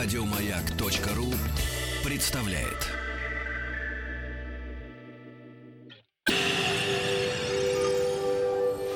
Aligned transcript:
Радиомаяк.ру 0.00 1.26
представляет. 2.08 2.86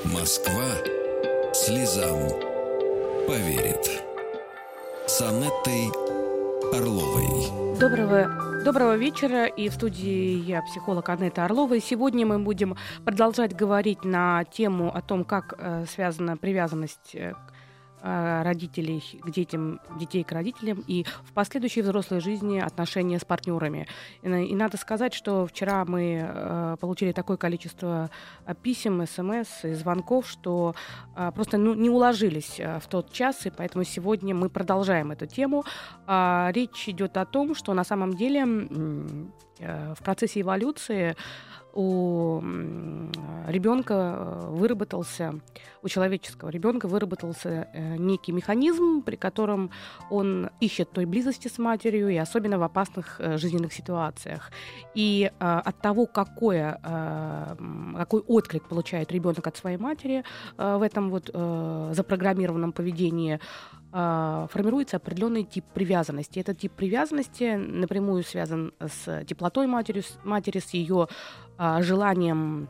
Москва 0.05 0.63
слезам 1.53 2.29
поверит. 3.27 4.01
С 5.05 5.21
Анеттой 5.21 5.89
Орловой. 6.71 7.77
Доброго, 7.77 8.63
доброго 8.63 8.95
вечера. 8.95 9.47
И 9.47 9.67
в 9.67 9.73
студии 9.73 10.39
я, 10.39 10.61
психолог 10.61 11.09
Анетта 11.09 11.43
Орлова. 11.43 11.73
И 11.73 11.81
сегодня 11.81 12.25
мы 12.25 12.39
будем 12.39 12.77
продолжать 13.03 13.53
говорить 13.53 14.05
на 14.05 14.45
тему 14.45 14.89
о 14.95 15.01
том, 15.01 15.25
как 15.25 15.53
э, 15.57 15.83
связана 15.85 16.37
привязанность 16.37 17.13
э, 17.13 17.33
Э, 17.33 17.52
родителей 18.03 19.01
к 19.21 19.31
детям, 19.31 19.79
детей 19.97 20.23
к 20.23 20.31
родителям 20.33 20.83
и 20.87 21.05
в 21.23 21.31
последующей 21.33 21.81
взрослой 21.81 22.19
жизни 22.19 22.59
отношения 22.59 23.17
с 23.17 23.25
партнерами. 23.25 23.87
И, 24.21 24.55
надо 24.55 24.77
сказать, 24.77 25.13
что 25.13 25.45
вчера 25.45 25.85
мы 25.85 26.21
э, 26.21 26.75
получили 26.79 27.13
такое 27.13 27.37
количество 27.37 28.09
э, 28.45 28.53
писем, 28.61 29.05
смс 29.07 29.63
и 29.63 29.73
звонков, 29.73 30.27
что 30.27 30.75
э, 31.15 31.31
просто 31.33 31.57
ну, 31.57 31.73
не 31.73 31.89
уложились 31.89 32.59
э, 32.59 32.79
в 32.79 32.87
тот 32.87 33.11
час, 33.11 33.45
и 33.45 33.49
поэтому 33.49 33.85
сегодня 33.85 34.35
мы 34.35 34.49
продолжаем 34.49 35.11
эту 35.11 35.25
тему. 35.25 35.63
Э, 36.07 36.49
речь 36.51 36.89
идет 36.89 37.17
о 37.17 37.25
том, 37.25 37.55
что 37.55 37.73
на 37.73 37.83
самом 37.83 38.15
деле 38.15 38.45
э, 38.45 39.25
в 39.59 40.03
процессе 40.03 40.41
эволюции 40.41 41.15
у 41.73 42.39
ребенка 43.47 43.93
э, 43.93 44.47
выработался, 44.51 45.39
у 45.81 45.89
человеческого 45.89 46.49
ребенка 46.49 46.87
выработался 46.87 47.67
э, 47.73 47.97
некий 47.97 48.31
механизм, 48.31 49.01
при 49.01 49.15
котором 49.15 49.71
он 50.11 50.49
ищет 50.59 50.91
той 50.91 51.05
близости 51.05 51.47
с 51.47 51.57
матерью, 51.57 52.09
и 52.09 52.15
особенно 52.17 52.59
в 52.59 52.63
опасных 52.63 53.19
э, 53.19 53.37
жизненных 53.37 53.73
ситуациях. 53.73 54.51
И 54.93 55.31
от 55.39 55.81
того, 55.81 56.05
какое, 56.05 56.79
какой 57.97 58.21
отклик 58.21 58.67
получает 58.67 59.11
ребенок 59.11 59.47
от 59.47 59.57
своей 59.57 59.77
матери 59.77 60.23
в 60.57 60.81
этом 60.81 61.09
вот 61.09 61.27
запрограммированном 61.27 62.71
поведении, 62.71 63.39
формируется 63.93 64.97
определенный 64.97 65.43
тип 65.43 65.65
привязанности. 65.71 66.39
Этот 66.39 66.57
тип 66.57 66.71
привязанности 66.71 67.55
напрямую 67.55 68.23
связан 68.23 68.73
с 68.79 69.23
теплотой 69.25 69.67
матери, 69.67 70.03
матери 70.23 70.57
с 70.57 70.71
ее 70.71 71.07
а, 71.57 71.81
желанием 71.83 72.69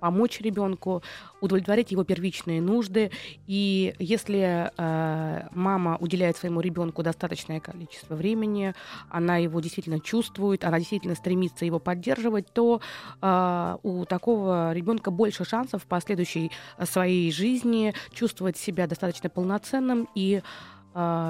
помочь 0.00 0.40
ребенку, 0.40 1.02
удовлетворить 1.40 1.90
его 1.92 2.04
первичные 2.04 2.60
нужды. 2.60 3.10
И 3.46 3.94
если 3.98 4.70
э, 4.76 5.48
мама 5.52 5.96
уделяет 6.00 6.36
своему 6.36 6.60
ребенку 6.60 7.02
достаточное 7.02 7.60
количество 7.60 8.14
времени, 8.14 8.74
она 9.10 9.36
его 9.36 9.60
действительно 9.60 10.00
чувствует, 10.00 10.64
она 10.64 10.78
действительно 10.78 11.14
стремится 11.14 11.64
его 11.64 11.78
поддерживать, 11.78 12.52
то 12.52 12.80
э, 13.20 13.76
у 13.82 14.04
такого 14.04 14.72
ребенка 14.72 15.10
больше 15.10 15.44
шансов 15.44 15.82
в 15.82 15.86
последующей 15.86 16.50
своей 16.84 17.30
жизни 17.32 17.94
чувствовать 18.12 18.56
себя 18.56 18.86
достаточно 18.86 19.28
полноценным 19.28 20.08
и 20.14 20.36
э, 20.36 20.75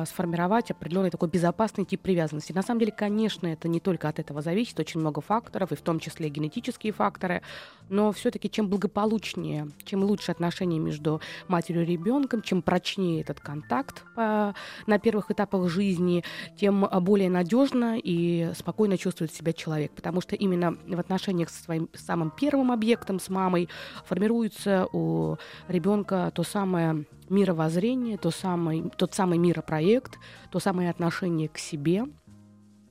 сформировать 0.06 0.70
определенный 0.70 1.10
такой 1.10 1.28
безопасный 1.28 1.84
тип 1.84 2.00
привязанности. 2.00 2.52
На 2.52 2.62
самом 2.62 2.78
деле, 2.80 2.92
конечно, 2.92 3.48
это 3.48 3.66
не 3.66 3.80
только 3.80 4.08
от 4.08 4.20
этого 4.20 4.40
зависит, 4.40 4.78
очень 4.78 5.00
много 5.00 5.20
факторов, 5.20 5.72
и 5.72 5.74
в 5.74 5.82
том 5.82 5.98
числе 5.98 6.28
генетические 6.28 6.92
факторы, 6.92 7.42
но 7.88 8.12
все-таки 8.12 8.48
чем 8.48 8.68
благополучнее, 8.68 9.68
чем 9.84 10.04
лучше 10.04 10.30
отношения 10.30 10.78
между 10.78 11.20
матерью 11.48 11.82
и 11.82 11.86
ребенком, 11.86 12.42
чем 12.42 12.62
прочнее 12.62 13.20
этот 13.20 13.40
контакт 13.40 14.04
по, 14.14 14.54
на 14.86 14.98
первых 15.00 15.32
этапах 15.32 15.68
жизни, 15.68 16.22
тем 16.56 16.88
более 17.00 17.28
надежно 17.28 17.98
и 17.98 18.52
спокойно 18.56 18.96
чувствует 18.96 19.34
себя 19.34 19.52
человек, 19.52 19.90
потому 19.92 20.20
что 20.20 20.36
именно 20.36 20.76
в 20.86 21.00
отношениях 21.00 21.50
со 21.50 21.62
своим 21.62 21.88
самым 21.92 22.30
первым 22.30 22.70
объектом, 22.70 23.18
с 23.18 23.28
мамой, 23.28 23.68
формируется 24.04 24.86
у 24.92 25.36
ребенка 25.66 26.30
то 26.34 26.44
самое 26.44 27.04
мировоззрение, 27.30 28.18
то 28.18 28.30
самый, 28.30 28.90
тот 28.96 29.14
самый 29.14 29.38
миропроект, 29.38 30.18
то 30.50 30.58
самое 30.58 30.90
отношение 30.90 31.48
к 31.48 31.58
себе, 31.58 32.04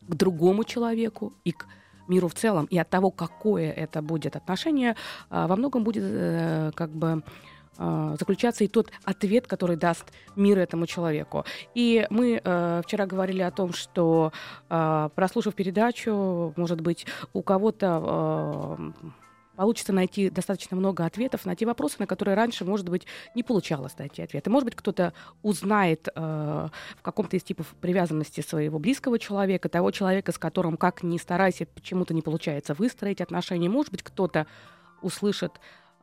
к 0.02 0.16
другому 0.16 0.64
человеку 0.64 1.34
и 1.44 1.52
к 1.52 1.66
миру 2.08 2.28
в 2.28 2.34
целом. 2.34 2.66
И 2.66 2.78
от 2.78 2.90
того, 2.90 3.12
какое 3.12 3.72
это 3.72 4.02
будет 4.02 4.36
отношение, 4.36 4.96
а, 5.30 5.48
во 5.48 5.56
многом 5.56 5.84
будет 5.84 6.04
э, 6.06 6.72
как 6.76 6.92
бы 6.92 7.24
а, 7.78 8.16
заключаться 8.18 8.64
и 8.64 8.68
тот 8.68 8.92
ответ, 9.04 9.48
который 9.48 9.76
даст 9.76 10.06
мир 10.36 10.60
этому 10.60 10.86
человеку. 10.86 11.46
И 11.74 12.08
мы 12.10 12.40
э, 12.44 12.82
вчера 12.86 13.06
говорили 13.06 13.42
о 13.42 13.52
том, 13.52 13.74
что 13.74 14.32
э, 14.70 15.10
прослушав 15.14 15.56
передачу, 15.56 16.54
может 16.56 16.82
быть, 16.82 17.06
у 17.34 17.42
кого-то 17.42 18.78
э, 18.78 19.12
получится 19.56 19.94
найти 19.94 20.30
достаточно 20.30 20.78
много 20.78 21.06
ответов 21.06 21.46
на 21.46 21.56
те 21.56 21.66
вопросы, 21.66 21.96
на 22.00 22.08
которые 22.08 22.36
раньше, 22.36 22.66
может 22.66 22.90
быть, 22.90 23.06
не 23.36 23.44
получалось 23.44 23.98
найти 23.98 24.22
ответы. 24.22 24.50
Может 24.50 24.66
быть, 24.66 24.76
кто-то 24.76 25.14
узнает 25.42 26.08
э, 26.14 26.68
в 26.98 27.02
каком-то 27.02 27.38
из 27.38 27.44
типов 27.44 27.68
привязанности 27.82 28.42
своего 28.42 28.80
близкого 28.80 29.20
человека, 29.20 29.70
того 29.70 29.92
человека, 29.92 30.32
с 30.32 30.38
которым, 30.38 30.78
как 30.78 31.04
ни 31.04 31.18
старайся, 31.18 31.66
почему-то 31.66 32.14
не 32.14 32.22
получается 32.22 32.74
выстроить 32.74 33.22
отношения. 33.22 33.70
Может 33.70 33.92
быть, 33.92 34.04
кто-то 34.04 34.48
услышит 35.02 35.54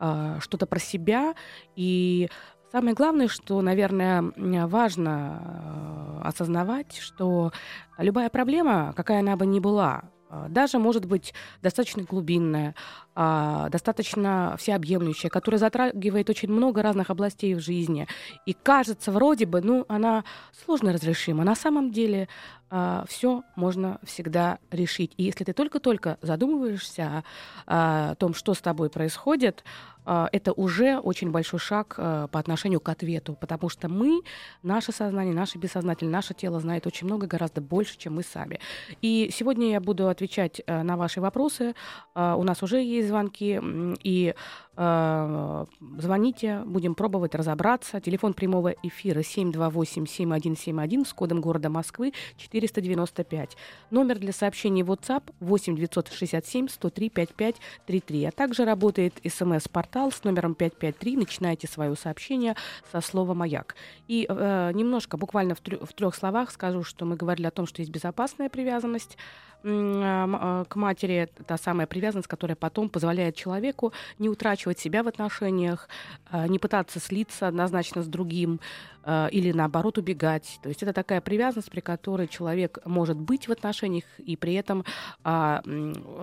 э, 0.00 0.38
что-то 0.40 0.66
про 0.66 0.78
себя 0.78 1.34
и 1.76 2.28
Самое 2.72 2.94
главное, 2.94 3.28
что, 3.28 3.60
наверное, 3.60 4.32
важно 4.66 6.22
э, 6.22 6.26
осознавать, 6.26 6.96
что 6.96 7.52
любая 7.98 8.30
проблема, 8.30 8.94
какая 8.96 9.20
она 9.20 9.36
бы 9.36 9.44
ни 9.44 9.60
была, 9.60 10.04
э, 10.30 10.46
даже 10.48 10.78
может 10.78 11.04
быть 11.04 11.34
достаточно 11.60 12.02
глубинная, 12.02 12.74
а, 13.14 13.68
достаточно 13.68 14.56
всеобъемлющая, 14.58 15.28
которая 15.28 15.58
затрагивает 15.58 16.30
очень 16.30 16.50
много 16.50 16.82
разных 16.82 17.10
областей 17.10 17.54
в 17.54 17.60
жизни. 17.60 18.06
И 18.46 18.54
кажется, 18.54 19.12
вроде 19.12 19.44
бы, 19.44 19.60
ну, 19.60 19.84
она 19.88 20.24
сложно 20.64 20.92
разрешима. 20.92 21.44
На 21.44 21.54
самом 21.54 21.90
деле 21.92 22.28
а, 22.74 23.04
все 23.06 23.42
можно 23.54 23.98
всегда 24.02 24.58
решить. 24.70 25.12
И 25.18 25.24
если 25.24 25.44
ты 25.44 25.52
только-только 25.52 26.16
задумываешься 26.22 27.22
о, 27.66 28.14
том, 28.14 28.32
что 28.32 28.54
с 28.54 28.62
тобой 28.62 28.88
происходит, 28.88 29.62
а, 30.06 30.30
это 30.32 30.54
уже 30.54 30.98
очень 30.98 31.30
большой 31.30 31.60
шаг 31.60 31.96
по 31.96 32.28
отношению 32.32 32.80
к 32.80 32.88
ответу, 32.88 33.36
потому 33.38 33.68
что 33.68 33.90
мы, 33.90 34.22
наше 34.62 34.90
сознание, 34.90 35.34
наше 35.34 35.58
бессознательное, 35.58 36.14
наше 36.14 36.32
тело 36.32 36.60
знает 36.60 36.86
очень 36.86 37.06
много, 37.06 37.26
гораздо 37.26 37.60
больше, 37.60 37.98
чем 37.98 38.14
мы 38.14 38.22
сами. 38.22 38.58
И 39.02 39.30
сегодня 39.32 39.70
я 39.70 39.80
буду 39.80 40.08
отвечать 40.08 40.62
на 40.66 40.96
ваши 40.96 41.20
вопросы. 41.20 41.74
У 42.14 42.42
нас 42.42 42.62
уже 42.62 42.82
есть 42.82 43.01
звонки, 43.06 43.60
и 44.02 44.34
э, 44.76 45.64
звоните, 45.98 46.62
будем 46.64 46.94
пробовать 46.94 47.34
разобраться. 47.34 48.00
Телефон 48.00 48.34
прямого 48.34 48.74
эфира 48.82 49.20
728-7171 49.20 51.06
с 51.06 51.12
кодом 51.12 51.40
города 51.40 51.68
Москвы 51.68 52.12
495. 52.36 53.56
Номер 53.90 54.18
для 54.18 54.32
сообщений 54.32 54.82
WhatsApp 54.82 55.22
8 55.40 55.76
967 55.76 56.68
103 56.68 57.10
5533. 57.10 58.24
А 58.24 58.30
также 58.30 58.64
работает 58.64 59.14
смс-портал 59.26 60.10
с 60.12 60.24
номером 60.24 60.54
553. 60.54 61.16
Начинайте 61.16 61.66
свое 61.68 61.94
сообщение 61.96 62.56
со 62.90 63.00
слова 63.00 63.34
«Маяк». 63.34 63.76
И 64.08 64.26
э, 64.28 64.70
немножко, 64.74 65.16
буквально 65.16 65.54
в, 65.54 65.62
трё- 65.62 65.84
в 65.84 65.92
трех 65.92 66.14
словах 66.14 66.50
скажу, 66.50 66.82
что 66.82 67.04
мы 67.04 67.16
говорили 67.16 67.46
о 67.46 67.50
том, 67.50 67.66
что 67.66 67.82
есть 67.82 67.92
безопасная 67.92 68.48
привязанность, 68.48 69.16
а, 69.64 70.64
к 70.68 70.76
матери 70.76 71.28
та 71.46 71.56
самая 71.56 71.86
привязанность, 71.86 72.26
которая 72.28 72.56
потом 72.56 72.88
позволяет 72.92 73.34
человеку 73.34 73.92
не 74.18 74.28
утрачивать 74.28 74.78
себя 74.78 75.02
в 75.02 75.08
отношениях, 75.08 75.88
а, 76.30 76.46
не 76.46 76.58
пытаться 76.58 77.00
слиться 77.00 77.48
однозначно 77.48 78.02
с 78.02 78.06
другим 78.06 78.60
или 79.06 79.52
наоборот 79.52 79.98
убегать. 79.98 80.58
То 80.62 80.68
есть 80.68 80.82
это 80.82 80.92
такая 80.92 81.20
привязанность, 81.20 81.70
при 81.70 81.80
которой 81.80 82.28
человек 82.28 82.78
может 82.84 83.16
быть 83.18 83.48
в 83.48 83.52
отношениях 83.52 84.04
и 84.18 84.36
при 84.36 84.54
этом 84.54 84.84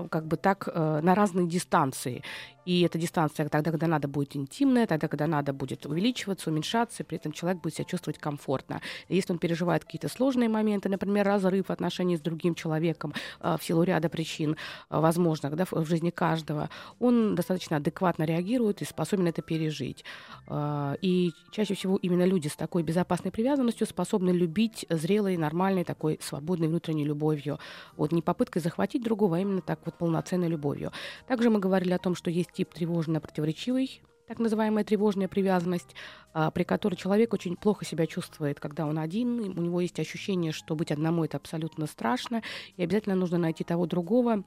как 0.10 0.28
бы 0.28 0.38
так 0.38 0.68
э, 0.68 1.00
на 1.02 1.16
разные 1.16 1.48
дистанции. 1.48 2.24
И 2.70 2.82
эта 2.82 3.00
дистанция 3.00 3.50
тогда, 3.50 3.72
когда 3.72 3.88
надо 3.88 4.08
будет 4.08 4.36
интимная, 4.36 4.86
тогда, 4.86 5.08
когда 5.08 5.26
надо 5.26 5.54
будет 5.54 5.88
увеличиваться, 5.88 6.52
уменьшаться, 6.52 7.02
и 7.02 7.06
при 7.06 7.18
этом 7.18 7.32
человек 7.32 7.64
будет 7.64 7.74
себя 7.74 7.86
чувствовать 7.86 8.20
комфортно. 8.20 8.80
Если 9.08 9.34
он 9.34 9.40
переживает 9.40 9.86
какие-то 9.86 10.08
сложные 10.08 10.50
моменты, 10.50 10.88
например, 10.88 11.26
разрыв 11.26 11.72
отношений 11.72 12.16
с 12.16 12.22
другим 12.22 12.54
человеком 12.54 13.16
э, 13.40 13.58
в 13.60 13.64
силу 13.64 13.82
ряда 13.82 14.08
причин, 14.08 14.56
э, 14.90 15.00
возможных 15.00 15.56
да, 15.56 15.66
в 15.66 15.86
жизни 15.86 16.12
каждого, 16.12 16.70
он 17.00 17.34
достаточно 17.34 17.78
адекватно 17.78 18.24
реагирует 18.24 18.84
и 18.84 18.86
способен 18.86 19.26
это 19.26 19.42
пережить. 19.42 20.06
Э, 20.48 20.96
и 21.02 21.32
чаще 21.52 21.74
всего 21.74 21.98
именно 21.98 22.26
люди 22.26 22.50
с 22.50 22.56
такой 22.56 22.69
безопасной 22.84 23.32
привязанностью 23.32 23.88
способны 23.88 24.32
любить 24.32 24.86
зрелой, 24.90 25.38
нормальной, 25.38 25.84
такой 25.84 26.20
свободной 26.22 26.68
внутренней 26.68 27.06
любовью. 27.06 27.60
Вот 27.98 28.12
не 28.12 28.22
попыткой 28.22 28.62
захватить 28.62 29.04
другого, 29.04 29.38
а 29.38 29.40
именно 29.40 29.62
так 29.62 29.80
вот 29.86 29.96
полноценной 29.96 30.48
любовью. 30.48 30.92
Также 31.28 31.50
мы 31.50 31.60
говорили 31.60 31.94
о 31.94 32.00
том, 32.00 32.16
что 32.16 32.30
есть 32.30 32.52
тип 32.52 32.74
тревожно-противоречивой 32.74 34.02
так 34.30 34.38
называемая 34.38 34.84
тревожная 34.84 35.28
привязанность, 35.28 35.96
а, 36.34 36.52
при 36.52 36.64
которой 36.64 36.94
человек 36.94 37.34
очень 37.34 37.56
плохо 37.56 37.84
себя 37.84 38.06
чувствует, 38.06 38.60
когда 38.60 38.86
он 38.86 39.00
один, 39.00 39.40
у 39.58 39.62
него 39.62 39.82
есть 39.82 40.00
ощущение, 40.00 40.52
что 40.52 40.76
быть 40.76 40.92
одному 40.92 41.26
это 41.26 41.38
абсолютно 41.38 41.88
страшно, 41.88 42.44
и 42.78 42.84
обязательно 42.84 43.16
нужно 43.16 43.40
найти 43.40 43.64
того 43.64 43.88
другого, 43.88 44.44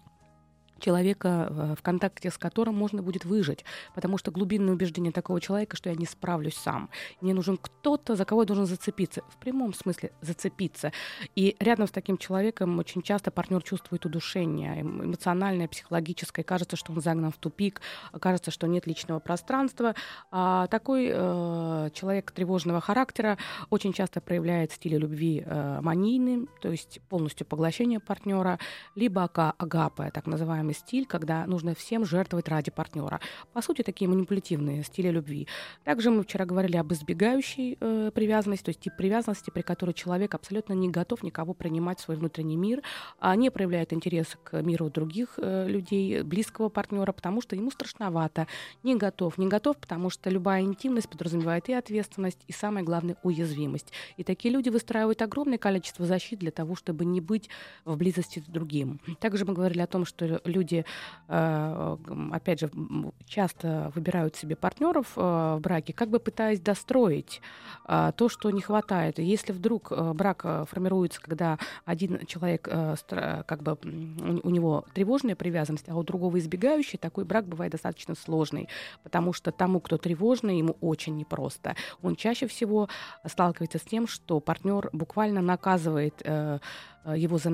человека, 0.83 1.49
э, 1.49 1.75
в 1.79 1.83
контакте 1.83 2.31
с 2.31 2.37
которым 2.37 2.75
можно 2.75 3.03
будет 3.03 3.25
выжить. 3.25 3.65
Потому 3.95 4.19
что 4.19 4.31
глубинное 4.31 4.75
убеждение 4.75 5.13
такого 5.13 5.41
человека, 5.41 5.77
что 5.77 5.89
я 5.89 5.97
не 5.97 6.07
справлюсь 6.07 6.57
сам. 6.57 6.91
Мне 7.21 7.35
нужен 7.35 7.57
кто-то, 7.57 8.17
за 8.17 8.25
кого 8.25 8.43
я 8.43 8.47
должен 8.47 8.67
зацепиться. 8.67 9.23
В 9.29 9.37
прямом 9.37 9.73
смысле 9.73 10.11
зацепиться. 10.21 10.93
И 11.37 11.57
рядом 11.61 11.87
с 11.87 11.91
таким 11.91 12.19
человеком 12.19 12.79
очень 12.79 13.03
часто 13.03 13.31
партнер 13.31 13.63
чувствует 13.63 14.05
удушение 14.05 14.81
эм, 14.81 15.05
эмоциональное, 15.05 15.69
психологическое. 15.69 16.43
Кажется, 16.43 16.77
что 16.77 16.93
он 16.93 17.01
загнан 17.01 17.31
в 17.31 17.37
тупик, 17.37 17.81
кажется, 18.21 18.51
что 18.51 18.67
нет 18.67 18.87
личного 18.87 19.21
пространства. 19.21 19.95
А 20.31 20.67
такой 20.67 21.11
э, 21.13 21.91
человек 21.95 22.33
тревожного 22.33 22.81
характера 22.81 23.39
очень 23.71 23.93
часто 23.93 24.21
проявляет 24.21 24.73
стиль 24.73 24.97
любви 24.97 25.43
э, 25.45 25.81
манийным, 25.81 26.49
то 26.61 26.71
есть 26.71 27.01
полностью 27.09 27.47
поглощение 27.47 28.01
партнера, 28.01 28.59
либо 28.95 29.23
агапы, 29.23 30.11
так 30.13 30.27
называемый 30.27 30.72
определенный 30.73 30.75
стиль, 30.75 31.07
когда 31.07 31.47
нужно 31.47 31.75
всем 31.75 32.05
жертвовать 32.05 32.49
ради 32.49 32.71
партнера. 32.71 33.21
По 33.53 33.63
сути, 33.63 33.83
такие 33.83 34.09
манипулятивные 34.09 34.83
стили 34.85 35.11
любви. 35.11 35.47
Также 35.85 36.11
мы 36.11 36.23
вчера 36.23 36.45
говорили 36.45 36.77
об 36.77 36.93
избегающей 36.93 37.77
э, 37.81 38.11
привязанности, 38.15 38.65
то 38.65 38.71
есть 38.71 38.81
тип 38.81 38.93
привязанности, 38.97 39.51
при 39.51 39.63
которой 39.63 39.93
человек 39.93 40.35
абсолютно 40.35 40.75
не 40.75 40.89
готов 40.89 41.23
никого 41.23 41.55
принимать 41.55 41.99
в 41.99 42.03
свой 42.03 42.17
внутренний 42.17 42.57
мир, 42.57 42.83
а 43.21 43.37
не 43.37 43.51
проявляет 43.51 43.93
интерес 43.93 44.37
к 44.45 44.63
миру 44.63 44.91
других 44.91 45.35
э, 45.37 45.69
людей, 45.69 46.23
близкого 46.23 46.69
партнера, 46.69 47.13
потому 47.13 47.41
что 47.43 47.57
ему 47.57 47.71
страшновато, 47.71 48.47
не 48.83 48.97
готов. 48.97 49.39
Не 49.39 49.47
готов, 49.49 49.77
потому 49.77 50.11
что 50.11 50.31
любая 50.31 50.63
интимность 50.63 51.09
подразумевает 51.09 51.69
и 51.69 51.75
ответственность, 51.75 52.39
и 52.49 52.53
самое 52.53 52.85
главное, 52.85 53.17
уязвимость. 53.23 53.93
И 54.19 54.25
такие 54.25 54.53
люди 54.53 54.71
выстраивают 54.71 55.23
огромное 55.23 55.59
количество 55.59 56.07
защит 56.07 56.39
для 56.39 56.51
того, 56.51 56.75
чтобы 56.75 57.05
не 57.05 57.21
быть 57.21 57.49
в 57.85 57.97
близости 57.97 58.41
с 58.41 58.51
другим. 58.51 59.01
Также 59.21 59.45
мы 59.45 59.55
говорили 59.55 59.83
о 59.83 59.87
том, 59.87 60.05
что 60.05 60.41
люди 60.45 60.62
люди, 60.63 60.85
э, 61.29 61.97
опять 62.33 62.61
же, 62.61 62.71
часто 63.27 63.91
выбирают 63.95 64.37
себе 64.37 64.55
партнеров 64.55 65.13
э, 65.17 65.21
в 65.21 65.61
браке, 65.61 65.93
как 65.93 66.09
бы 66.09 66.21
пытаясь 66.21 66.61
достроить 66.61 67.41
э, 67.89 68.13
то, 68.17 68.29
что 68.29 68.51
не 68.51 68.61
хватает. 68.61 69.19
Если 69.19 69.53
вдруг 69.53 69.93
брак 70.15 70.47
формируется, 70.71 71.21
когда 71.21 71.59
один 71.85 72.25
человек, 72.27 72.63
как 72.63 73.63
бы 73.63 73.79
у 73.83 74.51
него 74.51 74.85
тревожная 74.95 75.35
привязанность, 75.35 75.89
а 75.89 75.97
у 75.97 76.03
другого 76.03 76.39
избегающий, 76.39 76.99
такой 76.99 77.25
брак 77.25 77.47
бывает 77.47 77.73
достаточно 77.73 78.15
сложный, 78.15 78.69
потому 79.03 79.33
что 79.33 79.51
тому, 79.51 79.81
кто 79.81 79.99
тревожный, 79.99 80.59
ему 80.59 80.77
очень 80.81 81.17
непросто. 81.17 81.75
Он 82.03 82.17
чаще 82.17 82.47
всего 82.47 82.89
сталкивается 83.27 83.79
с 83.79 83.83
тем, 83.83 84.07
что 84.07 84.41
партнер 84.41 84.89
буквально 84.93 85.43
наказывает 85.43 86.23
его 87.05 87.39
за 87.39 87.51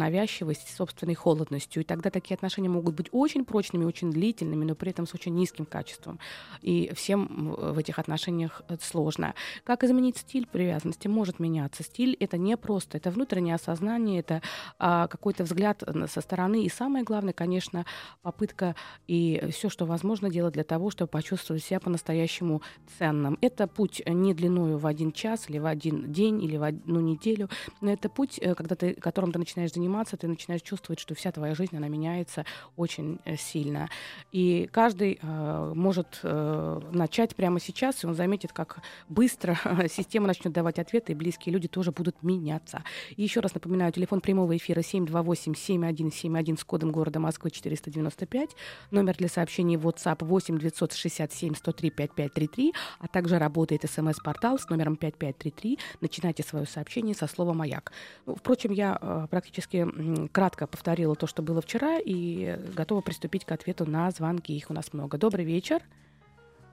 собственной 0.76 1.14
холодностью. 1.14 1.82
И 1.82 1.84
тогда 1.84 2.10
такие 2.10 2.34
отношения 2.34 2.68
могут 2.68 2.94
быть 2.94 3.08
очень 3.12 3.44
прочными, 3.44 3.84
очень 3.84 4.10
длительными, 4.10 4.64
но 4.64 4.74
при 4.74 4.90
этом 4.90 5.06
с 5.06 5.14
очень 5.14 5.34
низким 5.34 5.64
качеством. 5.64 6.18
И 6.60 6.92
всем 6.94 7.54
в 7.58 7.78
этих 7.78 7.98
отношениях 7.98 8.62
э, 8.68 8.76
сложно. 8.80 9.34
Как 9.64 9.84
изменить 9.84 10.18
стиль 10.18 10.46
привязанности? 10.46 11.08
Может 11.08 11.40
меняться. 11.40 11.82
Стиль— 11.82 12.16
это 12.20 12.36
не 12.36 12.56
просто, 12.56 12.98
это 12.98 13.10
внутреннее 13.10 13.54
осознание, 13.54 14.20
это 14.20 14.42
а, 14.78 15.06
какой-то 15.08 15.44
взгляд 15.44 15.82
со 16.08 16.20
стороны. 16.20 16.64
И 16.64 16.68
самое 16.68 17.04
главное, 17.04 17.32
конечно, 17.32 17.86
попытка 18.22 18.74
и 19.06 19.48
все, 19.50 19.68
что 19.68 19.86
возможно 19.86 20.30
делать 20.30 20.54
для 20.54 20.64
того, 20.64 20.90
чтобы 20.90 21.08
почувствовать 21.08 21.64
себя 21.64 21.80
по-настоящему 21.80 22.62
ценным. 22.98 23.38
Это 23.40 23.66
путь 23.66 24.02
не 24.06 24.34
длиною 24.34 24.78
в 24.78 24.86
один 24.86 25.12
час 25.12 25.48
или 25.48 25.58
в 25.58 25.66
один 25.66 26.12
день 26.12 26.42
или 26.42 26.56
в 26.56 26.62
одну 26.62 27.00
неделю, 27.00 27.48
но 27.80 27.92
это 27.92 28.08
путь, 28.08 28.38
э, 28.38 28.54
когда 28.54 28.74
ты, 28.74 28.94
которым 28.94 29.32
ты 29.32 29.37
ты 29.38 29.40
начинаешь 29.40 29.72
заниматься, 29.72 30.16
ты 30.16 30.26
начинаешь 30.26 30.62
чувствовать, 30.62 30.98
что 30.98 31.14
вся 31.14 31.30
твоя 31.30 31.54
жизнь, 31.54 31.76
она 31.76 31.88
меняется 31.88 32.44
очень 32.76 33.20
э, 33.24 33.36
сильно. 33.36 33.88
И 34.32 34.68
каждый 34.72 35.18
э, 35.20 35.72
может 35.74 36.20
э, 36.22 36.80
начать 36.92 37.36
прямо 37.36 37.60
сейчас, 37.60 38.02
и 38.02 38.06
он 38.06 38.14
заметит, 38.14 38.52
как 38.52 38.80
быстро 39.08 39.56
система 39.88 40.26
начнет 40.26 40.52
давать 40.52 40.78
ответы, 40.78 41.12
и 41.12 41.14
близкие 41.14 41.52
люди 41.52 41.68
тоже 41.68 41.92
будут 41.92 42.22
меняться. 42.22 42.82
И 43.16 43.22
еще 43.22 43.40
раз 43.40 43.54
напоминаю, 43.54 43.92
телефон 43.92 44.20
прямого 44.20 44.56
эфира 44.56 44.80
728-7171 44.80 46.58
с 46.58 46.64
кодом 46.64 46.90
города 46.90 47.20
Москвы 47.20 47.50
495, 47.50 48.50
номер 48.90 49.16
для 49.16 49.28
сообщений 49.28 49.76
WhatsApp 49.76 50.24
8 50.24 50.58
967 50.58 51.54
103 51.54 51.90
5533, 51.90 52.74
а 52.98 53.06
также 53.06 53.38
работает 53.38 53.84
смс-портал 53.88 54.58
с 54.58 54.68
номером 54.68 54.96
5533. 54.96 55.78
Начинайте 56.00 56.42
свое 56.42 56.66
сообщение 56.66 57.14
со 57.14 57.26
слова 57.28 57.52
«Маяк». 57.52 57.92
Ну, 58.26 58.34
впрочем, 58.34 58.72
я 58.72 58.98
э, 59.00 59.27
практически 59.30 59.86
кратко 60.32 60.66
повторила 60.66 61.14
то, 61.14 61.26
что 61.26 61.42
было 61.42 61.60
вчера, 61.60 61.98
и 61.98 62.56
готова 62.74 63.00
приступить 63.00 63.44
к 63.44 63.52
ответу 63.52 63.88
на 63.88 64.10
звонки. 64.10 64.56
Их 64.56 64.70
у 64.70 64.74
нас 64.74 64.92
много. 64.92 65.18
Добрый 65.18 65.44
вечер. 65.44 65.82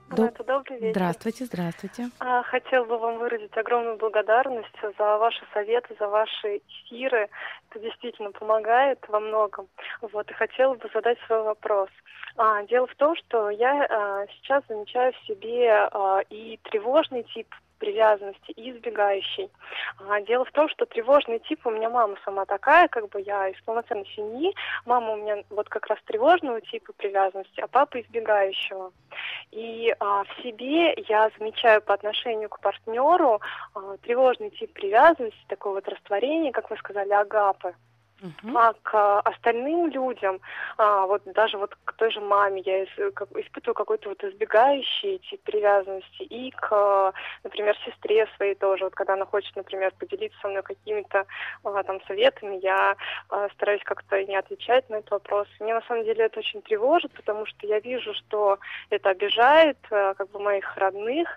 До... 0.10 0.32
Добрый 0.44 0.80
вечер. 0.80 0.92
Здравствуйте, 0.92 1.46
здравствуйте. 1.46 2.10
А, 2.20 2.44
хотела 2.44 2.86
бы 2.86 2.98
вам 2.98 3.18
выразить 3.18 3.56
огромную 3.58 3.98
благодарность 3.98 4.76
за 4.82 5.18
ваши 5.18 5.44
советы, 5.54 5.96
за 6.00 6.08
ваши 6.08 6.62
эфиры. 6.68 7.30
Это 7.70 7.80
действительно 7.80 8.32
помогает 8.32 9.00
во 9.08 9.20
многом. 9.20 9.68
Вот, 10.02 10.30
и 10.30 10.34
хотела 10.34 10.76
бы 10.76 10.90
задать 10.94 11.18
свой 11.26 11.42
вопрос. 11.42 11.90
А, 12.38 12.64
дело 12.64 12.88
в 12.88 12.96
том, 12.96 13.16
что 13.16 13.50
я 13.50 13.86
а, 13.86 14.26
сейчас 14.28 14.64
замечаю 14.68 15.14
в 15.14 15.28
себе 15.28 15.72
а, 15.72 16.22
и 16.30 16.60
тревожный 16.64 17.24
тип 17.24 17.48
привязанности 17.78 18.52
и 18.52 18.72
избегающей. 18.72 19.50
А, 20.00 20.22
дело 20.22 20.46
в 20.46 20.52
том, 20.52 20.70
что 20.70 20.86
тревожный 20.86 21.40
тип 21.40 21.66
у 21.66 21.72
меня 21.72 21.90
мама 21.90 22.16
сама 22.26 22.46
такая, 22.46 22.88
как 22.88 23.10
бы 23.10 23.22
я 23.22 23.50
из 23.50 23.62
полноценной 23.62 24.08
семьи. 24.16 24.54
Мама 24.86 25.14
у 25.14 25.18
меня 25.18 25.44
вот 25.50 25.70
как 25.70 25.88
раз 25.88 26.00
тревожного 26.06 26.62
типа 26.62 26.94
привязанности, 26.94 27.60
а 27.62 27.68
папа 27.68 28.02
избегающего. 28.02 28.92
И 29.52 29.94
а, 30.00 30.24
в 30.24 30.42
себе 30.42 30.94
я 31.08 31.30
замечаю 31.38 31.82
по 31.82 31.94
отношению 31.94 32.50
к 32.50 32.60
партнеру 32.60 33.42
а, 33.74 33.98
тревожный 33.98 34.50
тип 34.52 34.74
привязанности, 34.74 35.40
такого 35.48 35.76
вот 35.76 35.88
растворения, 35.88 36.52
как 36.52 36.70
вы 36.70 36.78
сказали, 36.78 37.12
агапы. 37.12 37.76
Uh-huh. 38.22 38.54
А 38.56 38.74
к 38.82 39.20
остальным 39.22 39.88
людям, 39.88 40.40
а, 40.78 41.06
вот 41.06 41.22
даже 41.26 41.58
вот 41.58 41.76
к 41.84 41.94
той 41.94 42.12
же 42.12 42.22
маме 42.22 42.62
я 42.66 42.86
испытываю 42.86 43.76
какой-то 43.76 44.10
вот 44.10 44.24
избегающий 44.24 45.20
тип 45.20 45.42
привязанности 45.44 46.24
и 46.24 46.50
к, 46.52 47.14
например, 47.44 47.76
сестре 47.86 48.26
своей 48.38 48.56
тоже. 48.56 48.86
Вот 48.86 48.96
когда 48.96 49.14
она 49.14 49.26
хочет, 49.26 49.54
например, 49.58 49.92
поделиться 50.00 50.40
со 50.42 50.48
мной 50.48 50.64
какими-то 50.64 51.26
а, 51.66 51.84
там 51.84 52.00
советами, 52.08 52.60
я 52.64 52.96
а, 53.30 53.50
стараюсь 53.50 53.84
как-то 53.84 54.24
не 54.24 54.38
отвечать 54.38 54.90
на 54.90 54.96
этот 54.96 55.12
вопрос. 55.12 55.48
Мне 55.60 55.74
на 55.74 55.82
самом 55.82 56.06
деле 56.06 56.26
это 56.26 56.40
очень 56.40 56.62
тревожит, 56.62 57.12
потому 57.14 57.46
что 57.46 57.68
я 57.68 57.80
вижу, 57.80 58.14
что 58.14 58.60
это 58.92 59.10
обижает 59.10 59.78
а, 59.92 60.14
как 60.14 60.32
бы 60.32 60.40
моих 60.40 60.78
родных, 60.78 61.28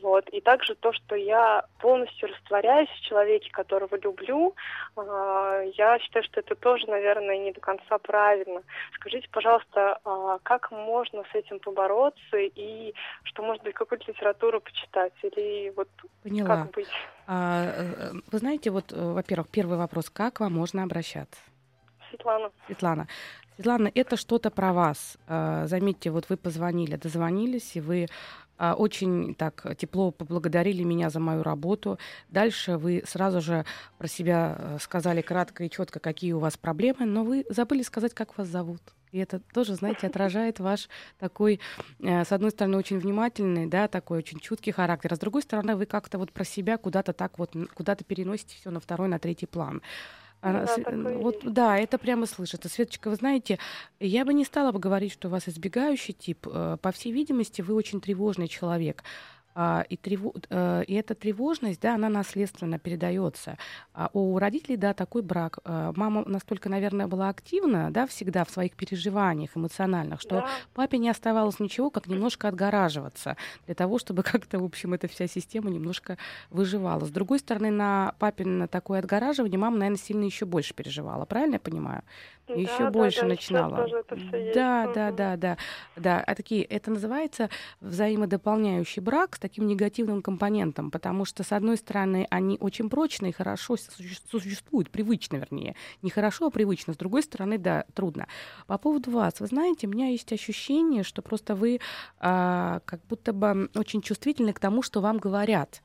вот, 0.00 0.28
и 0.28 0.40
также 0.40 0.76
то, 0.76 0.92
что 0.92 1.16
я 1.16 1.64
полностью 1.80 2.28
растворяюсь 2.28 2.90
в 2.90 3.00
человеке, 3.00 3.50
которого 3.50 3.96
люблю, 3.96 4.54
а, 4.96 5.62
я 5.76 5.98
считаю, 5.98 6.24
что 6.28 6.40
это 6.40 6.54
тоже, 6.54 6.86
наверное, 6.86 7.38
не 7.38 7.52
до 7.52 7.60
конца 7.60 7.98
правильно. 7.98 8.62
Скажите, 8.94 9.28
пожалуйста, 9.30 9.98
а 10.04 10.38
как 10.42 10.70
можно 10.70 11.24
с 11.32 11.34
этим 11.34 11.58
побороться 11.58 12.36
и 12.36 12.94
что, 13.24 13.42
может 13.42 13.62
быть, 13.62 13.74
какую-то 13.74 14.10
литературу 14.10 14.60
почитать 14.60 15.12
или 15.22 15.72
вот 15.76 15.88
Поняла. 16.22 16.48
как 16.48 16.70
быть? 16.72 16.88
А, 17.26 17.64
э, 17.64 18.12
вы 18.30 18.38
знаете, 18.38 18.70
вот, 18.70 18.92
э, 18.92 18.96
во-первых, 18.96 19.48
первый 19.50 19.78
вопрос, 19.78 20.10
как 20.10 20.40
вам 20.40 20.54
можно 20.54 20.82
обращаться? 20.82 21.40
Светлана. 22.10 22.50
Светлана. 22.66 23.06
Светлана, 23.56 23.90
это 23.94 24.16
что-то 24.16 24.50
про 24.50 24.72
вас. 24.72 25.18
А, 25.26 25.66
заметьте, 25.66 26.10
вот 26.10 26.28
вы 26.28 26.36
позвонили, 26.36 26.96
дозвонились, 26.96 27.76
и 27.76 27.80
вы 27.80 28.06
очень 28.58 29.34
так 29.34 29.76
тепло 29.76 30.10
поблагодарили 30.10 30.82
меня 30.82 31.10
за 31.10 31.20
мою 31.20 31.42
работу. 31.42 31.98
Дальше 32.28 32.76
вы 32.76 33.02
сразу 33.06 33.40
же 33.40 33.64
про 33.98 34.08
себя 34.08 34.56
э, 34.58 34.78
сказали 34.80 35.22
кратко 35.22 35.64
и 35.64 35.70
четко, 35.70 36.00
какие 36.00 36.32
у 36.32 36.38
вас 36.38 36.56
проблемы, 36.56 37.06
но 37.06 37.24
вы 37.24 37.44
забыли 37.48 37.82
сказать, 37.82 38.14
как 38.14 38.36
вас 38.36 38.48
зовут. 38.48 38.82
И 39.12 39.18
это 39.18 39.40
тоже, 39.52 39.74
знаете, 39.74 40.06
отражает 40.06 40.60
ваш 40.60 40.88
такой, 41.18 41.60
э, 42.00 42.24
с 42.24 42.32
одной 42.32 42.50
стороны, 42.50 42.76
очень 42.76 42.98
внимательный, 42.98 43.66
да, 43.66 43.88
такой 43.88 44.18
очень 44.18 44.40
чуткий 44.40 44.72
характер, 44.72 45.12
а 45.12 45.16
с 45.16 45.20
другой 45.20 45.42
стороны, 45.42 45.76
вы 45.76 45.86
как-то 45.86 46.18
вот 46.18 46.32
про 46.32 46.44
себя 46.44 46.76
куда-то 46.76 47.12
так 47.12 47.38
вот, 47.38 47.54
куда-то 47.74 48.04
переносите 48.04 48.56
все 48.56 48.70
на 48.70 48.80
второй, 48.80 49.08
на 49.08 49.18
третий 49.18 49.46
план. 49.46 49.82
Да, 50.40 50.66
вот, 51.16 51.40
да, 51.42 51.78
это 51.78 51.98
прямо 51.98 52.26
слышится. 52.26 52.68
Светочка, 52.68 53.10
вы 53.10 53.16
знаете, 53.16 53.58
я 53.98 54.24
бы 54.24 54.32
не 54.32 54.44
стала 54.44 54.70
бы 54.70 54.78
говорить, 54.78 55.12
что 55.12 55.28
у 55.28 55.30
вас 55.30 55.48
избегающий 55.48 56.14
тип. 56.14 56.46
Э, 56.46 56.76
по 56.80 56.92
всей 56.92 57.12
видимости, 57.12 57.60
вы 57.60 57.74
очень 57.74 58.00
тревожный 58.00 58.46
человек. 58.46 59.02
А, 59.54 59.84
и, 59.88 59.96
треву... 59.96 60.34
Э, 60.50 60.84
и 60.86 60.94
эта 60.94 61.14
тревожность, 61.14 61.80
да, 61.80 61.94
она 61.94 62.08
наследственно 62.08 62.78
передается. 62.78 63.58
А 63.92 64.08
у 64.12 64.38
родителей, 64.38 64.76
да, 64.76 64.94
такой 64.94 65.22
брак. 65.22 65.58
А, 65.64 65.92
мама 65.96 66.24
настолько, 66.26 66.68
наверное, 66.68 67.06
была 67.06 67.28
активна, 67.28 67.90
да, 67.90 68.06
всегда 68.06 68.44
в 68.44 68.50
своих 68.50 68.74
переживаниях 68.74 69.56
эмоциональных, 69.56 70.20
что 70.20 70.36
да. 70.36 70.48
папе 70.74 70.98
не 70.98 71.08
оставалось 71.08 71.58
ничего, 71.58 71.90
как 71.90 72.06
немножко 72.06 72.48
отгораживаться 72.48 73.36
для 73.66 73.74
того, 73.74 73.98
чтобы 73.98 74.22
как-то, 74.24 74.60
в 74.60 74.64
общем, 74.64 74.94
эта 74.94 75.08
вся 75.08 75.26
система 75.26 75.70
немножко 75.70 76.18
выживала. 76.50 77.04
С 77.04 77.10
другой 77.10 77.40
стороны, 77.40 77.70
на 77.70 78.14
папин 78.18 78.68
такое 78.68 79.00
отгораживание 79.00 79.58
мама, 79.58 79.78
наверное, 79.78 79.98
сильно 79.98 80.24
еще 80.24 80.46
больше 80.46 80.74
переживала. 80.74 81.24
Правильно 81.24 81.54
я 81.54 81.60
понимаю? 81.60 82.02
Еще 82.48 82.78
да, 82.78 82.90
больше 82.90 83.20
да, 83.22 83.26
начинала. 83.26 83.88
Да, 84.54 84.92
да, 84.92 85.12
да, 85.12 85.36
да, 85.36 85.56
да. 85.96 86.20
А 86.20 86.34
такие, 86.34 86.64
это 86.64 86.90
называется 86.90 87.50
взаимодополняющий 87.80 89.02
брак 89.02 89.36
с 89.36 89.38
таким 89.38 89.66
негативным 89.66 90.22
компонентом, 90.22 90.90
потому 90.90 91.24
что, 91.24 91.42
с 91.42 91.52
одной 91.52 91.76
стороны, 91.76 92.26
они 92.30 92.56
очень 92.60 92.88
прочные, 92.88 93.32
хорошо 93.32 93.76
существуют, 94.30 94.90
привычно, 94.90 95.36
вернее. 95.36 95.74
Не 96.02 96.10
хорошо, 96.10 96.46
а 96.46 96.50
привычно. 96.50 96.94
С 96.94 96.96
другой 96.96 97.22
стороны, 97.22 97.58
да, 97.58 97.84
трудно. 97.94 98.26
По 98.66 98.78
поводу 98.78 99.10
вас, 99.10 99.40
вы 99.40 99.46
знаете, 99.46 99.86
у 99.86 99.90
меня 99.90 100.08
есть 100.08 100.32
ощущение, 100.32 101.02
что 101.02 101.22
просто 101.22 101.54
вы 101.54 101.80
а, 102.18 102.80
как 102.84 103.00
будто 103.06 103.32
бы 103.32 103.70
очень 103.74 104.02
чувствительны 104.02 104.52
к 104.52 104.60
тому, 104.60 104.82
что 104.82 105.00
вам 105.00 105.18
говорят. 105.18 105.82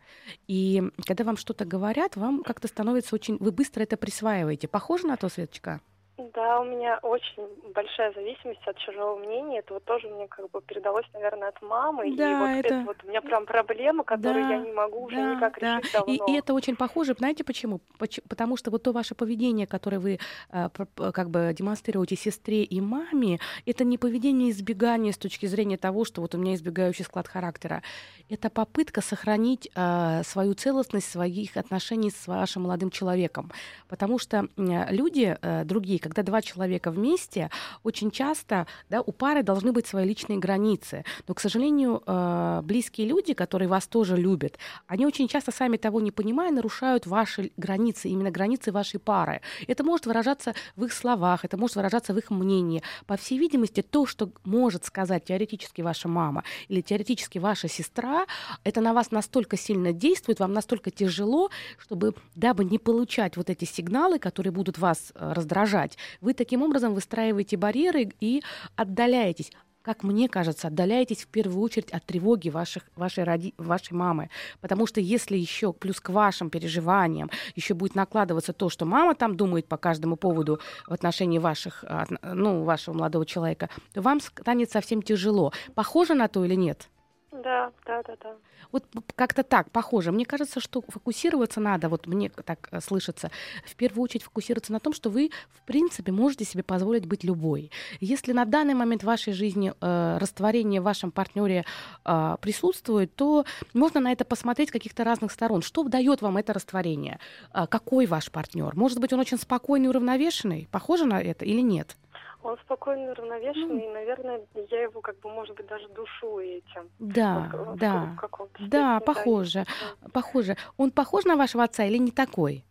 И 0.48 0.84
когда 1.06 1.24
вам 1.24 1.38
что-то 1.38 1.66
говорят, 1.66 2.16
вам 2.16 2.44
как-то 2.44 2.68
становится 2.68 3.16
очень... 3.16 3.38
Вы 3.40 3.52
быстро 3.52 3.84
это 3.84 3.98
присваиваете. 3.98 4.68
Похоже 4.68 5.08
на 5.08 5.18
то, 5.18 5.30
Светочка? 5.30 5.82
Да, 6.18 6.60
у 6.60 6.64
меня 6.64 7.00
очень 7.02 7.44
большая 7.74 8.14
зависимость 8.14 8.62
от 8.68 8.78
чужого 8.78 9.18
мнения. 9.18 9.60
Это 9.60 9.74
вот 9.74 9.84
тоже 9.86 10.08
мне 10.10 10.28
как 10.28 10.50
бы 10.52 10.62
передалось, 10.62 11.08
наверное, 11.12 11.50
от 11.50 11.60
мамы. 11.64 12.16
Да, 12.16 12.32
и 12.32 12.36
вот 12.36 12.66
это... 12.66 12.76
это 12.76 12.86
вот 12.86 13.04
у 13.04 13.08
меня 13.08 13.22
прям 13.22 13.48
проблема, 13.48 14.04
которую 14.04 14.44
да, 14.44 14.54
я 14.54 14.60
не 14.60 14.72
могу 14.72 15.06
уже 15.06 15.16
да, 15.16 15.36
никак 15.36 15.60
да. 15.60 15.80
решить 15.80 15.94
давно. 15.94 16.14
И, 16.14 16.32
и 16.32 16.36
это 16.38 16.54
очень 16.54 16.76
похоже, 16.76 17.16
знаете 17.18 17.44
почему? 17.44 17.82
Потому 18.30 18.58
что 18.58 18.70
вот 18.70 18.84
то 18.84 18.92
ваше 18.92 19.16
поведение, 19.16 19.66
которое 19.66 19.98
вы 19.98 20.20
э, 20.52 20.70
как 20.96 21.32
бы 21.32 21.52
демонстрируете 21.58 22.16
сестре 22.16 22.64
и 22.64 22.80
маме, 22.80 23.40
это 23.66 23.84
не 23.84 23.98
поведение 23.98 24.52
избегания 24.52 25.14
с 25.14 25.18
точки 25.18 25.48
зрения 25.48 25.78
того, 25.78 26.06
что 26.06 26.22
вот 26.22 26.36
у 26.36 26.38
меня 26.38 26.54
избегающий 26.54 27.06
склад 27.06 27.28
характера. 27.28 27.82
Это 28.30 28.52
попытка 28.52 29.02
сохранить 29.02 29.68
э, 29.74 30.22
свою 30.24 30.54
целостность 30.54 31.10
своих 31.10 31.58
отношений 31.58 32.12
с 32.12 32.28
вашим 32.28 32.64
молодым 32.64 32.92
человеком. 32.92 33.52
Потому 33.88 34.20
что 34.20 34.48
люди 34.58 35.36
э, 35.42 35.64
другие, 35.64 36.03
когда 36.04 36.22
два 36.22 36.42
человека 36.42 36.92
вместе, 36.92 37.50
очень 37.84 38.12
часто 38.12 38.68
да, 38.90 39.02
у 39.02 39.12
пары 39.12 39.42
должны 39.42 39.72
быть 39.72 39.88
свои 39.88 40.06
личные 40.06 40.38
границы. 40.38 41.06
Но, 41.28 41.34
к 41.34 41.40
сожалению, 41.40 42.04
э, 42.06 42.62
близкие 42.64 43.08
люди, 43.08 43.34
которые 43.34 43.70
вас 43.70 43.88
тоже 43.88 44.18
любят, 44.18 44.60
они 44.88 45.06
очень 45.06 45.28
часто, 45.28 45.52
сами 45.52 45.78
того 45.78 46.02
не 46.02 46.12
понимая, 46.12 46.52
нарушают 46.52 47.08
ваши 47.08 47.52
границы, 47.58 48.10
именно 48.10 48.32
границы 48.32 48.72
вашей 48.72 49.00
пары. 49.00 49.42
Это 49.68 49.84
может 49.84 50.06
выражаться 50.06 50.54
в 50.76 50.84
их 50.84 50.94
словах, 50.94 51.46
это 51.46 51.58
может 51.58 51.78
выражаться 51.78 52.14
в 52.14 52.18
их 52.18 52.30
мнении. 52.30 52.84
По 53.08 53.16
всей 53.16 53.40
видимости, 53.40 53.82
то, 53.82 54.06
что 54.06 54.30
может 54.44 54.86
сказать 54.86 55.26
теоретически 55.26 55.82
ваша 55.82 56.08
мама 56.08 56.44
или 56.68 56.82
теоретически 56.82 57.40
ваша 57.40 57.68
сестра, 57.70 58.26
это 58.64 58.82
на 58.82 58.94
вас 58.94 59.12
настолько 59.12 59.58
сильно 59.58 59.94
действует, 59.94 60.40
вам 60.40 60.54
настолько 60.54 60.92
тяжело, 60.92 61.50
чтобы, 61.78 62.14
дабы 62.36 62.66
не 62.66 62.78
получать 62.78 63.38
вот 63.38 63.50
эти 63.50 63.66
сигналы, 63.66 64.20
которые 64.20 64.52
будут 64.52 64.78
вас 64.78 65.14
э, 65.16 65.34
раздражать, 65.34 65.93
делать. 65.94 65.98
Вы 66.22 66.34
таким 66.34 66.62
образом 66.62 66.94
выстраиваете 66.94 67.58
барьеры 67.58 68.10
и 68.20 68.42
отдаляетесь 68.76 69.52
как 69.86 70.02
мне 70.02 70.30
кажется, 70.30 70.70
отдаляетесь 70.70 71.24
в 71.24 71.28
первую 71.28 71.62
очередь 71.62 71.92
от 71.92 72.06
тревоги 72.06 72.48
ваших, 72.48 72.84
вашей, 72.96 73.26
роди, 73.26 73.54
вашей 73.58 73.92
мамы. 73.92 74.30
Потому 74.62 74.88
что 74.88 75.02
если 75.02 75.36
еще 75.36 75.74
плюс 75.74 76.00
к 76.00 76.08
вашим 76.08 76.50
переживаниям 76.50 77.30
еще 77.56 77.74
будет 77.74 77.94
накладываться 77.94 78.54
то, 78.54 78.70
что 78.70 78.86
мама 78.86 79.14
там 79.14 79.36
думает 79.36 79.68
по 79.68 79.76
каждому 79.76 80.16
поводу 80.16 80.62
в 80.88 80.94
отношении 80.94 81.38
ваших, 81.38 81.84
ну, 82.22 82.64
вашего 82.64 82.96
молодого 82.96 83.26
человека, 83.26 83.70
то 83.92 84.02
вам 84.02 84.22
станет 84.22 84.72
совсем 84.72 85.02
тяжело. 85.02 85.52
Похоже 85.76 86.14
на 86.14 86.30
то 86.30 86.46
или 86.46 86.56
нет? 86.56 86.90
Да, 87.34 87.72
да, 87.86 88.04
да, 88.04 88.16
да. 88.22 88.36
Вот 88.72 88.86
как-то 89.16 89.44
так, 89.44 89.72
похоже. 89.72 90.12
Мне 90.12 90.26
кажется, 90.26 90.60
что 90.60 90.84
фокусироваться 90.88 91.60
надо, 91.60 91.90
вот 91.90 92.06
мне 92.06 92.30
так 92.30 92.70
э, 92.72 92.80
слышится, 92.80 93.32
в 93.66 93.76
первую 93.76 94.04
очередь 94.04 94.24
фокусироваться 94.24 94.72
на 94.72 94.80
том, 94.80 94.94
что 94.94 95.10
вы, 95.10 95.32
в 95.50 95.62
принципе, 95.64 96.12
можете 96.12 96.46
себе 96.46 96.62
позволить 96.62 97.08
быть 97.08 97.24
любой. 97.24 97.72
Если 98.00 98.34
на 98.34 98.46
данный 98.46 98.76
момент 98.76 99.02
в 99.02 99.08
вашей 99.08 99.34
жизни 99.34 99.74
э, 99.80 100.18
растворение 100.20 100.80
в 100.80 100.84
вашем 100.84 101.12
партнере 101.12 101.66
э, 102.06 102.38
присутствует, 102.40 103.16
то 103.16 103.46
можно 103.74 104.00
на 104.00 104.12
это 104.12 104.26
посмотреть 104.26 104.70
с 104.70 104.72
каких-то 104.72 105.04
разных 105.04 105.32
сторон. 105.32 105.64
Что 105.64 105.84
дает 105.84 106.22
вам 106.22 106.38
это 106.38 106.54
растворение? 106.54 107.20
Э, 107.54 107.66
какой 107.68 108.06
ваш 108.06 108.32
партнер? 108.32 108.76
Может 108.76 109.00
быть, 109.00 109.12
он 109.12 109.20
очень 109.20 109.40
спокойный, 109.40 109.90
уравновешенный? 109.90 110.68
Похоже 110.72 111.06
на 111.06 111.20
это 111.20 111.46
или 111.46 111.62
нет? 111.62 111.98
Он 112.44 112.58
спокойный, 112.66 113.12
уравновешенный, 113.12 113.84
mm. 113.84 113.90
и, 113.90 113.94
наверное, 113.94 114.42
я 114.70 114.84
его 114.84 115.00
как 115.02 115.18
бы, 115.20 115.30
может 115.30 115.56
быть, 115.56 115.66
даже 115.66 115.88
душу 115.90 116.40
этим. 116.40 116.90
Да, 117.00 117.50
вот, 117.54 117.78
да, 117.78 118.18
в 118.60 118.68
да, 118.68 119.00
похоже, 119.00 119.66
да. 120.02 120.10
похоже. 120.14 120.58
Он 120.78 120.92
похож 120.92 121.24
на 121.24 121.38
вашего 121.38 121.64
отца 121.64 121.86
или 121.86 121.98
не 121.98 122.12
такой? 122.12 122.66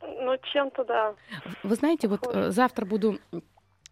Ну, 0.00 0.36
чем-то 0.52 0.84
да. 0.84 1.14
Вы 1.62 1.74
знаете, 1.74 2.08
похож. 2.08 2.34
вот 2.34 2.36
э, 2.36 2.50
завтра 2.50 2.86
буду 2.86 3.18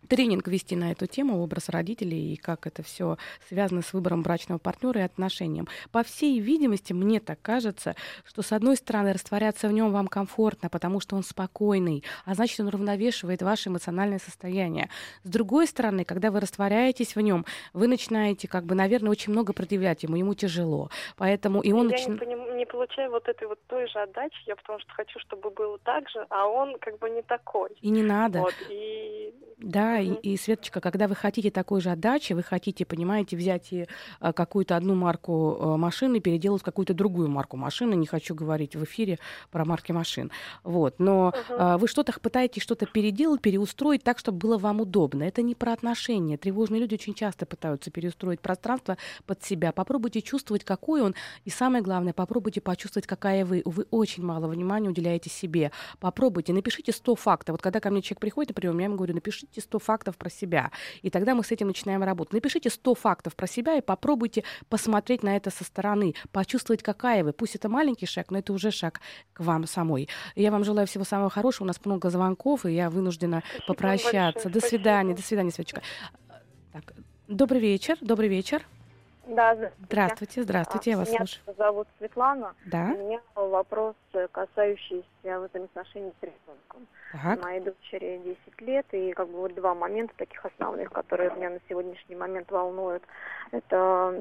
тренинг 0.06 0.48
вести 0.48 0.76
на 0.76 0.92
эту 0.92 1.06
тему, 1.06 1.42
образ 1.42 1.68
родителей 1.68 2.32
и 2.32 2.36
как 2.36 2.66
это 2.66 2.82
все 2.82 3.18
связано 3.48 3.82
с 3.82 3.92
выбором 3.92 4.22
брачного 4.22 4.58
партнера 4.58 5.00
и 5.00 5.04
отношениям. 5.04 5.68
По 5.92 6.02
всей 6.02 6.40
видимости, 6.40 6.92
мне 6.92 7.20
так 7.20 7.40
кажется, 7.42 7.94
что 8.24 8.42
с 8.42 8.52
одной 8.52 8.76
стороны 8.76 9.12
растворяться 9.12 9.68
в 9.68 9.72
нем 9.72 9.92
вам 9.92 10.08
комфортно, 10.08 10.68
потому 10.68 11.00
что 11.00 11.16
он 11.16 11.22
спокойный, 11.22 12.04
а 12.24 12.34
значит 12.34 12.60
он 12.60 12.68
равновешивает 12.68 13.42
ваше 13.42 13.68
эмоциональное 13.68 14.18
состояние. 14.18 14.88
С 15.24 15.28
другой 15.28 15.66
стороны, 15.66 16.04
когда 16.04 16.30
вы 16.30 16.40
растворяетесь 16.40 17.16
в 17.16 17.20
нем, 17.20 17.44
вы 17.72 17.88
начинаете, 17.88 18.48
как 18.48 18.64
бы, 18.64 18.74
наверное, 18.74 19.10
очень 19.10 19.32
много 19.32 19.52
предъявлять 19.52 20.02
ему, 20.02 20.16
ему 20.16 20.34
тяжело, 20.34 20.90
поэтому 21.16 21.60
и 21.60 21.72
он 21.72 21.88
я 21.88 21.96
начи... 21.96 22.10
не, 22.10 22.16
поним... 22.16 22.56
не 22.56 22.66
получаю 22.66 23.10
вот 23.10 23.28
этой 23.28 23.48
вот 23.48 23.58
той 23.66 23.88
же 23.88 23.98
отдачи, 23.98 24.36
я 24.46 24.56
потому 24.56 24.78
что 24.80 24.92
хочу, 24.92 25.18
чтобы 25.20 25.50
было 25.50 25.78
так 25.78 26.08
же, 26.10 26.26
а 26.30 26.46
он 26.46 26.78
как 26.78 26.98
бы 26.98 27.10
не 27.10 27.22
такой. 27.22 27.70
И 27.80 27.90
не 27.90 28.02
надо. 28.02 28.40
Вот, 28.40 28.54
и 28.68 29.34
да, 29.58 29.98
и, 30.00 30.12
и, 30.12 30.36
Светочка, 30.36 30.82
когда 30.82 31.08
вы 31.08 31.14
хотите 31.14 31.50
такой 31.50 31.80
же 31.80 31.90
отдачи, 31.90 32.34
вы 32.34 32.42
хотите, 32.42 32.84
понимаете, 32.84 33.38
взять 33.38 33.72
и 33.72 33.86
а, 34.20 34.34
какую-то 34.34 34.76
одну 34.76 34.94
марку 34.94 35.56
а, 35.58 35.76
машины, 35.78 36.20
переделать 36.20 36.62
какую-то 36.62 36.92
другую 36.92 37.30
марку 37.30 37.56
машины. 37.56 37.94
Не 37.94 38.06
хочу 38.06 38.34
говорить 38.34 38.76
в 38.76 38.84
эфире 38.84 39.18
про 39.50 39.64
марки 39.64 39.92
машин. 39.92 40.30
Вот. 40.62 40.96
Но 40.98 41.32
а, 41.48 41.78
вы 41.78 41.88
что-то 41.88 42.12
пытаетесь 42.20 42.62
что-то 42.62 42.84
переделать, 42.84 43.40
переустроить 43.40 44.02
так, 44.02 44.18
чтобы 44.18 44.36
было 44.36 44.58
вам 44.58 44.82
удобно. 44.82 45.22
Это 45.22 45.40
не 45.40 45.54
про 45.54 45.72
отношения. 45.72 46.36
Тревожные 46.36 46.82
люди 46.82 46.92
очень 46.92 47.14
часто 47.14 47.46
пытаются 47.46 47.90
переустроить 47.90 48.42
пространство 48.42 48.98
под 49.24 49.42
себя. 49.42 49.72
Попробуйте 49.72 50.20
чувствовать, 50.20 50.64
какой 50.64 51.00
он. 51.00 51.14
И 51.46 51.50
самое 51.50 51.82
главное, 51.82 52.12
попробуйте 52.12 52.60
почувствовать, 52.60 53.06
какая 53.06 53.46
вы. 53.46 53.62
Вы 53.64 53.86
очень 53.90 54.22
мало 54.22 54.48
внимания 54.48 54.90
уделяете 54.90 55.30
себе. 55.30 55.72
Попробуйте, 55.98 56.52
напишите 56.52 56.92
100 56.92 57.14
фактов. 57.14 57.54
Вот 57.54 57.62
когда 57.62 57.80
ко 57.80 57.88
мне 57.88 58.02
человек 58.02 58.20
приходит, 58.20 58.50
например, 58.50 58.76
я 58.76 58.84
ему 58.84 58.96
говорю, 58.96 59.14
напишите 59.14 59.45
напишите 59.46 59.60
100 59.60 59.78
фактов 59.78 60.16
про 60.16 60.30
себя. 60.30 60.70
И 61.02 61.10
тогда 61.10 61.34
мы 61.34 61.44
с 61.44 61.52
этим 61.52 61.68
начинаем 61.68 62.02
работать. 62.02 62.34
Напишите 62.34 62.70
100 62.70 62.94
фактов 62.94 63.36
про 63.36 63.46
себя 63.46 63.76
и 63.76 63.80
попробуйте 63.80 64.44
посмотреть 64.68 65.22
на 65.22 65.36
это 65.36 65.50
со 65.50 65.64
стороны, 65.64 66.14
почувствовать, 66.32 66.82
какая 66.82 67.24
вы. 67.24 67.32
Пусть 67.32 67.54
это 67.54 67.68
маленький 67.68 68.06
шаг, 68.06 68.30
но 68.30 68.38
это 68.38 68.52
уже 68.52 68.70
шаг 68.70 69.00
к 69.32 69.40
вам 69.40 69.66
самой. 69.66 70.08
Я 70.34 70.50
вам 70.50 70.64
желаю 70.64 70.86
всего 70.86 71.04
самого 71.04 71.30
хорошего. 71.30 71.64
У 71.64 71.68
нас 71.68 71.84
много 71.84 72.10
звонков, 72.10 72.66
и 72.66 72.72
я 72.72 72.90
вынуждена 72.90 73.42
Спасибо 73.46 73.66
попрощаться. 73.66 74.44
Большое. 74.44 74.52
До 74.54 74.60
свидания. 74.60 75.12
Спасибо. 75.12 75.16
До 75.16 75.26
свидания, 75.26 75.50
Светочка. 75.50 75.82
Так, 76.72 76.92
добрый 77.28 77.60
вечер. 77.60 77.96
Добрый 78.00 78.28
вечер. 78.28 78.62
Да, 79.26 79.56
здравствуйте. 79.80 80.42
Здравствуйте, 80.42 80.90
я 80.92 80.98
вас 80.98 81.08
меня 81.08 81.18
слушаю. 81.18 81.42
Меня 81.46 81.56
зовут 81.56 81.88
Светлана. 81.98 82.54
Да. 82.66 82.94
У 82.96 83.06
меня 83.06 83.20
вопрос, 83.34 83.96
касающийся 84.30 85.04
взаимоотношений 85.34 86.12
с 86.20 86.22
ребенком. 86.22 86.86
Так. 87.12 87.42
Моей 87.42 87.60
дочери 87.60 88.20
10 88.24 88.60
лет, 88.60 88.86
и 88.92 89.12
как 89.12 89.28
бы 89.28 89.38
вот 89.38 89.54
два 89.54 89.74
момента 89.74 90.14
таких 90.16 90.44
основных, 90.44 90.90
которые 90.90 91.30
меня 91.30 91.50
на 91.50 91.60
сегодняшний 91.68 92.16
момент 92.16 92.50
волнуют. 92.50 93.02
Это 93.52 94.14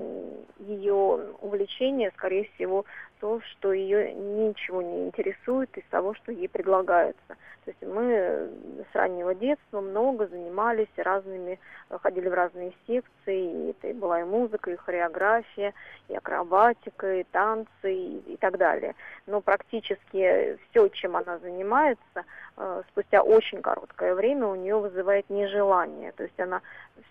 ее 0.59 0.93
увлечение, 1.41 2.11
скорее 2.11 2.49
всего, 2.55 2.85
то, 3.19 3.41
что 3.41 3.73
ее 3.73 4.13
ничего 4.13 4.81
не 4.81 5.05
интересует 5.07 5.75
из 5.77 5.83
того, 5.89 6.13
что 6.13 6.31
ей 6.31 6.47
предлагается. 6.47 7.35
То 7.65 7.71
есть 7.71 7.81
мы 7.81 8.51
с 8.91 8.95
раннего 8.95 9.33
детства 9.33 9.81
много 9.81 10.27
занимались 10.27 10.87
разными, 10.97 11.59
ходили 11.89 12.29
в 12.29 12.33
разные 12.33 12.73
секции, 12.85 13.67
и 13.67 13.69
это 13.71 13.87
и 13.87 13.93
была 13.93 14.21
и 14.21 14.23
музыка, 14.23 14.69
и 14.69 14.75
хореография, 14.75 15.73
и 16.07 16.15
акробатика, 16.15 17.15
и 17.15 17.23
танцы, 17.23 17.91
и, 17.91 18.33
и 18.33 18.37
так 18.37 18.59
далее. 18.59 18.93
Но 19.25 19.41
практически 19.41 20.59
все, 20.69 20.89
чем 20.95 21.15
она 21.15 21.37
занимается, 21.39 22.25
э, 22.57 22.83
спустя 22.89 23.21
очень 23.21 23.61
короткое 23.61 24.15
время 24.15 24.47
у 24.47 24.55
нее 24.55 24.77
вызывает 24.77 25.29
нежелание. 25.29 26.11
То 26.13 26.23
есть 26.23 26.39
она 26.39 26.61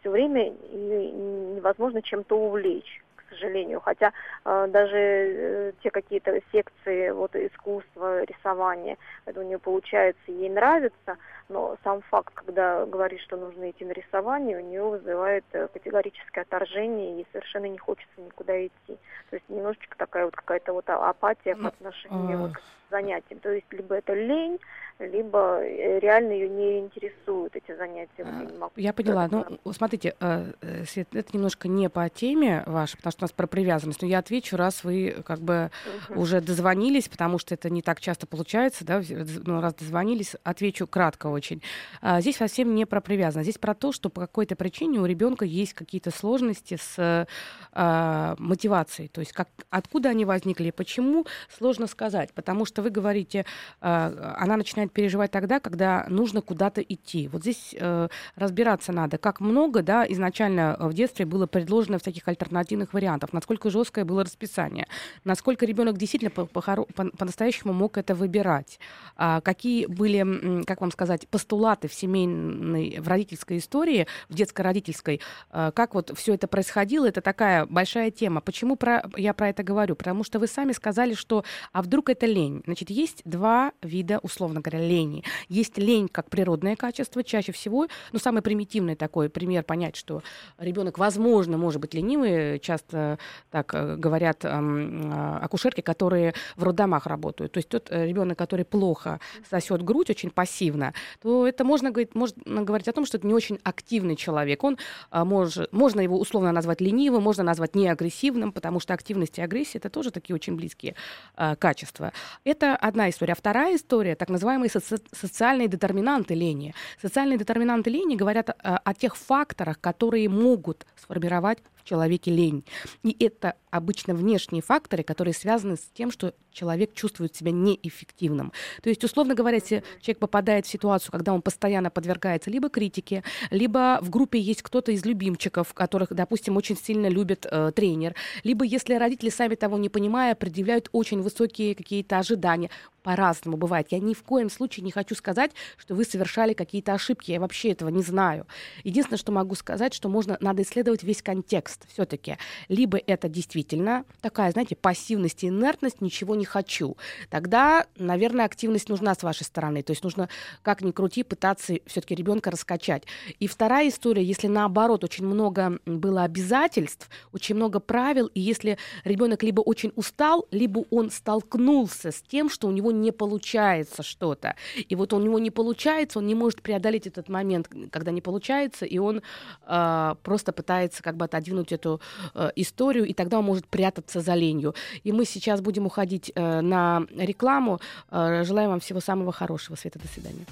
все 0.01 0.11
время 0.11 0.51
невозможно 0.51 2.03
чем-то 2.03 2.37
увлечь 2.37 3.03
сожалению. 3.35 3.81
Хотя 3.81 4.13
э, 4.45 4.67
даже 4.69 4.97
э, 4.97 5.73
те 5.83 5.91
какие-то 5.91 6.41
секции 6.53 7.11
вот 7.11 7.35
искусства, 7.35 8.23
рисования, 8.25 8.97
это 9.27 9.41
у 9.41 9.43
нее 9.43 9.59
получается, 9.59 10.23
ей 10.27 10.49
нравится, 10.49 11.17
но 11.49 11.77
сам 11.85 12.01
факт, 12.03 12.33
когда 12.35 12.87
говорит, 12.87 13.21
что 13.21 13.37
нужно 13.37 13.71
идти 13.71 13.85
на 13.85 13.93
рисование, 13.93 14.59
у 14.59 14.61
нее 14.61 14.83
вызывает 14.83 15.45
э, 15.53 15.69
категорическое 15.73 16.43
отторжение 16.43 17.21
и 17.21 17.27
совершенно 17.33 17.67
не 17.67 17.79
хочется 17.79 18.21
никуда 18.21 18.67
идти. 18.67 18.99
То 19.31 19.37
есть 19.37 19.49
немножечко 19.49 19.97
такая 19.97 20.25
вот 20.25 20.37
какая-то 20.37 20.73
вот 20.73 20.89
апатия 20.89 21.55
по 21.55 21.63
ну, 21.63 21.69
отношению 21.69 22.39
вот 22.39 22.53
к 22.53 22.63
занятиям. 22.91 23.41
То 23.41 23.51
есть 23.51 23.67
либо 23.73 23.97
это 23.97 24.15
лень, 24.15 24.59
либо 25.01 25.61
э, 25.61 25.99
реально 25.99 26.33
ее 26.33 26.49
не 26.49 26.79
интересуют 26.79 27.57
эти 27.57 27.77
занятия. 27.77 28.11
Я, 28.19 28.25
не 28.25 28.57
могу 28.57 28.73
я 28.77 28.93
поняла. 28.93 29.29
Ну, 29.29 29.73
смотрите, 29.73 30.15
э, 30.21 30.53
э, 30.61 30.85
Свет, 30.85 31.09
это 31.13 31.31
немножко 31.37 31.67
не 31.67 31.91
по 31.91 32.09
теме 32.09 32.63
вашей, 32.67 32.97
потому 32.97 33.13
что 33.13 33.23
у 33.23 33.25
нас 33.25 33.33
про 33.33 33.47
привязанность. 33.49 34.03
Но 34.03 34.09
я 34.09 34.19
отвечу, 34.21 34.57
раз 34.57 34.85
вы 34.85 35.17
как 35.27 35.41
бы 35.41 35.71
угу. 36.11 36.21
уже 36.21 36.41
дозвонились, 36.41 37.09
потому 37.09 37.39
что 37.39 37.55
это 37.55 37.71
не 37.71 37.83
так 37.83 38.01
часто 38.01 38.27
получается, 38.27 38.85
да, 38.85 39.03
ну, 39.45 39.61
раз 39.61 39.75
дозвонились, 39.75 40.37
отвечу 40.45 40.87
кратко 40.87 41.27
очень. 41.27 41.61
А, 42.01 42.21
здесь 42.21 42.37
совсем 42.37 42.75
не 42.75 42.85
про 42.87 43.01
привязанность. 43.01 43.49
Здесь 43.51 43.59
про 43.59 43.75
то, 43.75 43.91
что 43.91 44.11
по 44.11 44.21
какой-то 44.21 44.55
причине 44.55 45.01
у 45.01 45.07
ребенка 45.07 45.45
есть 45.45 45.75
какие-то 45.75 46.13
сложности 46.13 46.79
с 46.81 47.27
а, 47.73 48.37
мотивацией. 48.39 49.09
То 49.09 49.21
есть 49.21 49.33
как, 49.33 49.49
откуда 49.71 50.11
они 50.11 50.25
возникли 50.25 50.69
и 50.69 50.73
почему, 50.73 51.27
сложно 51.49 51.89
сказать. 51.89 52.33
Потому 52.33 52.65
что 52.65 52.81
вы 52.85 52.91
говорите, 52.91 53.45
а, 53.81 54.37
она 54.39 54.57
начинает 54.57 54.93
переживать 54.93 55.31
тогда, 55.31 55.59
когда 55.59 56.07
нужно 56.09 56.41
куда-то 56.41 56.81
идти. 56.81 57.29
Вот 57.29 57.43
здесь 57.43 57.75
э, 57.79 58.09
разбираться 58.37 58.93
надо, 58.93 59.19
как 59.19 59.41
много 59.41 59.83
да, 59.83 60.07
изначально 60.09 60.77
в 60.79 60.93
детстве 60.93 61.25
было 61.27 61.47
предложено 61.47 61.99
всяких 61.99 62.29
альтернативных 62.29 62.93
вариантов, 62.93 63.33
насколько 63.33 63.71
жесткое 63.71 64.05
было 64.05 64.25
расписание, 64.25 64.87
насколько 65.25 65.67
ребенок 65.67 65.97
действительно 65.97 66.31
по-настоящему 66.31 67.73
по, 67.73 67.79
по 67.79 67.79
мог 67.79 67.99
это 67.99 68.15
выбирать, 68.15 68.79
а, 69.17 69.41
какие 69.41 69.87
были, 69.87 70.63
как 70.65 70.81
вам 70.81 70.91
сказать, 70.91 71.27
постулаты 71.29 71.89
в 71.89 71.95
семейной, 71.95 73.01
в 73.01 73.09
родительской 73.09 73.59
истории, 73.59 74.07
в 74.29 74.35
детско-родительской, 74.35 75.21
а, 75.51 75.71
как 75.73 75.95
вот 75.95 76.13
все 76.17 76.35
это 76.35 76.47
происходило, 76.47 77.07
это 77.07 77.21
такая 77.21 77.67
большая 77.67 78.11
тема. 78.11 78.41
Почему 78.41 78.77
про, 78.77 79.05
я 79.17 79.33
про 79.35 79.49
это 79.49 79.63
говорю? 79.63 79.97
Потому 79.97 80.25
что 80.25 80.39
вы 80.39 80.47
сами 80.47 80.73
сказали, 80.73 81.15
что 81.15 81.45
а 81.73 81.83
вдруг 81.83 82.11
это 82.11 82.27
лень? 82.27 82.63
Значит, 82.65 82.91
есть 82.91 83.23
два 83.25 83.73
вида, 83.83 84.19
условно 84.23 84.61
говоря, 84.61 84.87
лени. 84.87 85.25
Есть 85.49 85.79
лень 85.79 86.09
как 86.09 86.31
природное 86.31 86.77
качество, 86.77 87.23
чаще 87.23 87.53
всего, 87.53 87.89
ну, 88.13 88.19
самый 88.19 88.43
примитивный 88.43 88.97
такой 88.97 89.29
пример 89.29 89.65
понять, 89.65 89.97
что 89.97 90.23
ребенок, 90.59 90.99
возможно, 90.99 91.59
может 91.59 91.81
быть 91.81 91.95
ленивый, 91.95 92.59
часто 92.61 93.19
так 93.51 93.75
э, 93.75 93.97
говорят 93.97 94.45
эм, 94.45 95.13
акушерки, 95.43 95.81
которые 95.81 96.35
в 96.57 96.65
роддомах 96.65 97.07
работают. 97.07 97.53
То 97.53 97.59
есть 97.59 97.69
тот 97.69 97.89
э, 97.91 98.07
ребенок, 98.07 98.39
который 98.39 98.65
плохо 98.65 99.21
сосет 99.49 99.83
грудь 99.83 100.11
очень 100.11 100.31
пассивно, 100.31 100.95
то 101.21 101.47
это 101.47 101.65
можно 101.65 101.91
говорить, 101.91 102.15
можно 102.15 102.63
говорить 102.63 102.89
о 102.89 102.93
том, 102.93 103.07
что 103.07 103.19
это 103.19 103.27
не 103.27 103.35
очень 103.35 103.59
активный 103.63 104.17
человек. 104.17 104.65
Он 104.65 104.79
э, 105.11 105.25
может, 105.25 105.73
можно 105.73 106.01
его 106.01 106.19
условно 106.19 106.53
назвать 106.53 106.81
ленивым, 106.81 107.23
можно 107.23 107.43
назвать 107.43 107.75
неагрессивным, 107.75 108.53
потому 108.53 108.81
что 108.81 108.95
активность 108.95 109.39
и 109.39 109.43
агрессия 109.43 109.79
это 109.79 109.91
тоже 109.91 110.11
такие 110.11 110.35
очень 110.35 110.57
близкие 110.57 110.95
э, 111.37 111.57
качества. 111.57 112.13
Это 112.55 112.77
одна 112.77 113.11
история. 113.11 113.33
А 113.33 113.37
вторая 113.37 113.75
история, 113.75 114.15
так 114.15 114.29
называемые 114.29 114.71
соци- 114.71 115.03
социальные 115.11 115.67
детерминанты 115.67 116.35
лени. 116.35 116.73
Социальные 117.03 117.37
детерминанты 117.37 117.91
лени 117.91 118.15
говорят 118.15 118.49
о, 118.51 118.77
о 118.77 118.95
тех 118.95 119.17
факторах, 119.17 119.81
которые 119.81 120.29
могут 120.29 120.87
сформировать 120.95 121.59
человеке 121.85 122.31
лень. 122.31 122.65
И 123.03 123.17
это 123.25 123.55
обычно 123.71 124.15
внешние 124.15 124.63
факторы, 124.63 125.03
которые 125.03 125.35
связаны 125.35 125.77
с 125.77 125.91
тем, 125.95 126.11
что 126.11 126.35
человек 126.53 126.95
чувствует 126.95 127.35
себя 127.35 127.51
неэффективным. 127.51 128.53
То 128.83 128.89
есть, 128.89 129.03
условно 129.03 129.35
говоря, 129.35 129.57
если 129.57 129.83
человек 130.01 130.21
попадает 130.21 130.67
в 130.67 130.71
ситуацию, 130.71 131.11
когда 131.11 131.33
он 131.33 131.43
постоянно 131.43 131.91
подвергается 131.91 132.51
либо 132.51 132.69
критике, 132.69 133.25
либо 133.51 133.99
в 134.01 134.11
группе 134.11 134.39
есть 134.39 134.63
кто-то 134.63 134.93
из 134.93 135.05
любимчиков, 135.05 135.75
которых, 135.75 136.13
допустим, 136.13 136.57
очень 136.57 136.77
сильно 136.77 137.09
любит 137.09 137.47
э, 137.51 137.73
тренер, 137.75 138.15
либо 138.45 138.65
если 138.65 138.95
родители 138.95 139.31
сами 139.31 139.57
того 139.57 139.77
не 139.79 139.89
понимая, 139.89 140.35
предъявляют 140.35 140.89
очень 140.93 141.21
высокие 141.21 141.75
какие-то 141.75 142.19
ожидания, 142.19 142.71
по-разному 143.03 143.57
бывает. 143.59 143.89
Я 143.91 143.99
ни 144.01 144.15
в 144.15 144.23
коем 144.23 144.49
случае 144.49 144.83
не 144.83 144.91
хочу 144.91 145.15
сказать, 145.15 145.51
что 145.77 145.95
вы 145.95 146.05
совершали 146.05 146.55
какие-то 146.55 146.95
ошибки. 146.95 147.33
Я 147.33 147.41
вообще 147.41 147.73
этого 147.73 147.91
не 147.91 148.03
знаю. 148.03 148.47
Единственное, 148.83 149.19
что 149.19 149.31
могу 149.31 149.55
сказать, 149.55 149.93
что 149.93 150.09
можно, 150.09 150.39
надо 150.41 150.63
исследовать 150.63 151.03
весь 151.03 151.23
контекст 151.23 151.74
все-таки. 151.89 152.39
Либо 152.69 152.99
это 152.99 153.29
действительно 153.29 154.05
такая, 154.21 154.53
знаете, 154.53 154.77
пассивность 154.77 155.45
и 155.45 155.49
инертность, 155.49 156.01
ничего 156.01 156.35
не 156.35 156.45
хочу. 156.45 156.97
Тогда, 157.31 157.87
наверное, 157.97 158.45
активность 158.45 158.89
нужна 158.89 159.15
с 159.15 159.23
вашей 159.23 159.45
стороны. 159.45 159.83
То 159.83 159.93
есть 159.93 160.05
нужно, 160.05 160.29
как 160.63 160.83
ни 160.83 160.91
крути, 160.91 161.23
пытаться 161.23 161.79
все-таки 161.87 162.15
ребенка 162.15 162.51
раскачать. 162.51 163.05
И 163.41 163.47
вторая 163.47 163.89
история, 163.89 164.23
если 164.23 164.47
наоборот 164.47 165.05
очень 165.05 165.27
много 165.27 165.79
было 165.87 166.25
обязательств, 166.25 167.09
очень 167.33 167.55
много 167.55 167.81
правил, 167.81 168.27
и 168.27 168.41
если 168.41 168.79
ребенок 169.05 169.43
либо 169.43 169.61
очень 169.61 169.93
устал, 169.97 170.47
либо 170.51 170.85
он 170.91 171.11
столкнулся 171.11 172.11
с 172.11 172.23
тем, 172.23 172.49
что 172.51 172.69
у 172.69 172.71
него 172.71 172.91
не 172.93 173.13
получается 173.13 174.03
что-то. 174.03 174.57
И 174.77 174.95
вот 174.95 175.13
у 175.13 175.21
него 175.21 175.39
не 175.39 175.51
получается, 175.51 176.19
он 176.19 176.27
не 176.27 176.35
может 176.35 176.63
преодолеть 176.63 177.07
этот 177.07 177.29
момент, 177.29 177.69
когда 177.91 178.11
не 178.11 178.21
получается, 178.21 178.85
и 178.85 178.99
он 178.99 179.23
э, 179.67 180.15
просто 180.23 180.53
пытается 180.53 181.03
как 181.03 181.17
бы 181.17 181.25
отодвинуть 181.25 181.64
эту 181.73 182.01
э, 182.35 182.51
историю, 182.57 183.05
и 183.07 183.13
тогда 183.13 183.39
он 183.39 183.45
может 183.45 183.67
прятаться 183.67 184.21
за 184.21 184.35
ленью. 184.35 184.75
И 185.03 185.13
мы 185.13 185.25
сейчас 185.25 185.61
будем 185.61 185.87
уходить 185.87 186.33
э, 186.35 186.61
на 186.61 187.07
рекламу. 187.17 187.81
Э, 188.11 188.45
желаем 188.45 188.71
вам 188.71 188.81
всего 188.81 189.01
самого 189.01 189.33
хорошего. 189.33 189.77
Света, 189.77 189.99
до 189.99 190.09
свидания. 190.09 190.45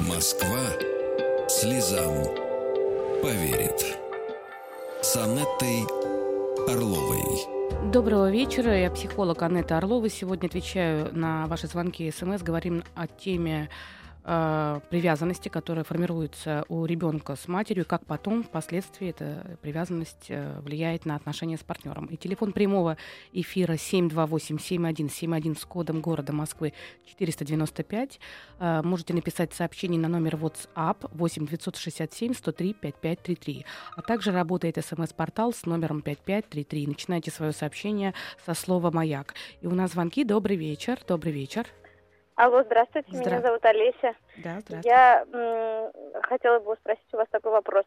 Москва 0.00 0.58
слезам 1.48 2.24
поверит. 3.22 3.98
С 5.02 5.16
Анеттой 5.16 5.84
Орловой. 6.68 7.60
Доброго 7.92 8.30
вечера. 8.30 8.78
Я 8.78 8.90
психолог 8.90 9.42
Анетта 9.42 9.78
Орлова. 9.78 10.08
Сегодня 10.08 10.46
отвечаю 10.46 11.08
на 11.12 11.46
ваши 11.46 11.66
звонки 11.66 12.06
и 12.06 12.10
смс. 12.10 12.42
Говорим 12.42 12.84
о 12.94 13.06
теме 13.06 13.68
э, 14.24 14.80
привязанности, 14.90 15.48
которая 15.48 15.84
формируется 15.84 16.64
у 16.68 16.84
ребенка 16.84 17.36
с 17.36 17.48
матерью, 17.48 17.84
как 17.86 18.04
потом, 18.06 18.42
впоследствии, 18.42 19.08
эта 19.08 19.58
привязанность 19.62 20.26
э, 20.28 20.60
влияет 20.60 21.06
на 21.06 21.16
отношения 21.16 21.56
с 21.56 21.62
партнером. 21.62 22.06
И 22.06 22.16
телефон 22.16 22.52
прямого 22.52 22.96
эфира 23.32 23.74
728-7171 23.74 25.58
с 25.58 25.64
кодом 25.64 26.00
города 26.00 26.32
Москвы 26.32 26.72
495. 27.06 28.20
Э, 28.58 28.82
можете 28.82 29.14
написать 29.14 29.52
сообщение 29.54 30.00
на 30.00 30.08
номер 30.08 30.36
WhatsApp 30.36 31.10
8 31.12 31.46
967 31.46 32.34
103 32.34 32.74
5533. 32.74 33.64
А 33.96 34.02
также 34.02 34.32
работает 34.32 34.78
смс-портал 34.84 35.52
с 35.52 35.66
номером 35.66 36.02
5533. 36.02 36.86
Начинайте 36.86 37.30
свое 37.30 37.52
сообщение 37.52 38.14
со 38.44 38.54
слова 38.54 38.90
«Маяк». 38.90 39.34
И 39.60 39.66
у 39.66 39.74
нас 39.74 39.92
звонки. 39.92 40.24
Добрый 40.24 40.56
вечер. 40.56 40.98
Добрый 41.06 41.32
вечер. 41.32 41.66
Алло, 42.40 42.62
здравствуйте, 42.62 43.10
Здра... 43.10 43.32
меня 43.32 43.42
зовут 43.42 43.62
Олеся. 43.66 44.14
Да, 44.36 44.60
здравствуйте. 44.60 44.88
Я 44.88 45.26
м- 45.30 46.22
хотела 46.22 46.58
бы 46.58 46.74
спросить 46.76 47.12
у 47.12 47.18
вас 47.18 47.28
такой 47.30 47.52
вопрос. 47.52 47.84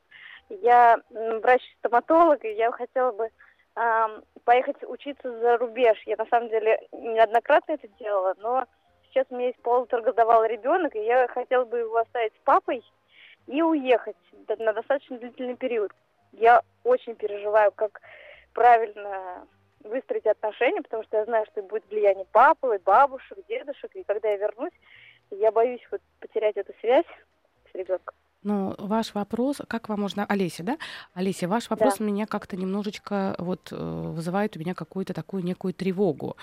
Я 0.49 1.01
врач-стоматолог, 1.09 2.45
и 2.45 2.53
я 2.53 2.71
хотела 2.71 3.11
бы 3.13 3.31
э, 3.75 4.21
поехать 4.43 4.75
учиться 4.83 5.39
за 5.39 5.57
рубеж. 5.57 5.99
Я 6.05 6.17
на 6.17 6.27
самом 6.27 6.49
деле 6.49 6.79
неоднократно 6.91 7.71
это 7.71 7.87
делала, 7.99 8.35
но 8.37 8.67
сейчас 9.09 9.25
у 9.31 9.35
меня 9.35 9.47
есть 9.47 9.61
полуторагодовалый 9.63 10.49
ребенок, 10.49 10.95
и 10.95 11.03
я 11.03 11.27
хотела 11.29 11.65
бы 11.65 11.79
его 11.79 11.97
оставить 11.97 12.33
с 12.35 12.43
папой 12.43 12.83
и 13.47 13.59
уехать 13.63 14.17
на 14.59 14.71
достаточно 14.71 15.17
длительный 15.17 15.55
период. 15.55 15.91
Я 16.31 16.61
очень 16.83 17.15
переживаю, 17.15 17.71
как 17.71 18.01
правильно 18.53 19.47
выстроить 19.83 20.25
отношения, 20.25 20.81
потому 20.81 21.03
что 21.03 21.17
я 21.17 21.25
знаю, 21.25 21.45
что 21.51 21.61
будет 21.61 21.83
влияние 21.89 22.25
папы, 22.31 22.79
бабушек, 22.83 23.37
дедушек, 23.47 23.91
и 23.95 24.03
когда 24.03 24.29
я 24.29 24.37
вернусь, 24.37 24.73
я 25.31 25.51
боюсь 25.51 25.81
вот 25.91 26.01
потерять 26.19 26.57
эту 26.57 26.73
связь 26.79 27.05
с 27.71 27.75
ребенком. 27.75 28.15
Ну, 28.43 28.75
ваш 28.77 29.13
вопрос, 29.13 29.61
как 29.67 29.87
вам 29.87 30.01
можно... 30.01 30.25
Олеся, 30.25 30.63
да? 30.63 30.77
Олеся, 31.13 31.47
ваш 31.47 31.69
вопрос 31.69 31.97
да. 31.99 32.05
меня 32.05 32.25
как-то 32.25 32.57
немножечко 32.57 33.35
вот 33.37 33.71
э, 33.71 33.75
вызывает 33.75 34.57
у 34.57 34.59
меня 34.59 34.73
какую-то 34.73 35.13
такую 35.13 35.43
некую 35.43 35.73
тревогу. 35.73 36.35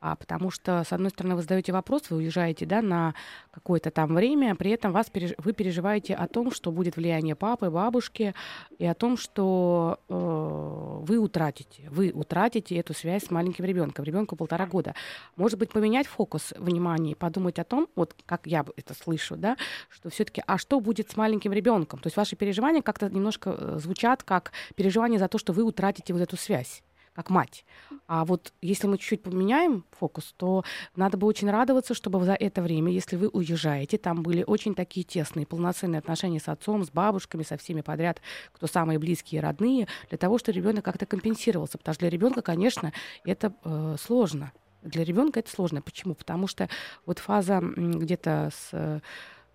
А 0.00 0.16
потому 0.16 0.50
что, 0.50 0.84
с 0.84 0.92
одной 0.92 1.10
стороны, 1.10 1.36
вы 1.36 1.42
задаете 1.42 1.72
вопрос, 1.72 2.10
вы 2.10 2.18
уезжаете 2.18 2.66
да, 2.66 2.82
на 2.82 3.14
какое-то 3.50 3.90
там 3.90 4.14
время, 4.14 4.54
при 4.54 4.70
этом 4.70 4.92
вас 4.92 5.10
вы 5.38 5.52
переживаете 5.52 6.14
о 6.14 6.26
том, 6.28 6.50
что 6.50 6.70
будет 6.70 6.96
влияние 6.96 7.34
папы, 7.34 7.70
бабушки, 7.70 8.34
и 8.78 8.84
о 8.84 8.94
том, 8.94 9.16
что 9.16 10.00
э, 10.08 10.98
вы 11.02 11.18
утратите, 11.18 11.88
вы 11.90 12.10
утратите 12.12 12.76
эту 12.76 12.94
связь 12.94 13.24
с 13.24 13.30
маленьким 13.30 13.64
ребенком, 13.64 14.04
ребенку 14.04 14.36
полтора 14.36 14.66
года. 14.66 14.94
Может 15.36 15.58
быть, 15.58 15.70
поменять 15.70 16.06
фокус 16.06 16.52
внимания 16.58 17.12
и 17.12 17.14
подумать 17.14 17.58
о 17.58 17.64
том, 17.64 17.88
вот 17.96 18.14
как 18.26 18.46
я 18.46 18.64
это 18.76 18.94
слышу, 18.94 19.36
да, 19.36 19.56
что 19.88 20.10
все-таки, 20.10 20.42
а 20.46 20.58
что 20.58 20.80
будет 20.80 21.10
с 21.10 21.16
маленьким 21.16 21.52
ребенком? 21.52 22.00
То 22.00 22.06
есть 22.08 22.16
ваши 22.16 22.36
переживания 22.36 22.82
как-то 22.82 23.08
немножко 23.08 23.56
э, 23.58 23.78
звучат 23.80 24.22
как 24.22 24.52
переживания 24.74 25.18
за 25.18 25.28
то, 25.28 25.38
что 25.38 25.52
вы 25.52 25.62
утратите 25.62 26.12
вот 26.12 26.22
эту 26.22 26.36
связь 26.36 26.82
как 27.16 27.30
мать. 27.30 27.64
А 28.06 28.24
вот 28.26 28.52
если 28.60 28.86
мы 28.86 28.98
чуть-чуть 28.98 29.22
поменяем 29.22 29.84
фокус, 29.90 30.34
то 30.36 30.64
надо 30.94 31.16
бы 31.16 31.26
очень 31.26 31.50
радоваться, 31.50 31.94
чтобы 31.94 32.22
за 32.24 32.34
это 32.34 32.60
время, 32.60 32.92
если 32.92 33.16
вы 33.16 33.28
уезжаете, 33.28 33.96
там 33.96 34.22
были 34.22 34.44
очень 34.46 34.74
такие 34.74 35.02
тесные, 35.02 35.46
полноценные 35.46 35.98
отношения 35.98 36.38
с 36.38 36.48
отцом, 36.48 36.84
с 36.84 36.90
бабушками, 36.90 37.42
со 37.42 37.56
всеми 37.56 37.80
подряд, 37.80 38.20
кто 38.52 38.66
самые 38.66 38.98
близкие 38.98 39.40
и 39.40 39.42
родные, 39.42 39.88
для 40.10 40.18
того, 40.18 40.36
чтобы 40.38 40.58
ребенок 40.58 40.84
как-то 40.84 41.06
компенсировался. 41.06 41.78
Потому 41.78 41.94
что 41.94 42.00
для 42.00 42.10
ребенка, 42.10 42.42
конечно, 42.42 42.92
это 43.24 43.54
э, 43.64 43.96
сложно. 43.98 44.52
Для 44.82 45.02
ребенка 45.02 45.40
это 45.40 45.50
сложно. 45.50 45.80
Почему? 45.80 46.14
Потому 46.14 46.46
что 46.46 46.68
вот 47.06 47.18
фаза 47.18 47.60
где-то 47.60 48.50
с 48.52 48.68
э, 48.72 49.00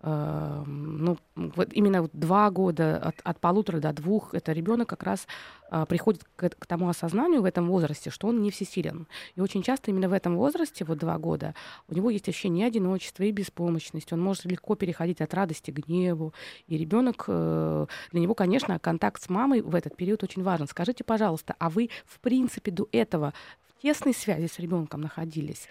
ну, 0.04 1.16
вот 1.36 1.72
именно 1.72 2.02
вот 2.02 2.10
два 2.12 2.50
года, 2.50 2.98
от, 2.98 3.20
от 3.22 3.38
полутора 3.38 3.78
до 3.78 3.92
двух, 3.92 4.34
это 4.34 4.52
ребенок 4.52 4.88
как 4.88 5.04
раз 5.04 5.28
э, 5.70 5.86
приходит 5.88 6.24
к, 6.24 6.50
к 6.50 6.66
тому 6.66 6.88
осознанию 6.88 7.42
в 7.42 7.44
этом 7.44 7.68
возрасте, 7.68 8.10
что 8.10 8.26
он 8.26 8.42
не 8.42 8.50
всесилен. 8.50 9.06
И 9.36 9.40
очень 9.40 9.62
часто 9.62 9.92
именно 9.92 10.08
в 10.08 10.12
этом 10.12 10.36
возрасте, 10.36 10.84
вот 10.84 10.98
два 10.98 11.18
года, 11.18 11.54
у 11.88 11.94
него 11.94 12.10
есть 12.10 12.28
ощущение 12.28 12.66
одиночества 12.66 13.22
и 13.22 13.30
беспомощности. 13.30 14.12
Он 14.12 14.20
может 14.20 14.44
легко 14.44 14.74
переходить 14.74 15.20
от 15.20 15.32
радости 15.34 15.70
к 15.70 15.86
гневу. 15.86 16.34
И 16.66 16.76
ребенок, 16.76 17.24
э, 17.28 17.86
для 18.10 18.20
него, 18.20 18.34
конечно, 18.34 18.78
контакт 18.80 19.22
с 19.22 19.28
мамой 19.28 19.62
в 19.62 19.74
этот 19.74 19.96
период 19.96 20.24
очень 20.24 20.42
важен. 20.42 20.66
Скажите, 20.66 21.04
пожалуйста, 21.04 21.54
а 21.60 21.70
вы, 21.70 21.90
в 22.06 22.18
принципе, 22.18 22.72
до 22.72 22.88
этого 22.90 23.34
в 23.68 23.82
тесной 23.82 24.14
связи 24.14 24.48
с 24.48 24.58
ребенком 24.58 25.00
находились? 25.00 25.68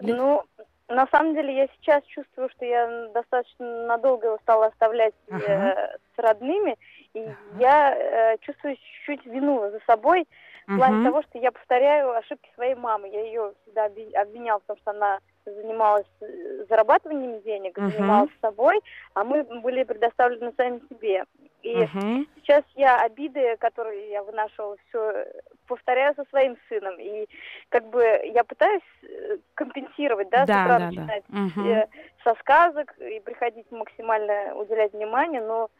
Ну, 0.00 0.42
на 0.88 1.06
самом 1.08 1.34
деле 1.34 1.54
я 1.56 1.68
сейчас 1.68 2.04
чувствую, 2.04 2.50
что 2.50 2.64
я 2.64 3.08
достаточно 3.14 3.86
надолго 3.86 4.26
его 4.26 4.38
стала 4.42 4.66
оставлять 4.66 5.14
ага. 5.30 5.44
э, 5.46 5.96
с 6.14 6.18
родными, 6.18 6.76
и 7.14 7.20
ага. 7.20 7.36
я 7.58 7.94
э, 7.94 8.38
чувствую 8.40 8.76
чуть-чуть 8.76 9.26
вину 9.26 9.70
за 9.70 9.80
собой 9.86 10.26
в 10.66 10.76
плане 10.76 10.96
угу. 10.96 11.04
того, 11.04 11.22
что 11.22 11.38
я 11.38 11.50
повторяю 11.50 12.12
ошибки 12.12 12.50
своей 12.54 12.74
мамы. 12.74 13.08
Я 13.08 13.24
ее 13.24 13.52
всегда 13.62 13.86
обвиняла 14.20 14.60
в 14.60 14.64
том, 14.64 14.76
что 14.78 14.90
она 14.92 15.18
занималась 15.44 16.06
э, 16.20 16.64
зарабатыванием 16.68 17.40
денег, 17.42 17.76
угу. 17.76 17.90
занималась 17.90 18.30
собой, 18.40 18.80
а 19.14 19.24
мы 19.24 19.42
были 19.44 19.84
предоставлены 19.84 20.52
сами 20.56 20.80
себе. 20.88 21.24
И 21.62 21.76
угу. 21.76 22.26
сейчас 22.36 22.64
я 22.74 23.00
обиды, 23.02 23.56
которые 23.58 24.10
я 24.10 24.22
вынашивала, 24.22 24.76
все 24.88 25.26
повторяю 25.68 26.14
со 26.14 26.24
своим 26.24 26.56
сыном. 26.68 26.96
И 26.98 27.28
как 27.68 27.88
бы 27.88 28.02
я 28.34 28.42
пытаюсь 28.44 28.82
э, 29.02 29.38
компенсировать, 29.54 30.28
да, 30.30 30.44
да 30.44 30.54
с 30.54 30.64
утра 30.64 30.78
да, 30.78 30.86
начинать 30.86 31.24
да. 31.28 31.40
Угу. 31.40 31.90
со 32.24 32.34
сказок 32.40 32.94
и 32.98 33.20
приходить 33.20 33.70
максимально 33.70 34.54
уделять 34.56 34.92
внимание, 34.92 35.40
но 35.40 35.70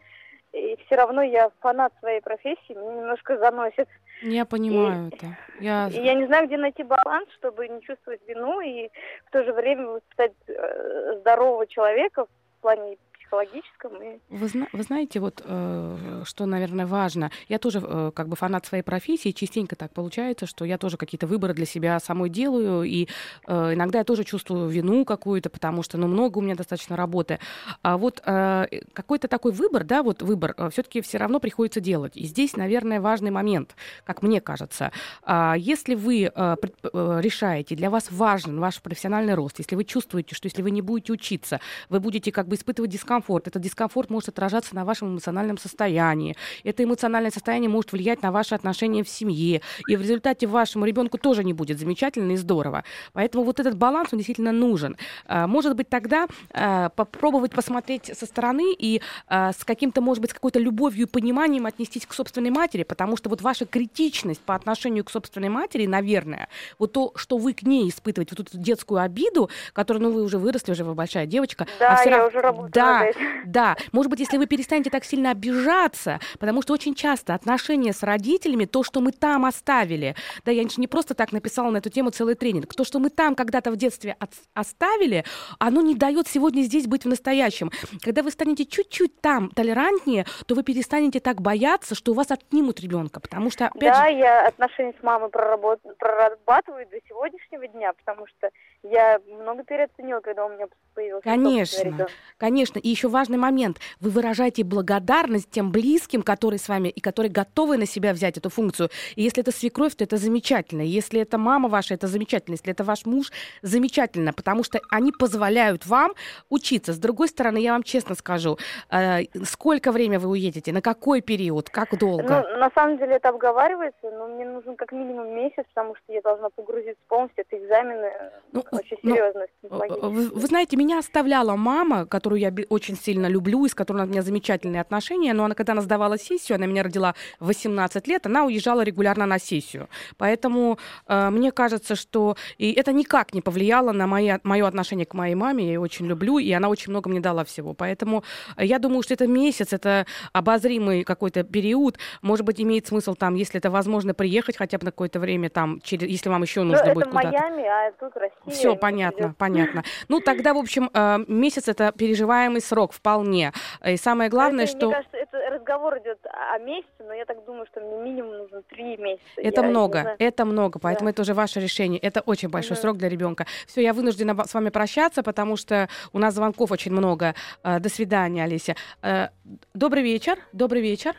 и 0.52 0.76
все 0.84 0.96
равно 0.96 1.22
я 1.22 1.50
фанат 1.60 1.92
своей 2.00 2.20
профессии, 2.20 2.74
меня 2.74 2.92
немножко 2.92 3.38
заносит. 3.38 3.88
Я 4.22 4.44
понимаю 4.44 5.10
и, 5.10 5.14
это. 5.14 5.26
Я... 5.60 5.88
И 5.88 6.00
я 6.04 6.14
не 6.14 6.26
знаю, 6.26 6.46
где 6.46 6.58
найти 6.58 6.82
баланс, 6.82 7.28
чтобы 7.38 7.68
не 7.68 7.80
чувствовать 7.82 8.20
вину 8.28 8.60
и 8.60 8.88
в 9.26 9.30
то 9.30 9.44
же 9.44 9.52
время 9.52 9.86
воспитать 9.86 10.32
э, 10.46 11.18
здорового 11.20 11.66
человека 11.66 12.26
в 12.26 12.60
плане 12.60 12.98
психологическом. 13.32 14.02
И... 14.02 14.18
Вы, 14.28 14.48
зна- 14.48 14.68
вы 14.72 14.82
знаете, 14.82 15.20
вот 15.20 15.42
э, 15.44 16.22
что, 16.24 16.46
наверное, 16.46 16.86
важно. 16.86 17.30
Я 17.48 17.58
тоже 17.58 17.82
э, 17.82 18.12
как 18.14 18.28
бы 18.28 18.36
фанат 18.36 18.66
своей 18.66 18.82
профессии, 18.82 19.30
частенько 19.30 19.74
так 19.76 19.92
получается, 19.92 20.46
что 20.46 20.64
я 20.64 20.78
тоже 20.78 20.96
какие-то 20.96 21.26
выборы 21.26 21.54
для 21.54 21.66
себя 21.66 21.98
самой 22.00 22.28
делаю, 22.28 22.82
и 22.82 23.08
э, 23.46 23.74
иногда 23.74 23.98
я 23.98 24.04
тоже 24.04 24.24
чувствую 24.24 24.68
вину 24.68 25.04
какую-то, 25.04 25.50
потому 25.50 25.82
что, 25.82 25.98
ну, 25.98 26.06
много 26.06 26.38
у 26.38 26.40
меня 26.42 26.54
достаточно 26.54 26.96
работы. 26.96 27.38
А 27.82 27.96
вот 27.96 28.22
э, 28.24 28.66
какой-то 28.92 29.28
такой 29.28 29.52
выбор, 29.52 29.84
да, 29.84 30.02
вот 30.02 30.22
выбор 30.22 30.54
э, 30.56 30.70
все-таки 30.70 31.00
все 31.00 31.18
равно 31.18 31.40
приходится 31.40 31.80
делать. 31.80 32.16
И 32.16 32.24
здесь, 32.24 32.56
наверное, 32.56 33.00
важный 33.00 33.30
момент, 33.30 33.74
как 34.04 34.22
мне 34.22 34.40
кажется. 34.40 34.92
Э, 35.26 35.54
если 35.56 35.94
вы 35.94 36.24
э, 36.24 36.30
э, 36.34 37.20
решаете, 37.22 37.76
для 37.76 37.88
вас 37.88 38.10
важен 38.10 38.60
ваш 38.60 38.82
профессиональный 38.82 39.34
рост, 39.34 39.58
если 39.58 39.76
вы 39.76 39.84
чувствуете, 39.84 40.34
что 40.34 40.46
если 40.46 40.62
вы 40.62 40.70
не 40.70 40.82
будете 40.82 41.12
учиться, 41.12 41.60
вы 41.88 42.00
будете 42.00 42.30
как 42.30 42.46
бы 42.46 42.56
испытывать 42.56 42.90
дискомфорт, 42.90 43.21
дискомфорт. 43.22 43.48
Этот 43.48 43.62
дискомфорт 43.62 44.10
может 44.10 44.28
отражаться 44.28 44.74
на 44.74 44.84
вашем 44.84 45.12
эмоциональном 45.12 45.58
состоянии. 45.58 46.36
Это 46.64 46.84
эмоциональное 46.84 47.30
состояние 47.30 47.70
может 47.70 47.92
влиять 47.92 48.22
на 48.22 48.32
ваши 48.32 48.54
отношения 48.54 49.02
в 49.02 49.08
семье. 49.08 49.60
И 49.88 49.96
в 49.96 50.02
результате 50.02 50.46
вашему 50.46 50.84
ребенку 50.84 51.18
тоже 51.18 51.44
не 51.44 51.52
будет 51.52 51.78
замечательно 51.78 52.32
и 52.32 52.36
здорово. 52.36 52.84
Поэтому 53.12 53.44
вот 53.44 53.60
этот 53.60 53.76
баланс, 53.76 54.08
он 54.12 54.18
действительно 54.18 54.52
нужен. 54.52 54.96
А, 55.26 55.46
может 55.46 55.76
быть, 55.76 55.88
тогда 55.88 56.26
а, 56.52 56.88
попробовать 56.90 57.52
посмотреть 57.52 58.10
со 58.16 58.26
стороны 58.26 58.74
и 58.78 59.00
а, 59.28 59.52
с 59.52 59.64
каким-то, 59.64 60.00
может 60.00 60.20
быть, 60.20 60.30
с 60.30 60.34
какой-то 60.34 60.58
любовью 60.58 61.06
и 61.06 61.10
пониманием 61.10 61.66
отнестись 61.66 62.06
к 62.06 62.14
собственной 62.14 62.50
матери, 62.50 62.82
потому 62.82 63.16
что 63.16 63.30
вот 63.30 63.42
ваша 63.42 63.66
критичность 63.66 64.40
по 64.40 64.54
отношению 64.54 65.04
к 65.04 65.10
собственной 65.10 65.48
матери, 65.48 65.86
наверное, 65.86 66.48
вот 66.78 66.92
то, 66.92 67.12
что 67.16 67.38
вы 67.38 67.52
к 67.52 67.62
ней 67.62 67.88
испытываете, 67.88 68.34
вот 68.36 68.48
эту 68.48 68.58
детскую 68.58 69.00
обиду, 69.00 69.50
которую, 69.72 70.02
ну, 70.02 70.10
вы 70.10 70.22
уже 70.22 70.38
выросли, 70.38 70.72
уже 70.72 70.84
вы 70.84 70.94
большая 70.94 71.26
девочка. 71.26 71.66
Да, 71.78 71.96
а 71.98 72.04
я 72.04 72.16
раз... 72.16 72.28
уже 72.28 72.40
работаю 72.40 72.72
да, 72.72 73.11
да, 73.44 73.76
может 73.92 74.10
быть, 74.10 74.20
если 74.20 74.36
вы 74.36 74.46
перестанете 74.46 74.90
так 74.90 75.04
сильно 75.04 75.30
обижаться, 75.30 76.20
потому 76.38 76.62
что 76.62 76.72
очень 76.72 76.94
часто 76.94 77.34
отношения 77.34 77.92
с 77.92 78.02
родителями, 78.02 78.64
то, 78.64 78.82
что 78.82 79.00
мы 79.00 79.12
там 79.12 79.44
оставили, 79.44 80.14
да, 80.44 80.52
я 80.52 80.64
не 80.76 80.86
просто 80.86 81.14
так 81.14 81.32
написала 81.32 81.70
на 81.70 81.78
эту 81.78 81.90
тему 81.90 82.10
целый 82.10 82.34
тренинг, 82.34 82.74
то, 82.74 82.84
что 82.84 82.98
мы 82.98 83.10
там 83.10 83.34
когда-то 83.34 83.70
в 83.70 83.76
детстве 83.76 84.16
от, 84.18 84.30
оставили, 84.54 85.24
оно 85.58 85.82
не 85.82 85.94
дает 85.94 86.28
сегодня 86.28 86.62
здесь 86.62 86.86
быть 86.86 87.04
в 87.04 87.08
настоящем. 87.08 87.70
Когда 88.02 88.22
вы 88.22 88.30
станете 88.30 88.64
чуть-чуть 88.64 89.20
там 89.20 89.50
толерантнее, 89.50 90.26
то 90.46 90.54
вы 90.54 90.62
перестанете 90.62 91.20
так 91.20 91.40
бояться, 91.40 91.94
что 91.94 92.12
у 92.12 92.14
вас 92.14 92.30
отнимут 92.30 92.80
ребенка, 92.80 93.20
потому 93.20 93.50
что, 93.50 93.66
опять 93.66 93.92
да, 93.92 94.10
же... 94.10 94.16
я 94.16 94.46
отношения 94.46 94.94
с 94.98 95.02
мамой 95.02 95.28
проработ... 95.30 95.80
прорабатываю 95.98 96.86
до 96.88 96.98
сегодняшнего 97.08 97.66
дня, 97.68 97.92
потому 97.92 98.26
что 98.26 98.50
я 98.82 99.20
много 99.26 99.64
переоценила, 99.64 100.20
когда 100.20 100.46
у 100.46 100.48
меня 100.48 100.66
появился 100.94 101.22
Конечно, 101.22 102.06
конечно. 102.36 102.78
И 102.78 102.88
еще 102.88 103.01
важный 103.08 103.38
момент. 103.38 103.78
Вы 104.00 104.10
выражаете 104.10 104.64
благодарность 104.64 105.50
тем 105.50 105.72
близким, 105.72 106.22
которые 106.22 106.58
с 106.58 106.68
вами 106.68 106.88
и 106.88 107.00
которые 107.00 107.32
готовы 107.32 107.76
на 107.76 107.86
себя 107.86 108.12
взять 108.12 108.38
эту 108.38 108.50
функцию. 108.50 108.90
И 109.16 109.22
если 109.22 109.42
это 109.42 109.52
свекровь, 109.52 109.94
то 109.94 110.04
это 110.04 110.16
замечательно. 110.16 110.82
Если 110.82 111.20
это 111.20 111.38
мама 111.38 111.68
ваша, 111.68 111.94
это 111.94 112.06
замечательно. 112.06 112.54
Если 112.54 112.70
это 112.70 112.84
ваш 112.84 113.06
муж, 113.06 113.30
замечательно, 113.62 114.32
потому 114.32 114.64
что 114.64 114.80
они 114.90 115.12
позволяют 115.12 115.86
вам 115.86 116.12
учиться. 116.50 116.92
С 116.92 116.98
другой 116.98 117.28
стороны, 117.28 117.58
я 117.58 117.72
вам 117.72 117.82
честно 117.82 118.14
скажу, 118.14 118.58
э, 118.90 119.24
сколько 119.44 119.92
время 119.92 120.18
вы 120.18 120.30
уедете, 120.30 120.72
на 120.72 120.82
какой 120.82 121.20
период, 121.20 121.70
как 121.70 121.98
долго? 121.98 122.46
Ну, 122.50 122.58
на 122.58 122.70
самом 122.74 122.98
деле 122.98 123.16
это 123.16 123.28
обговаривается, 123.28 124.10
но 124.10 124.28
мне 124.28 124.44
нужен 124.44 124.76
как 124.76 124.92
минимум 124.92 125.34
месяц, 125.34 125.64
потому 125.74 125.94
что 125.96 126.12
я 126.12 126.20
должна 126.22 126.48
погрузиться 126.50 127.02
полностью. 127.08 127.44
Это 127.48 127.64
экзамены. 127.64 128.10
Ну, 128.52 128.64
очень 128.72 128.96
серьезно. 129.02 129.46
Ну, 129.62 130.10
вы, 130.10 130.28
вы 130.28 130.46
знаете, 130.46 130.76
меня 130.76 130.98
оставляла 130.98 131.56
мама, 131.56 132.06
которую 132.06 132.40
я 132.40 132.52
очень 132.68 132.81
сильно 132.82 133.26
люблю, 133.26 133.64
и 133.64 133.68
с 133.68 133.74
которой 133.74 134.04
у 134.04 134.06
меня 134.06 134.22
замечательные 134.22 134.80
отношения, 134.80 135.32
но 135.32 135.44
она, 135.44 135.54
когда 135.54 135.72
она 135.72 135.82
сдавала 135.82 136.18
сессию, 136.18 136.56
она 136.56 136.66
меня 136.66 136.82
родила 136.82 137.14
в 137.40 137.46
18 137.46 138.06
лет, 138.08 138.26
она 138.26 138.44
уезжала 138.44 138.82
регулярно 138.82 139.26
на 139.26 139.38
сессию. 139.38 139.88
Поэтому 140.16 140.78
э, 141.06 141.30
мне 141.30 141.52
кажется, 141.52 141.94
что 141.94 142.36
и 142.58 142.72
это 142.72 142.92
никак 142.92 143.34
не 143.34 143.40
повлияло 143.40 143.92
на 143.92 144.06
мои, 144.06 144.32
мое 144.42 144.66
отношение 144.66 145.06
к 145.06 145.14
моей 145.14 145.34
маме, 145.34 145.64
я 145.64 145.72
ее 145.72 145.80
очень 145.80 146.06
люблю, 146.06 146.38
и 146.38 146.50
она 146.52 146.68
очень 146.68 146.90
много 146.90 147.10
мне 147.10 147.20
дала 147.20 147.44
всего. 147.44 147.74
Поэтому 147.74 148.24
я 148.56 148.78
думаю, 148.78 149.02
что 149.02 149.14
это 149.14 149.26
месяц, 149.26 149.72
это 149.72 150.06
обозримый 150.32 151.04
какой-то 151.04 151.42
период. 151.44 151.98
Может 152.22 152.46
быть, 152.46 152.60
имеет 152.60 152.86
смысл 152.86 153.14
там, 153.14 153.34
если 153.34 153.58
это 153.58 153.70
возможно, 153.70 154.14
приехать 154.14 154.56
хотя 154.56 154.78
бы 154.78 154.86
на 154.86 154.90
какое-то 154.90 155.20
время 155.20 155.50
там, 155.50 155.80
через, 155.82 156.08
если 156.08 156.28
вам 156.28 156.42
еще 156.42 156.62
нужно 156.62 156.86
ну, 156.86 156.94
будет 156.94 157.08
куда-то. 157.08 157.28
Майами, 157.28 157.64
а 157.64 157.92
тут 157.92 158.12
Россия. 158.16 158.54
Все 158.54 158.76
понятно, 158.76 159.34
понятно. 159.38 159.84
Ну, 160.08 160.20
тогда, 160.20 160.54
в 160.54 160.58
общем, 160.58 160.90
э, 160.92 161.24
месяц 161.28 161.68
это 161.68 161.92
переживаемый 161.92 162.60
срок 162.72 162.92
вполне. 162.92 163.52
И 163.86 163.96
самое 163.96 164.30
главное, 164.30 164.64
это, 164.64 164.76
что... 164.76 164.86
Мне 164.86 164.96
кажется, 164.96 165.16
это 165.16 165.38
разговор 165.50 165.98
идет 165.98 166.18
о 166.54 166.58
месяце, 166.58 166.88
но 167.00 167.12
я 167.12 167.24
так 167.24 167.44
думаю, 167.44 167.66
что 167.66 167.80
мне 167.80 167.98
минимум 167.98 168.38
нужно 168.38 168.62
три 168.62 168.96
месяца. 168.96 169.22
Это 169.36 169.60
я 169.60 169.68
много, 169.68 170.16
это 170.18 170.44
много, 170.44 170.78
поэтому 170.78 171.08
да. 171.08 171.10
это 171.10 171.22
уже 171.22 171.34
ваше 171.34 171.60
решение. 171.60 171.98
Это 171.98 172.20
очень 172.20 172.48
большой 172.48 172.76
да. 172.76 172.82
срок 172.82 172.96
для 172.96 173.08
ребенка. 173.08 173.46
Все, 173.66 173.82
я 173.82 173.92
вынуждена 173.92 174.34
с 174.44 174.54
вами 174.54 174.70
прощаться, 174.70 175.22
потому 175.22 175.56
что 175.56 175.88
у 176.12 176.18
нас 176.18 176.34
звонков 176.34 176.70
очень 176.70 176.92
много. 176.92 177.34
Э, 177.62 177.78
до 177.78 177.88
свидания, 177.88 178.44
Олеся. 178.44 178.74
Э, 179.02 179.28
добрый 179.74 180.02
вечер, 180.02 180.38
добрый 180.52 180.80
вечер. 180.80 181.14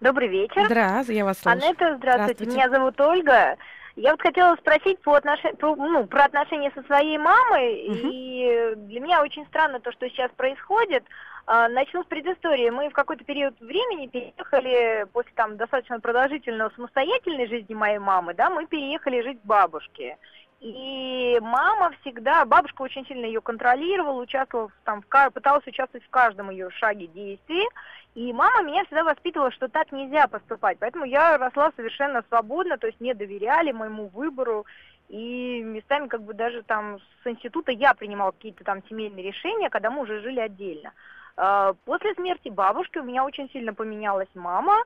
Добрый 0.00 0.28
вечер. 0.28 0.64
Здравствуйте, 0.66 1.18
я 1.18 1.24
вас 1.24 1.38
слышу. 1.38 1.56
Анетта, 1.56 1.96
здравствуйте. 1.96 2.44
здравствуйте. 2.44 2.56
Меня 2.56 2.70
зовут 2.70 3.00
Ольга. 3.00 3.56
Я 3.96 4.12
вот 4.12 4.22
хотела 4.22 4.56
спросить 4.56 5.00
по 5.02 5.14
отнош... 5.14 5.40
про, 5.58 5.76
ну, 5.76 6.06
про 6.06 6.24
отношения 6.24 6.72
со 6.74 6.82
своей 6.84 7.18
мамой, 7.18 7.88
угу. 7.88 8.08
и 8.10 8.72
для 8.76 9.00
меня 9.00 9.22
очень 9.22 9.46
странно 9.46 9.80
то, 9.80 9.92
что 9.92 10.08
сейчас 10.08 10.30
происходит. 10.32 11.04
А, 11.44 11.68
начну 11.68 12.02
с 12.02 12.06
предыстории. 12.06 12.70
Мы 12.70 12.88
в 12.88 12.92
какой-то 12.92 13.24
период 13.24 13.58
времени 13.60 14.06
переехали, 14.06 15.06
после 15.12 15.32
там 15.34 15.56
достаточно 15.56 16.00
продолжительного 16.00 16.70
самостоятельной 16.76 17.48
жизни 17.48 17.74
моей 17.74 17.98
мамы, 17.98 18.34
да, 18.34 18.48
мы 18.48 18.66
переехали 18.66 19.22
жить 19.22 19.40
к 19.42 19.44
бабушке. 19.44 20.16
И 20.60 21.38
мама 21.42 21.92
всегда, 22.00 22.44
бабушка 22.44 22.82
очень 22.82 23.04
сильно 23.06 23.26
ее 23.26 23.40
контролировала, 23.40 24.22
участвовала 24.22 24.70
там, 24.84 25.02
в, 25.02 25.30
пыталась 25.30 25.66
участвовать 25.66 26.06
в 26.06 26.10
каждом 26.10 26.50
ее 26.50 26.70
шаге 26.70 27.08
действий. 27.08 27.68
И 28.14 28.32
мама 28.32 28.62
меня 28.62 28.84
всегда 28.84 29.04
воспитывала, 29.04 29.50
что 29.50 29.68
так 29.68 29.90
нельзя 29.90 30.26
поступать. 30.26 30.76
Поэтому 30.78 31.04
я 31.06 31.38
росла 31.38 31.72
совершенно 31.76 32.22
свободно, 32.28 32.76
то 32.76 32.86
есть 32.86 33.00
не 33.00 33.14
доверяли 33.14 33.72
моему 33.72 34.08
выбору. 34.08 34.66
И 35.08 35.62
местами 35.62 36.08
как 36.08 36.22
бы 36.22 36.34
даже 36.34 36.62
там 36.62 36.98
с 37.22 37.26
института 37.26 37.72
я 37.72 37.94
принимала 37.94 38.32
какие-то 38.32 38.64
там 38.64 38.82
семейные 38.88 39.24
решения, 39.24 39.70
когда 39.70 39.90
мы 39.90 40.02
уже 40.02 40.20
жили 40.20 40.40
отдельно. 40.40 40.92
А, 41.36 41.74
после 41.84 42.14
смерти 42.14 42.48
бабушки 42.48 42.98
у 42.98 43.02
меня 43.02 43.24
очень 43.24 43.50
сильно 43.50 43.72
поменялась 43.74 44.28
мама, 44.34 44.76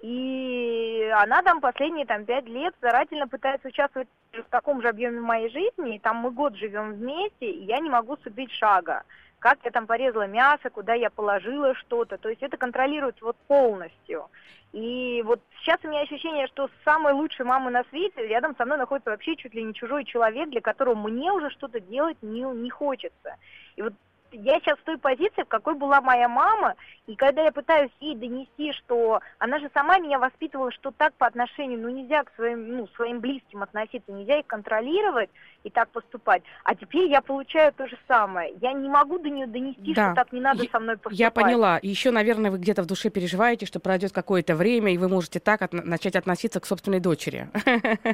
и 0.00 1.10
она 1.14 1.42
там 1.42 1.60
последние 1.60 2.06
там 2.06 2.24
пять 2.24 2.46
лет 2.46 2.74
старательно 2.78 3.28
пытается 3.28 3.68
участвовать 3.68 4.08
в 4.32 4.42
таком 4.50 4.82
же 4.82 4.88
объеме 4.88 5.20
моей 5.20 5.48
жизни, 5.50 5.96
и 5.96 5.98
там 5.98 6.16
мы 6.16 6.30
год 6.30 6.56
живем 6.56 6.94
вместе, 6.94 7.50
и 7.50 7.64
я 7.64 7.78
не 7.78 7.90
могу 7.90 8.16
субить 8.18 8.50
шага. 8.52 9.04
Как 9.42 9.58
я 9.64 9.72
там 9.72 9.88
порезала 9.88 10.28
мясо, 10.28 10.70
куда 10.70 10.94
я 10.94 11.10
положила 11.10 11.74
что-то. 11.74 12.16
То 12.16 12.28
есть 12.28 12.44
это 12.44 12.56
контролируется 12.56 13.24
вот 13.24 13.36
полностью. 13.48 14.30
И 14.72 15.20
вот 15.26 15.40
сейчас 15.58 15.80
у 15.82 15.88
меня 15.88 16.02
ощущение, 16.02 16.46
что 16.46 16.70
самой 16.84 17.12
лучшей 17.12 17.44
мамы 17.44 17.72
на 17.72 17.82
свете 17.90 18.24
рядом 18.24 18.54
со 18.56 18.64
мной 18.64 18.78
находится 18.78 19.10
вообще 19.10 19.34
чуть 19.34 19.52
ли 19.52 19.64
не 19.64 19.74
чужой 19.74 20.04
человек, 20.04 20.48
для 20.48 20.60
которого 20.60 20.94
мне 20.94 21.32
уже 21.32 21.50
что-то 21.50 21.80
делать 21.80 22.18
не, 22.22 22.42
не 22.42 22.70
хочется. 22.70 23.34
И 23.74 23.82
вот 23.82 23.94
я 24.30 24.60
сейчас 24.60 24.78
в 24.78 24.84
той 24.84 24.96
позиции, 24.96 25.42
в 25.42 25.48
какой 25.48 25.74
была 25.74 26.00
моя 26.00 26.28
мама, 26.28 26.76
и 27.06 27.16
когда 27.16 27.42
я 27.42 27.52
пытаюсь 27.52 27.90
ей 28.00 28.14
донести, 28.14 28.72
что 28.72 29.20
она 29.38 29.58
же 29.58 29.70
сама 29.74 29.98
меня 29.98 30.18
воспитывала, 30.18 30.70
что 30.70 30.90
так 30.90 31.14
по 31.14 31.26
отношению, 31.26 31.80
ну 31.80 31.88
нельзя 31.88 32.24
к 32.24 32.32
своим, 32.34 32.76
ну, 32.76 32.86
своим 32.94 33.20
близким 33.20 33.62
относиться, 33.62 34.12
нельзя 34.12 34.38
их 34.38 34.46
контролировать 34.46 35.30
и 35.64 35.70
так 35.70 35.88
поступать. 35.90 36.42
А 36.64 36.74
теперь 36.74 37.08
я 37.08 37.20
получаю 37.20 37.72
то 37.72 37.86
же 37.86 37.96
самое. 38.08 38.52
Я 38.60 38.72
не 38.72 38.88
могу 38.88 39.18
до 39.18 39.28
нее 39.28 39.46
донести, 39.46 39.94
да. 39.94 40.12
что 40.12 40.22
так 40.22 40.32
не 40.32 40.40
надо 40.40 40.64
я, 40.64 40.70
со 40.70 40.80
мной 40.80 40.96
поступать. 40.96 41.18
Я 41.18 41.30
поняла. 41.30 41.78
Еще, 41.82 42.10
наверное, 42.10 42.50
вы 42.50 42.58
где-то 42.58 42.82
в 42.82 42.86
душе 42.86 43.10
переживаете, 43.10 43.66
что 43.66 43.80
пройдет 43.80 44.12
какое-то 44.12 44.56
время, 44.56 44.92
и 44.92 44.98
вы 44.98 45.08
можете 45.08 45.40
так 45.40 45.62
от, 45.62 45.72
начать 45.72 46.16
относиться 46.16 46.60
к 46.60 46.66
собственной 46.66 47.00
дочери. 47.00 47.48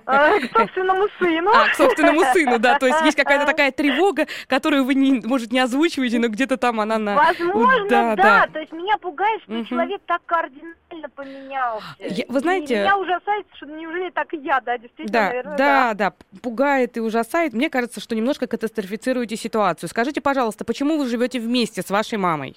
А, 0.06 0.38
к 0.38 0.56
собственному 0.56 1.08
сыну. 1.18 1.50
А, 1.50 1.68
к 1.68 1.74
собственному 1.74 2.20
сыну, 2.32 2.58
да. 2.58 2.78
То 2.78 2.87
есть 2.87 3.00
есть 3.02 3.16
какая-то 3.16 3.46
такая 3.50 3.72
тревога, 3.72 4.26
которую 4.46 4.84
вы, 4.84 4.94
не, 4.94 5.20
может, 5.24 5.52
не 5.52 5.61
озвучиваете, 5.61 6.18
но 6.18 6.28
где-то 6.28 6.56
там 6.56 6.80
она 6.80 6.98
на... 6.98 7.14
Возможно, 7.14 7.88
да. 7.88 8.16
да. 8.16 8.46
То 8.52 8.61
есть 8.61 8.72
меня 8.72 8.98
пугает, 8.98 9.42
что 9.42 9.54
угу. 9.54 9.64
человек 9.64 10.02
так 10.06 10.22
кардинально 10.26 11.08
поменялся. 11.14 11.87
Я, 12.00 12.24
вы 12.28 12.40
знаете... 12.40 12.74
И 12.74 12.78
меня 12.78 12.98
ужасает, 12.98 13.46
что 13.54 13.66
неужели 13.66 14.11
так 14.11 14.32
и 14.34 14.38
я, 14.38 14.61
да, 14.61 14.76
действительно, 14.78 15.12
да, 15.12 15.26
наверное, 15.28 15.56
да. 15.56 15.94
Да, 15.94 15.94
да, 15.94 16.38
пугает 16.42 16.96
и 16.96 17.00
ужасает. 17.00 17.38
Мне 17.53 17.70
кажется, 17.70 18.01
что 18.01 18.14
немножко 18.14 18.46
катастрофицируете 18.46 19.37
ситуацию. 19.37 19.88
Скажите, 19.88 20.20
пожалуйста, 20.20 20.64
почему 20.64 20.98
вы 20.98 21.07
живете 21.07 21.40
вместе 21.40 21.83
с 21.83 21.90
вашей 21.90 22.18
мамой? 22.18 22.57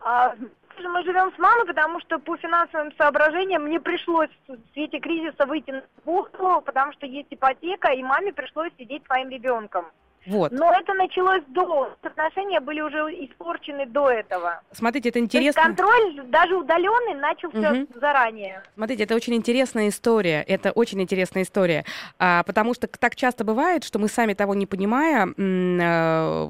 А, 0.00 0.34
мы 0.82 1.02
живем 1.02 1.32
с 1.34 1.38
мамой, 1.38 1.66
потому 1.66 2.00
что 2.00 2.18
по 2.18 2.36
финансовым 2.36 2.92
соображениям 2.96 3.64
мне 3.64 3.80
пришлось 3.80 4.30
в 4.46 4.56
свете 4.72 5.00
кризиса 5.00 5.46
выйти 5.46 5.70
на 5.70 5.82
работу, 6.04 6.62
потому 6.64 6.92
что 6.92 7.06
есть 7.06 7.28
ипотека, 7.30 7.92
и 7.92 8.02
маме 8.02 8.32
пришлось 8.32 8.70
сидеть 8.78 9.04
своим 9.06 9.28
ребенком. 9.28 9.86
Вот. 10.28 10.52
Но 10.52 10.70
это 10.72 10.92
началось 10.94 11.42
до. 11.48 11.90
Отношения 12.02 12.60
были 12.60 12.80
уже 12.80 12.98
испорчены 13.24 13.86
до 13.86 14.10
этого. 14.10 14.60
Смотрите, 14.72 15.08
это 15.08 15.18
интересно. 15.18 15.62
То 15.62 15.68
есть 15.68 15.78
контроль, 15.78 16.26
даже 16.26 16.56
удаленный, 16.56 17.14
начался 17.14 17.72
угу. 17.72 17.86
заранее. 17.98 18.62
Смотрите, 18.74 19.04
это 19.04 19.14
очень 19.14 19.34
интересная 19.34 19.88
история. 19.88 20.42
Это 20.46 20.72
очень 20.72 21.00
интересная 21.00 21.44
история. 21.44 21.84
А, 22.18 22.42
потому 22.42 22.74
что 22.74 22.86
так 22.86 23.16
часто 23.16 23.44
бывает, 23.44 23.84
что 23.84 23.98
мы 23.98 24.08
сами 24.08 24.34
того 24.34 24.54
не 24.54 24.66
понимая, 24.66 25.28
э, 25.36 26.48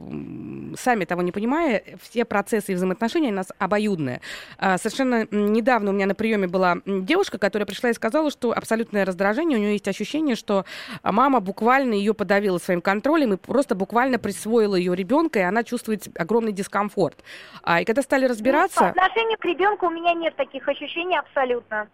сами 0.77 1.05
того 1.05 1.23
не 1.23 1.33
понимая, 1.33 1.83
все 2.03 2.25
процессы 2.25 2.73
и 2.73 2.75
взаимоотношения 2.75 3.31
у 3.31 3.35
нас 3.35 3.53
обоюдные. 3.59 4.21
А, 4.59 4.79
совершенно 4.79 5.27
недавно 5.31 5.91
у 5.91 5.95
меня 5.95 6.07
на 6.07 6.15
приеме 6.15 6.49
была 6.49 6.79
девушка, 6.85 7.39
которая 7.39 7.67
пришла 7.67 7.91
и 7.91 7.95
сказала, 7.95 8.31
что 8.31 8.53
абсолютное 8.53 9.05
раздражение, 9.05 9.59
у 9.59 9.61
нее 9.61 9.73
есть 9.73 9.89
ощущение, 9.89 10.35
что 10.35 10.65
мама 11.03 11.41
буквально 11.41 11.95
ее 11.95 12.15
подавила 12.15 12.59
своим 12.59 12.81
контролем 12.81 13.35
и 13.35 13.37
просто 13.37 13.68
буквально 13.75 14.19
присвоила 14.19 14.77
ее 14.77 14.95
ребенка, 14.95 15.39
и 15.41 15.43
она 15.43 15.65
чувствует 15.65 16.09
огромный 16.19 16.53
дискомфорт. 16.53 17.23
А, 17.63 17.81
и 17.81 17.85
когда 17.85 18.03
стали 18.03 18.27
разбираться... 18.27 18.87
Ну, 18.89 18.95
по 18.95 19.03
отношению 19.03 19.39
к 19.39 19.45
ребенку 19.45 19.87
у 19.87 19.91
меня 19.91 20.15
нет 20.15 20.37
таких 20.37 20.67
ощущений 20.69 21.19
абсолютно. 21.19 21.89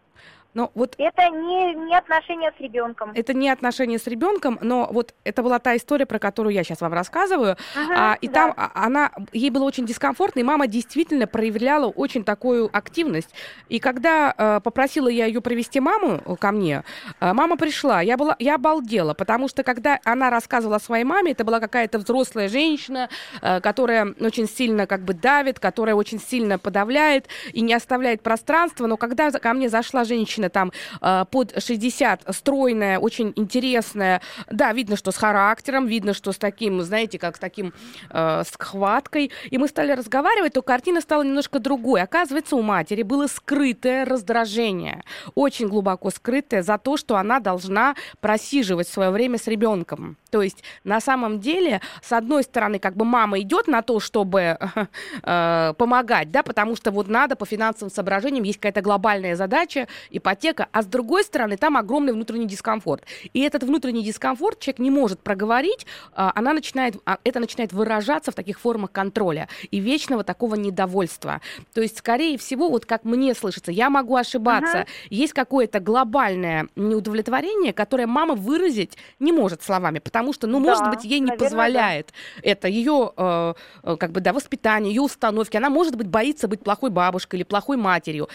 Но 0.54 0.70
вот 0.74 0.94
это 0.98 1.28
не, 1.30 1.74
не 1.74 1.96
отношения 1.96 2.52
с 2.56 2.60
ребенком. 2.60 3.12
Это 3.14 3.34
не 3.34 3.50
отношения 3.50 3.98
с 3.98 4.06
ребенком, 4.06 4.58
но 4.62 4.88
вот 4.90 5.12
это 5.24 5.42
была 5.42 5.58
та 5.58 5.76
история, 5.76 6.06
про 6.06 6.20
которую 6.20 6.54
я 6.54 6.62
сейчас 6.62 6.80
вам 6.80 6.92
рассказываю. 6.92 7.56
Ага, 7.76 7.94
а, 7.96 8.18
и 8.20 8.28
да. 8.28 8.52
там 8.52 8.70
она, 8.74 9.10
ей 9.32 9.50
было 9.50 9.64
очень 9.64 9.84
дискомфортно, 9.84 10.40
и 10.40 10.42
мама 10.44 10.68
действительно 10.68 11.26
проявляла 11.26 11.86
очень 11.86 12.24
такую 12.24 12.70
активность. 12.72 13.30
И 13.68 13.80
когда 13.80 14.32
э, 14.36 14.60
попросила 14.62 15.08
я 15.08 15.26
ее 15.26 15.40
привести 15.40 15.80
маму 15.80 16.20
ко 16.38 16.52
мне, 16.52 16.84
э, 17.20 17.32
мама 17.32 17.56
пришла, 17.56 18.00
я, 18.00 18.16
была, 18.16 18.36
я 18.38 18.54
обалдела, 18.54 19.14
потому 19.14 19.48
что 19.48 19.64
когда 19.64 19.98
она 20.04 20.30
рассказывала 20.30 20.78
своей 20.78 21.04
маме, 21.04 21.32
это 21.32 21.44
была 21.44 21.58
какая-то 21.58 21.98
взрослая 21.98 22.48
женщина, 22.48 23.08
э, 23.42 23.60
которая 23.60 24.14
очень 24.20 24.48
сильно 24.48 24.86
как 24.86 25.00
бы 25.00 25.14
давит, 25.14 25.58
которая 25.58 25.96
очень 25.96 26.20
сильно 26.20 26.58
подавляет 26.60 27.26
и 27.52 27.60
не 27.60 27.74
оставляет 27.74 28.22
пространства. 28.22 28.86
Но 28.86 28.96
когда 28.96 29.32
ко 29.32 29.52
мне 29.52 29.68
зашла 29.68 30.04
женщина, 30.04 30.43
женщина 30.44 30.50
там 30.50 30.72
э, 31.00 31.24
под 31.30 31.62
60, 31.62 32.24
стройная, 32.30 32.98
очень 32.98 33.33
интересная. 33.37 34.20
Да, 34.50 34.72
видно, 34.72 34.96
что 34.96 35.11
с 35.11 35.16
характером, 35.16 35.87
видно, 35.87 36.14
что 36.14 36.33
с 36.33 36.38
таким, 36.38 36.83
знаете, 36.83 37.18
как 37.18 37.37
с 37.37 37.38
таким, 37.38 37.72
э, 38.11 38.42
с 38.44 38.54
хваткой. 38.59 39.30
И 39.50 39.59
мы 39.59 39.68
стали 39.68 39.92
разговаривать, 39.92 40.52
то 40.54 40.62
картина 40.62 41.00
стала 41.00 41.22
немножко 41.22 41.59
другой. 41.59 42.02
Оказывается, 42.02 42.57
у 42.57 42.62
матери 42.62 43.02
было 43.02 43.26
скрытое 43.26 44.04
раздражение, 44.04 45.02
очень 45.35 45.68
глубоко 45.68 46.11
скрытое 46.11 46.62
за 46.62 46.78
то, 46.78 46.96
что 46.96 47.16
она 47.16 47.40
должна 47.40 47.94
просиживать 48.20 48.88
свое 48.88 49.11
время 49.11 49.38
с 49.38 49.48
ребенком. 49.48 50.16
То 50.35 50.42
есть 50.42 50.64
на 50.83 51.01
самом 51.01 51.38
деле, 51.38 51.81
с 52.03 52.12
одной 52.12 52.42
стороны, 52.42 52.81
как 52.81 52.97
бы 52.97 53.05
мама 53.05 53.38
идет 53.38 53.68
на 53.68 53.83
то, 53.83 54.01
чтобы 54.01 54.59
э, 55.23 55.75
помогать, 55.79 56.33
да, 56.33 56.42
потому 56.42 56.75
что 56.75 56.90
вот 56.90 57.07
надо 57.07 57.37
по 57.37 57.47
финансовым 57.47 57.94
соображениям, 57.94 58.42
есть 58.42 58.59
какая-то 58.59 58.81
глобальная 58.81 59.37
задача, 59.37 59.87
ипотека, 60.11 60.66
а 60.73 60.83
с 60.83 60.87
другой 60.87 61.23
стороны, 61.23 61.57
там 61.57 61.77
огромный 61.77 62.12
внутренний 62.12 62.49
дискомфорт. 62.49 63.05
И 63.33 63.42
этот 63.42 63.62
внутренний 63.62 64.03
дискомфорт 64.03 64.59
человек 64.59 64.81
не 64.81 64.90
может 64.90 65.20
проговорить, 65.20 65.87
э, 66.16 66.31
она 66.35 66.53
начинает, 66.53 66.97
а, 67.07 67.18
это 67.23 67.38
начинает 67.38 67.73
выражаться 67.73 68.33
в 68.33 68.35
таких 68.35 68.59
формах 68.59 68.90
контроля 68.90 69.49
и 69.70 69.79
вечного 69.79 70.25
такого 70.25 70.57
недовольства. 70.57 71.42
То 71.75 71.81
есть, 71.81 71.99
скорее 71.99 72.38
всего, 72.38 72.70
вот 72.70 72.87
как 72.87 73.05
мне 73.05 73.37
слышится, 73.37 73.70
я 73.70 73.88
могу 73.88 74.16
ошибаться, 74.16 74.79
uh-huh. 74.79 75.07
есть 75.11 75.33
какое-то 75.33 75.79
глобальное 75.79 76.66
неудовлетворение, 76.75 77.73
которое 77.73 78.09
мама 78.09 78.35
выразить 78.35 78.99
не 79.20 79.31
может 79.31 79.62
словами, 79.62 80.01
потому 80.01 80.23
потому 80.24 80.32
что, 80.32 80.46
ну, 80.46 80.60
да, 80.60 80.70
может 80.70 80.94
быть, 80.94 81.04
ей 81.04 81.20
не 81.20 81.26
наверное, 81.26 81.48
позволяет 81.48 82.12
да. 82.37 82.50
это 82.50 82.68
ее, 82.68 83.12
э, 83.16 83.54
э, 83.82 83.96
как 83.96 84.12
бы, 84.12 84.20
да, 84.20 84.32
воспитание, 84.32 84.94
ее 84.94 85.02
установки. 85.02 85.56
Она, 85.56 85.70
может 85.70 85.96
быть, 85.96 86.08
боится 86.08 86.48
быть 86.48 86.62
плохой 86.62 86.90
бабушкой 86.90 87.38
или 87.38 87.44
плохой 87.44 87.76
матерью 87.76 88.28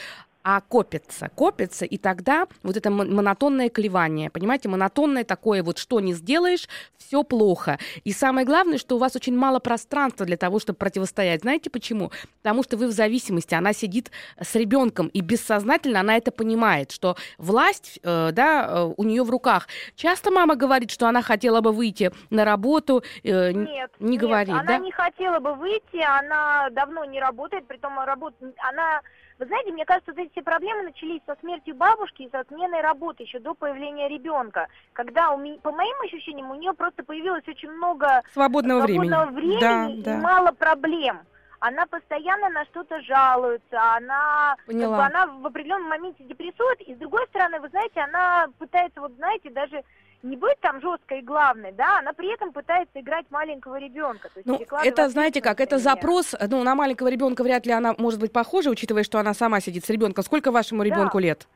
а 0.44 0.62
копится, 0.62 1.30
копится, 1.36 1.86
и 1.86 1.98
тогда 1.98 2.48
вот 2.64 2.78
это 2.78 2.90
монотонное 2.90 3.70
клевание, 3.70 4.30
понимаете, 4.30 4.70
монотонное 4.70 5.24
такое 5.24 5.64
вот, 5.64 5.78
что 5.78 6.00
не 6.00 6.14
сделаешь, 6.14 6.68
все 6.98 7.24
плохо. 7.24 7.78
И 8.04 8.14
самое 8.14 8.46
главное, 8.46 8.78
что 8.78 8.96
у 8.96 9.00
вас 9.00 9.16
очень 9.16 9.36
мало 9.36 9.60
пространства 9.60 10.26
для 10.26 10.38
того, 10.38 10.60
чтобы 10.60 10.78
противостоять. 10.78 11.42
Знаете 11.42 11.70
почему? 11.70 12.12
Потому 12.42 12.64
что 12.64 12.78
вы 12.78 12.88
в 12.88 12.92
зависимости, 12.92 13.54
она 13.54 13.74
сидит 13.74 14.12
с 14.40 14.56
ребенком, 14.56 15.08
и 15.08 15.22
бессознательно 15.22 16.00
она 16.00 16.16
это 16.16 16.32
понимает, 16.32 16.92
что 16.92 17.18
власть, 17.38 18.00
э, 18.04 18.32
да, 18.32 18.68
э, 18.70 18.94
у 18.96 19.04
нее 19.04 19.24
в 19.24 19.30
руках. 19.30 19.68
Часто 19.96 20.32
мама 20.32 20.56
говорит, 20.56 20.92
что 20.92 21.08
она 21.08 21.22
хотела 21.22 21.62
бы 21.62 21.72
выйти 21.72 22.12
на 22.30 22.46
работу, 22.46 23.04
э, 23.24 23.52
нет, 23.52 23.92
не 24.00 24.12
нет, 24.12 24.22
говорит, 24.22 24.54
она 24.54 24.64
да? 24.64 24.78
не 24.78 24.92
хотела 24.92 25.40
бы 25.40 25.54
выйти, 25.56 26.02
она 26.02 26.70
давно 26.72 27.04
не 27.06 27.20
работает, 27.20 27.68
при 27.68 27.78
том 27.78 28.00
работа, 28.00 28.36
она 28.58 29.02
вы 29.40 29.46
знаете, 29.46 29.72
мне 29.72 29.86
кажется, 29.86 30.12
вот 30.12 30.20
эти 30.20 30.32
все 30.32 30.42
проблемы 30.42 30.84
начались 30.84 31.22
со 31.26 31.36
смертью 31.40 31.74
бабушки 31.74 32.24
и 32.24 32.30
со 32.30 32.44
сменой 32.50 32.82
работы 32.82 33.24
еще 33.24 33.40
до 33.40 33.54
появления 33.54 34.10
ребенка. 34.10 34.68
Когда, 34.92 35.32
у 35.32 35.38
меня, 35.38 35.58
по 35.62 35.72
моим 35.72 35.96
ощущениям, 36.02 36.52
у 36.52 36.56
нее 36.56 36.74
просто 36.74 37.04
появилось 37.04 37.48
очень 37.48 37.72
много 37.72 38.22
свободного, 38.34 38.86
свободного 38.86 39.26
времени, 39.28 39.58
времени 39.58 40.02
да, 40.02 40.12
и 40.14 40.16
да. 40.16 40.22
мало 40.22 40.52
проблем. 40.52 41.22
Она 41.62 41.86
постоянно 41.86 42.50
на 42.50 42.66
что-то 42.66 43.02
жалуется, 43.02 43.96
она, 43.96 44.56
Поняла. 44.66 44.98
как 44.98 45.12
бы, 45.12 45.18
она 45.18 45.34
в 45.40 45.46
определенном 45.46 45.90
моменте 45.90 46.24
депрессует, 46.26 46.82
и 46.82 46.96
с 46.96 46.98
другой 46.98 47.26
стороны, 47.28 47.60
вы 47.60 47.70
знаете, 47.70 48.02
она 48.02 48.48
пытается, 48.60 49.02
вот 49.02 49.14
знаете, 49.14 49.50
даже 49.50 49.84
не 50.24 50.36
быть 50.36 50.60
там 50.60 50.82
жесткой 50.82 51.20
и 51.20 51.22
главной, 51.22 51.72
да, 51.72 52.00
она 52.00 52.14
при 52.14 52.34
этом 52.34 52.52
пытается 52.52 53.00
играть 53.00 53.26
маленького 53.30 53.80
ребенка. 53.80 54.30
ну, 54.46 54.60
это, 54.84 55.10
знаете 55.10 55.42
как, 55.42 55.60
это 55.60 55.78
запрос, 55.78 56.36
ну, 56.50 56.64
на 56.64 56.76
маленького 56.76 57.08
ребенка 57.08 57.44
вряд 57.44 57.66
ли 57.66 57.72
она 57.72 57.96
может 57.98 58.20
быть 58.20 58.34
похожа, 58.34 58.70
учитывая, 58.70 59.04
что 59.04 59.20
она 59.20 59.34
сама 59.34 59.60
сидит 59.62 59.86
с 59.86 59.90
ребенком. 59.90 60.24
Сколько 60.24 60.52
вашему 60.52 60.84
ребенку 60.84 61.18
да. 61.18 61.22
лет? 61.22 61.48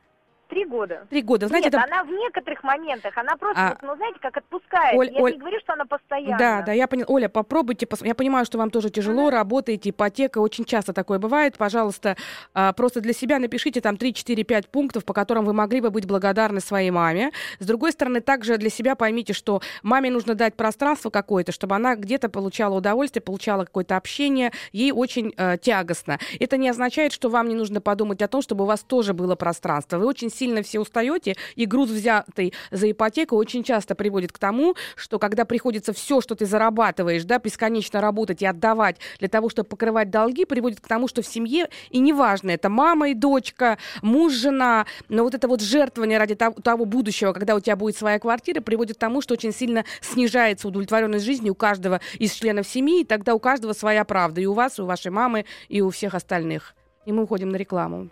Три 0.48 0.66
года. 0.66 1.06
Три 1.08 1.22
года. 1.22 1.48
Знаете, 1.48 1.66
Нет, 1.66 1.74
это... 1.74 1.84
она 1.84 2.04
в 2.04 2.10
некоторых 2.10 2.62
моментах, 2.62 3.16
она 3.16 3.36
просто, 3.36 3.62
а... 3.62 3.78
ну, 3.82 3.96
знаете, 3.96 4.18
как 4.20 4.36
отпускает. 4.36 4.98
Оль, 4.98 5.10
я 5.10 5.20
Оль... 5.20 5.32
не 5.32 5.38
говорю, 5.38 5.58
что 5.60 5.72
она 5.72 5.86
постоянно. 5.86 6.38
Да, 6.38 6.62
да, 6.62 6.72
я 6.72 6.86
поняла. 6.86 7.06
Оля, 7.08 7.28
попробуйте, 7.28 7.86
пос... 7.86 8.02
я 8.02 8.14
понимаю, 8.14 8.44
что 8.44 8.58
вам 8.58 8.70
тоже 8.70 8.90
тяжело, 8.90 9.28
mm-hmm. 9.28 9.34
работаете, 9.34 9.90
ипотека, 9.90 10.38
очень 10.38 10.64
часто 10.64 10.92
такое 10.92 11.18
бывает. 11.18 11.56
Пожалуйста, 11.56 12.16
а, 12.52 12.72
просто 12.74 13.00
для 13.00 13.14
себя 13.14 13.38
напишите 13.38 13.80
там 13.80 13.96
3, 13.96 14.12
4, 14.12 14.44
5 14.44 14.68
пунктов, 14.68 15.04
по 15.04 15.14
которым 15.14 15.46
вы 15.46 15.54
могли 15.54 15.80
бы 15.80 15.90
быть 15.90 16.06
благодарны 16.06 16.60
своей 16.60 16.90
маме. 16.90 17.30
С 17.58 17.66
другой 17.66 17.92
стороны, 17.92 18.20
также 18.20 18.58
для 18.58 18.70
себя 18.70 18.96
поймите, 18.96 19.32
что 19.32 19.62
маме 19.82 20.10
нужно 20.10 20.34
дать 20.34 20.56
пространство 20.56 21.08
какое-то, 21.08 21.52
чтобы 21.52 21.74
она 21.74 21.96
где-то 21.96 22.28
получала 22.28 22.74
удовольствие, 22.76 23.22
получала 23.22 23.64
какое-то 23.64 23.96
общение, 23.96 24.52
ей 24.72 24.92
очень 24.92 25.32
э, 25.36 25.56
тягостно. 25.58 26.18
Это 26.38 26.58
не 26.58 26.68
означает, 26.68 27.12
что 27.12 27.30
вам 27.30 27.48
не 27.48 27.54
нужно 27.54 27.80
подумать 27.80 28.20
о 28.20 28.28
том, 28.28 28.42
чтобы 28.42 28.64
у 28.64 28.66
вас 28.66 28.82
тоже 28.82 29.14
было 29.14 29.36
пространство. 29.36 29.98
Вы 29.98 30.06
очень 30.06 30.30
сильно 30.34 30.62
все 30.62 30.80
устаете, 30.80 31.36
и 31.54 31.66
груз, 31.66 31.90
взятый 31.90 32.52
за 32.70 32.90
ипотеку, 32.90 33.36
очень 33.36 33.62
часто 33.62 33.94
приводит 33.94 34.32
к 34.32 34.38
тому, 34.38 34.74
что 34.96 35.18
когда 35.18 35.44
приходится 35.44 35.92
все, 35.92 36.20
что 36.20 36.34
ты 36.34 36.46
зарабатываешь, 36.46 37.24
да, 37.24 37.38
бесконечно 37.38 38.00
работать 38.00 38.42
и 38.42 38.46
отдавать 38.46 38.96
для 39.18 39.28
того, 39.28 39.48
чтобы 39.48 39.68
покрывать 39.68 40.10
долги, 40.10 40.44
приводит 40.44 40.80
к 40.80 40.88
тому, 40.88 41.08
что 41.08 41.22
в 41.22 41.26
семье, 41.26 41.68
и 41.90 41.98
неважно, 41.98 42.50
это 42.50 42.68
мама 42.68 43.10
и 43.10 43.14
дочка, 43.14 43.78
муж, 44.02 44.32
жена, 44.32 44.86
но 45.08 45.24
вот 45.24 45.34
это 45.34 45.48
вот 45.48 45.60
жертвование 45.60 46.18
ради 46.18 46.34
того, 46.34 46.54
того 46.62 46.84
будущего, 46.84 47.32
когда 47.32 47.54
у 47.54 47.60
тебя 47.60 47.76
будет 47.76 47.96
своя 47.96 48.18
квартира, 48.18 48.60
приводит 48.60 48.96
к 48.96 49.00
тому, 49.00 49.20
что 49.20 49.34
очень 49.34 49.52
сильно 49.52 49.84
снижается 50.00 50.68
удовлетворенность 50.68 51.24
жизни 51.24 51.50
у 51.50 51.54
каждого 51.54 52.00
из 52.18 52.32
членов 52.32 52.66
семьи, 52.66 53.02
и 53.02 53.04
тогда 53.04 53.34
у 53.34 53.38
каждого 53.38 53.72
своя 53.72 54.04
правда, 54.04 54.40
и 54.40 54.46
у 54.46 54.52
вас, 54.52 54.78
и 54.78 54.82
у 54.82 54.86
вашей 54.86 55.10
мамы, 55.10 55.44
и 55.68 55.80
у 55.80 55.90
всех 55.90 56.14
остальных. 56.14 56.74
И 57.06 57.12
мы 57.12 57.24
уходим 57.24 57.50
на 57.50 57.56
рекламу. 57.56 58.10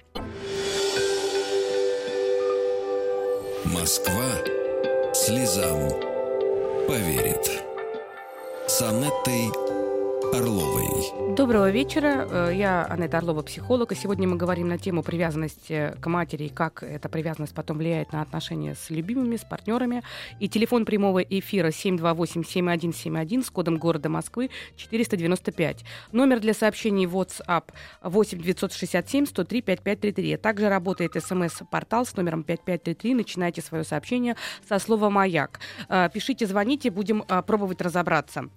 Москва 3.64 4.28
слезам 5.14 5.88
поверит. 6.88 7.62
С 8.66 8.82
Анеттой 8.82 9.50
Орловой. 10.32 10.88
Доброго 11.36 11.70
вечера. 11.70 12.26
Э, 12.30 12.52
я 12.54 12.84
Анетта 12.84 13.18
Орлова, 13.18 13.42
психолог. 13.42 13.92
И 13.92 13.94
сегодня 13.94 14.26
мы 14.26 14.36
говорим 14.36 14.68
на 14.68 14.78
тему 14.78 15.02
привязанности 15.02 15.94
к 16.00 16.06
матери 16.06 16.44
и 16.44 16.48
как 16.48 16.82
эта 16.82 17.10
привязанность 17.10 17.54
потом 17.54 17.76
влияет 17.76 18.12
на 18.12 18.22
отношения 18.22 18.74
с 18.74 18.88
любимыми, 18.88 19.36
с 19.36 19.44
партнерами. 19.44 20.02
И 20.40 20.48
телефон 20.48 20.86
прямого 20.86 21.18
эфира 21.18 21.68
728-7171 21.68 23.44
с 23.44 23.50
кодом 23.50 23.76
города 23.76 24.08
Москвы 24.08 24.48
495. 24.76 25.84
Номер 26.12 26.40
для 26.40 26.54
сообщений 26.54 27.04
WhatsApp 27.04 27.64
8 28.02 28.40
967 28.40 29.26
103 29.26 29.60
5533. 29.60 30.36
Также 30.38 30.70
работает 30.70 31.12
смс-портал 31.22 32.06
с 32.06 32.16
номером 32.16 32.42
5533. 32.42 33.14
Начинайте 33.14 33.60
свое 33.60 33.84
сообщение 33.84 34.36
со 34.66 34.78
слова 34.78 35.10
«Маяк». 35.10 35.60
Э, 35.90 36.08
пишите, 36.12 36.46
звоните, 36.46 36.90
будем 36.90 37.22
э, 37.28 37.42
пробовать 37.42 37.82
разобраться. 37.82 38.48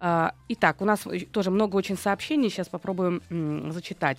А, 0.00 0.32
итак, 0.48 0.80
у 0.80 0.84
нас 0.84 1.06
тоже 1.32 1.50
много 1.50 1.76
очень 1.76 1.96
сообщений, 1.96 2.50
сейчас 2.50 2.68
попробуем 2.68 3.22
зачитать. 3.72 4.18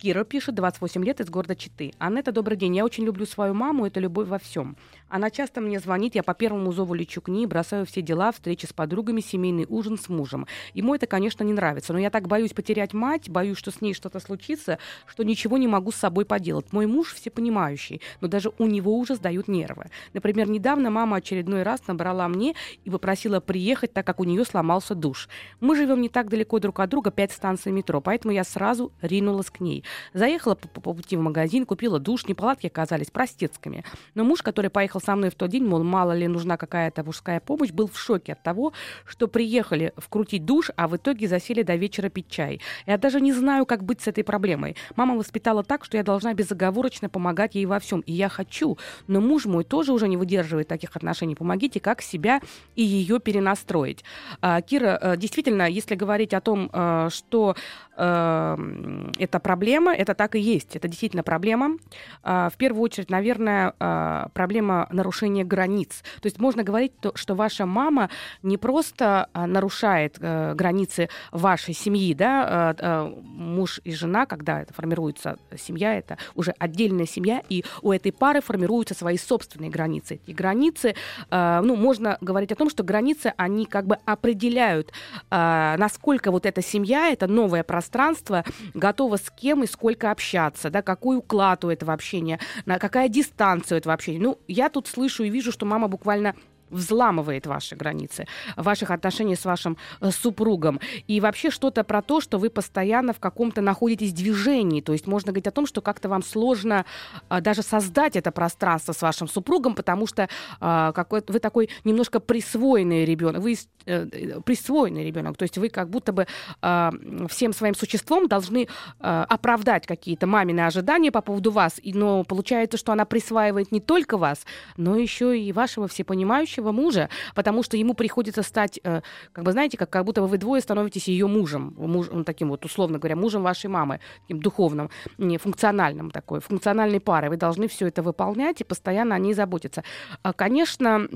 Кира 0.00 0.24
пишет, 0.24 0.56
28 0.56 1.04
лет, 1.04 1.20
из 1.20 1.30
города 1.30 1.54
Читы. 1.54 1.92
Анетта, 1.98 2.32
добрый 2.32 2.56
день. 2.56 2.74
Я 2.74 2.84
очень 2.84 3.04
люблю 3.04 3.24
свою 3.24 3.54
маму, 3.54 3.86
это 3.86 4.00
любовь 4.00 4.26
во 4.26 4.38
всем. 4.38 4.76
Она 5.08 5.30
часто 5.30 5.60
мне 5.60 5.78
звонит, 5.78 6.14
я 6.14 6.22
по 6.22 6.34
первому 6.34 6.72
зову 6.72 6.94
лечу 6.94 7.20
к 7.20 7.28
ней, 7.28 7.46
бросаю 7.46 7.86
все 7.86 8.02
дела, 8.02 8.32
встречи 8.32 8.66
с 8.66 8.72
подругами, 8.72 9.20
семейный 9.20 9.66
ужин 9.68 9.96
с 9.96 10.08
мужем. 10.08 10.46
Ему 10.74 10.94
это, 10.94 11.06
конечно, 11.06 11.44
не 11.44 11.52
нравится, 11.52 11.92
но 11.92 12.00
я 12.00 12.10
так 12.10 12.26
боюсь 12.26 12.52
потерять 12.52 12.94
мать, 12.94 13.28
боюсь, 13.28 13.58
что 13.58 13.70
с 13.70 13.80
ней 13.80 13.94
что-то 13.94 14.18
случится, 14.18 14.78
что 15.06 15.22
ничего 15.22 15.56
не 15.56 15.68
могу 15.68 15.92
с 15.92 15.96
собой 15.96 16.24
поделать. 16.24 16.72
Мой 16.72 16.86
муж 16.86 17.14
всепонимающий, 17.14 18.00
но 18.20 18.28
даже 18.28 18.50
у 18.58 18.66
него 18.66 18.98
уже 18.98 19.14
сдают 19.14 19.46
нервы. 19.46 19.86
Например, 20.14 20.48
недавно 20.48 20.90
мама 20.90 21.18
очередной 21.18 21.62
раз 21.62 21.86
набрала 21.86 22.26
мне 22.26 22.54
и 22.84 22.90
попросила 22.90 23.38
приехать, 23.38 23.92
так 23.92 24.06
как 24.06 24.18
у 24.18 24.24
нее 24.24 24.44
сломался 24.44 24.94
душ. 24.94 25.28
Мы 25.60 25.76
живем 25.76 26.00
не 26.00 26.08
так 26.08 26.28
далеко 26.28 26.58
друг 26.58 26.80
от 26.80 26.90
друга, 26.90 27.10
пять 27.10 27.32
станций 27.32 27.70
метро, 27.70 28.00
поэтому 28.00 28.32
я 28.32 28.42
сразу 28.42 28.90
ринулась 29.12 29.50
к 29.50 29.60
ней. 29.60 29.84
Заехала 30.14 30.54
по, 30.54 30.80
по 30.80 30.94
пути 30.94 31.16
в 31.16 31.20
магазин, 31.20 31.66
купила 31.66 31.98
душ, 31.98 32.26
неполадки 32.26 32.66
оказались 32.66 33.10
простецкими. 33.10 33.84
Но 34.14 34.24
муж, 34.24 34.42
который 34.42 34.70
поехал 34.70 35.00
со 35.00 35.14
мной 35.14 35.30
в 35.30 35.34
тот 35.34 35.50
день, 35.50 35.64
мол, 35.64 35.84
мало 35.84 36.12
ли 36.12 36.26
нужна 36.28 36.56
какая-то 36.56 37.04
мужская 37.04 37.40
помощь, 37.40 37.70
был 37.70 37.88
в 37.88 37.98
шоке 37.98 38.32
от 38.32 38.42
того, 38.42 38.72
что 39.04 39.28
приехали 39.28 39.92
вкрутить 39.96 40.44
душ, 40.44 40.70
а 40.76 40.88
в 40.88 40.96
итоге 40.96 41.28
засели 41.28 41.62
до 41.62 41.76
вечера 41.76 42.08
пить 42.08 42.28
чай. 42.28 42.60
Я 42.86 42.98
даже 42.98 43.20
не 43.20 43.32
знаю, 43.32 43.66
как 43.66 43.84
быть 43.84 44.00
с 44.00 44.08
этой 44.08 44.24
проблемой. 44.24 44.76
Мама 44.96 45.14
воспитала 45.16 45.62
так, 45.62 45.84
что 45.84 45.96
я 45.96 46.02
должна 46.02 46.34
безоговорочно 46.34 47.08
помогать 47.08 47.54
ей 47.54 47.66
во 47.66 47.78
всем. 47.78 48.00
И 48.00 48.12
я 48.12 48.28
хочу. 48.28 48.78
Но 49.06 49.20
муж 49.20 49.46
мой 49.46 49.64
тоже 49.64 49.92
уже 49.92 50.08
не 50.08 50.16
выдерживает 50.16 50.68
таких 50.68 50.96
отношений. 50.96 51.34
Помогите, 51.34 51.80
как 51.80 52.02
себя 52.02 52.40
и 52.76 52.82
ее 52.82 53.20
перенастроить. 53.20 54.04
А, 54.40 54.60
Кира, 54.62 54.98
э, 55.00 55.16
действительно, 55.16 55.68
если 55.68 55.94
говорить 55.94 56.34
о 56.34 56.40
том, 56.40 56.70
э, 56.72 57.08
что 57.10 57.54
Эм, 57.94 59.01
это 59.18 59.40
проблема, 59.40 59.94
это 59.94 60.14
так 60.14 60.34
и 60.34 60.40
есть, 60.40 60.76
это 60.76 60.88
действительно 60.88 61.22
проблема. 61.22 61.76
А, 62.22 62.50
в 62.50 62.56
первую 62.56 62.82
очередь, 62.82 63.10
наверное, 63.10 63.74
а, 63.78 64.28
проблема 64.34 64.88
нарушения 64.90 65.44
границ. 65.44 66.02
То 66.20 66.26
есть 66.26 66.38
можно 66.38 66.62
говорить, 66.62 66.92
что 67.14 67.34
ваша 67.34 67.66
мама 67.66 68.10
не 68.42 68.56
просто 68.56 69.28
а, 69.32 69.46
нарушает 69.46 70.16
э, 70.20 70.54
границы 70.54 71.08
вашей 71.30 71.74
семьи, 71.74 72.14
да, 72.14 72.74
муж 73.22 73.80
и 73.84 73.92
жена, 73.92 74.26
когда 74.26 74.62
это 74.62 74.72
формируется 74.72 75.38
семья, 75.56 75.94
это 75.96 76.18
уже 76.34 76.54
отдельная 76.58 77.06
семья, 77.06 77.42
и 77.48 77.64
у 77.82 77.92
этой 77.92 78.12
пары 78.12 78.40
формируются 78.40 78.94
свои 78.94 79.16
собственные 79.16 79.70
границы. 79.70 80.20
Эти 80.26 80.34
границы, 80.34 80.94
ну, 81.30 81.76
можно 81.76 82.18
говорить 82.20 82.52
о 82.52 82.54
том, 82.54 82.70
что 82.70 82.82
границы, 82.82 83.32
они 83.36 83.66
как 83.66 83.86
бы 83.86 83.98
определяют, 84.04 84.92
насколько 85.30 86.30
вот 86.30 86.46
эта 86.46 86.62
семья, 86.62 87.10
это 87.10 87.26
новое 87.26 87.62
пространство, 87.62 88.44
готова 88.92 89.16
с 89.16 89.30
кем 89.30 89.62
и 89.62 89.66
сколько 89.66 90.10
общаться, 90.10 90.68
да, 90.68 90.82
какой 90.82 91.16
уклад 91.16 91.64
у 91.64 91.70
этого 91.70 91.94
общения, 91.94 92.38
на 92.66 92.78
какая 92.78 93.08
дистанция 93.08 93.76
у 93.76 93.78
этого 93.78 93.94
общения. 93.94 94.18
Ну, 94.18 94.38
я 94.48 94.68
тут 94.68 94.86
слышу 94.86 95.24
и 95.24 95.30
вижу, 95.30 95.50
что 95.50 95.64
мама 95.64 95.88
буквально 95.88 96.34
взламывает 96.72 97.46
ваши 97.46 97.76
границы, 97.76 98.26
ваших 98.56 98.90
отношений 98.90 99.36
с 99.36 99.44
вашим 99.44 99.76
э, 100.00 100.10
супругом. 100.10 100.80
И 101.06 101.20
вообще 101.20 101.50
что-то 101.50 101.84
про 101.84 102.02
то, 102.02 102.20
что 102.20 102.38
вы 102.38 102.50
постоянно 102.50 103.12
в 103.12 103.20
каком-то 103.20 103.60
находитесь 103.60 104.12
движении. 104.12 104.80
То 104.80 104.92
есть 104.92 105.06
можно 105.06 105.32
говорить 105.32 105.46
о 105.46 105.50
том, 105.50 105.66
что 105.66 105.80
как-то 105.80 106.08
вам 106.08 106.22
сложно 106.22 106.84
э, 107.30 107.40
даже 107.40 107.62
создать 107.62 108.16
это 108.16 108.32
пространство 108.32 108.92
с 108.92 109.02
вашим 109.02 109.28
супругом, 109.28 109.74
потому 109.74 110.06
что 110.06 110.28
э, 110.60 110.92
какой 110.94 111.22
вы 111.26 111.38
такой 111.38 111.68
немножко 111.84 112.20
присвоенный 112.20 113.04
ребенок. 113.04 113.42
Вы 113.42 113.56
э, 113.86 114.40
присвоенный 114.44 115.04
ребенок. 115.04 115.36
То 115.36 115.42
есть 115.42 115.58
вы 115.58 115.68
как 115.68 115.90
будто 115.90 116.12
бы 116.12 116.26
э, 116.62 116.90
всем 117.28 117.52
своим 117.52 117.74
существом 117.74 118.28
должны 118.28 118.66
э, 119.00 119.24
оправдать 119.28 119.86
какие-то 119.86 120.26
мамины 120.26 120.60
ожидания 120.60 121.10
по 121.10 121.20
поводу 121.20 121.50
вас. 121.50 121.80
Но 121.84 122.24
получается, 122.24 122.78
что 122.78 122.92
она 122.92 123.04
присваивает 123.04 123.72
не 123.72 123.80
только 123.80 124.16
вас, 124.16 124.46
но 124.76 124.96
еще 124.96 125.38
и 125.38 125.52
вашего 125.52 125.88
всепонимающего 125.88 126.61
настоящего 126.62 126.72
мужа, 126.72 127.08
потому 127.34 127.62
что 127.62 127.76
ему 127.76 127.94
приходится 127.94 128.42
стать, 128.42 128.80
э, 128.84 129.02
как 129.32 129.44
бы, 129.44 129.52
знаете, 129.52 129.76
как, 129.76 129.90
как 129.90 130.04
будто 130.04 130.20
бы 130.20 130.28
вы 130.28 130.38
двое 130.38 130.62
становитесь 130.62 131.08
ее 131.08 131.26
мужем, 131.26 131.74
муж, 131.76 132.08
ну, 132.12 132.24
таким 132.24 132.48
вот, 132.48 132.64
условно 132.64 132.98
говоря, 132.98 133.16
мужем 133.16 133.42
вашей 133.42 133.68
мамы, 133.68 134.00
таким 134.22 134.40
духовным, 134.40 134.88
не, 135.18 135.38
функциональным 135.38 136.10
такой, 136.10 136.40
функциональной 136.40 137.00
парой. 137.00 137.30
Вы 137.30 137.36
должны 137.36 137.66
все 137.66 137.88
это 137.88 138.02
выполнять 138.02 138.60
и 138.60 138.64
постоянно 138.64 139.14
о 139.14 139.18
ней 139.18 139.34
заботиться. 139.34 139.82
А, 140.22 140.32
конечно, 140.32 141.08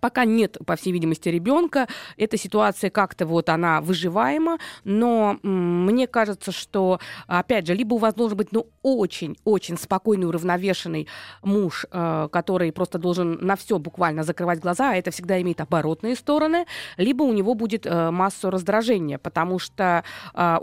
Пока 0.00 0.24
нет, 0.24 0.56
по 0.66 0.76
всей 0.76 0.92
видимости, 0.92 1.28
ребенка. 1.28 1.86
Эта 2.16 2.36
ситуация 2.36 2.90
как-то 2.90 3.26
вот 3.26 3.48
она 3.48 3.80
выживаема, 3.80 4.58
но 4.84 5.38
мне 5.42 6.06
кажется, 6.06 6.52
что, 6.52 6.98
опять 7.26 7.66
же, 7.66 7.74
либо 7.74 7.94
у 7.94 7.98
вас 7.98 8.14
должен 8.14 8.38
быть, 8.38 8.52
ну, 8.52 8.66
очень-очень 8.82 9.76
спокойный, 9.76 10.26
уравновешенный 10.26 11.06
муж, 11.42 11.86
э, 11.90 12.28
который 12.32 12.72
просто 12.72 12.98
должен 12.98 13.38
на 13.40 13.56
все 13.56 13.78
буквально 13.78 14.22
закрывать 14.22 14.60
глаза, 14.60 14.90
а 14.90 14.94
это 14.94 15.10
всегда 15.10 15.40
имеет 15.40 15.60
оборотные 15.60 16.16
стороны, 16.16 16.66
либо 16.96 17.22
у 17.22 17.32
него 17.32 17.54
будет 17.54 17.86
э, 17.86 18.10
массу 18.10 18.50
раздражения, 18.50 19.18
потому 19.18 19.58
что 19.58 20.02
э, 20.34 20.58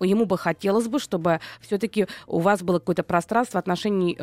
ему 0.00 0.24
бы 0.24 0.38
хотелось 0.38 0.86
бы, 0.86 1.00
чтобы 1.00 1.40
все-таки 1.60 2.06
у 2.26 2.38
вас 2.38 2.62
было 2.62 2.78
какое-то 2.78 3.02
пространство 3.02 3.58
отношений, 3.58 4.16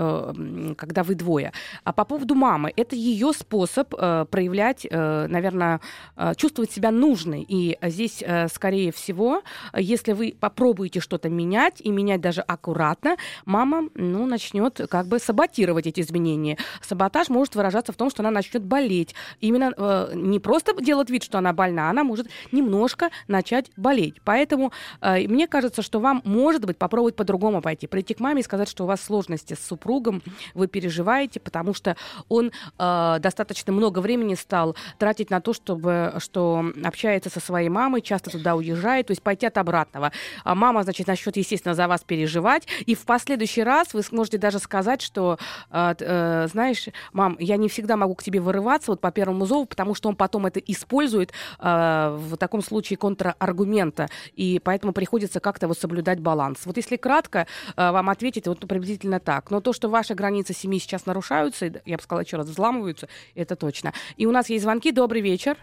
когда 0.75 1.03
вы 1.03 1.15
двое. 1.15 1.51
А 1.83 1.93
по 1.93 2.05
поводу 2.05 2.35
мамы, 2.35 2.71
это 2.75 2.95
ее 2.95 3.33
способ 3.33 3.89
проявить 3.89 4.44
проявлять, 4.45 4.85
э, 4.87 5.27
наверное, 5.27 5.81
э, 6.17 6.35
чувствовать 6.35 6.71
себя 6.71 6.91
нужной. 6.91 7.43
И 7.47 7.77
здесь, 7.81 8.23
э, 8.25 8.47
скорее 8.47 8.91
всего, 8.91 9.41
если 9.75 10.13
вы 10.13 10.35
попробуете 10.39 10.99
что-то 10.99 11.29
менять, 11.29 11.81
и 11.81 11.89
менять 11.89 12.21
даже 12.21 12.41
аккуратно, 12.41 13.17
мама, 13.45 13.89
ну, 13.95 14.27
начнет 14.27 14.81
как 14.89 15.07
бы 15.07 15.17
саботировать 15.17 15.87
эти 15.87 16.01
изменения. 16.01 16.57
Саботаж 16.81 17.29
может 17.29 17.55
выражаться 17.55 17.91
в 17.91 17.95
том, 17.95 18.11
что 18.11 18.21
она 18.21 18.29
начнет 18.29 18.63
болеть. 18.63 19.15
Именно 19.41 20.11
не 20.13 20.39
просто 20.39 20.79
делать 20.79 21.09
вид, 21.09 21.23
что 21.23 21.39
она 21.39 21.51
больна, 21.53 21.89
она 21.89 22.03
может 22.03 22.27
немножко 22.51 23.09
начать 23.27 23.71
болеть. 23.77 24.15
Поэтому 24.23 24.71
мне 25.01 25.47
кажется, 25.47 25.81
что 25.81 25.99
вам, 25.99 26.21
может 26.23 26.65
быть, 26.65 26.77
попробовать 26.77 27.15
по-другому 27.15 27.61
пойти. 27.61 27.87
Прийти 27.87 28.13
к 28.13 28.19
маме 28.19 28.41
и 28.41 28.43
сказать, 28.43 28.69
что 28.69 28.83
у 28.83 28.87
вас 28.87 29.01
сложности 29.01 29.55
с 29.55 29.65
супругом, 29.65 30.21
вы 30.53 30.67
переживаете, 30.67 31.39
потому 31.39 31.73
что 31.73 31.95
он 32.29 32.51
достаточно 32.77 33.73
много 33.73 33.99
времени 33.99 34.34
стал 34.35 34.75
тратить 34.97 35.29
на 35.29 35.41
то, 35.41 35.53
чтобы, 35.53 36.15
что 36.19 36.65
общается 36.83 37.29
со 37.29 37.39
своей 37.39 37.69
мамой, 37.69 38.01
часто 38.01 38.29
туда 38.29 38.55
уезжает, 38.55 39.07
то 39.07 39.11
есть 39.11 39.21
пойти 39.21 39.45
от 39.45 39.57
обратного. 39.57 40.11
А 40.43 40.55
мама, 40.55 40.83
значит, 40.83 41.07
начнет, 41.07 41.37
естественно, 41.37 41.75
за 41.75 41.87
вас 41.87 42.03
переживать, 42.03 42.67
и 42.85 42.95
в 42.95 43.05
последующий 43.05 43.63
раз 43.63 43.93
вы 43.93 44.03
сможете 44.03 44.37
даже 44.37 44.59
сказать, 44.59 45.01
что, 45.01 45.37
э, 45.71 45.95
э, 45.99 46.47
знаешь, 46.51 46.87
мам, 47.13 47.37
я 47.39 47.57
не 47.57 47.69
всегда 47.69 47.97
могу 47.97 48.15
к 48.15 48.23
тебе 48.23 48.39
вырываться 48.39 48.91
вот 48.91 49.01
по 49.01 49.11
первому 49.11 49.45
зову, 49.45 49.65
потому 49.65 49.95
что 49.95 50.09
он 50.09 50.15
потом 50.15 50.45
это 50.45 50.59
использует 50.59 51.31
э, 51.59 52.17
в 52.19 52.37
таком 52.37 52.61
случае 52.61 52.97
контраргумента, 52.97 54.09
и 54.33 54.59
поэтому 54.63 54.93
приходится 54.93 55.39
как-то 55.39 55.67
вот 55.67 55.77
соблюдать 55.77 56.19
баланс. 56.19 56.59
Вот 56.65 56.77
если 56.77 56.97
кратко 56.97 57.47
э, 57.75 57.91
вам 57.91 58.09
ответить, 58.09 58.47
вот 58.47 58.59
приблизительно 58.67 59.19
так. 59.19 59.51
Но 59.51 59.61
то, 59.61 59.73
что 59.73 59.89
ваши 59.89 60.13
границы 60.13 60.53
семьи 60.53 60.79
сейчас 60.79 61.05
нарушаются, 61.05 61.71
я 61.85 61.97
бы 61.97 62.03
сказала 62.03 62.23
еще 62.23 62.37
раз, 62.37 62.47
взламываются, 62.47 63.07
это 63.35 63.55
точно. 63.55 63.93
И 64.17 64.24
у 64.25 64.31
нас 64.31 64.49
есть 64.49 64.63
звонки. 64.63 64.91
Добрый 64.91 65.21
вечер. 65.21 65.57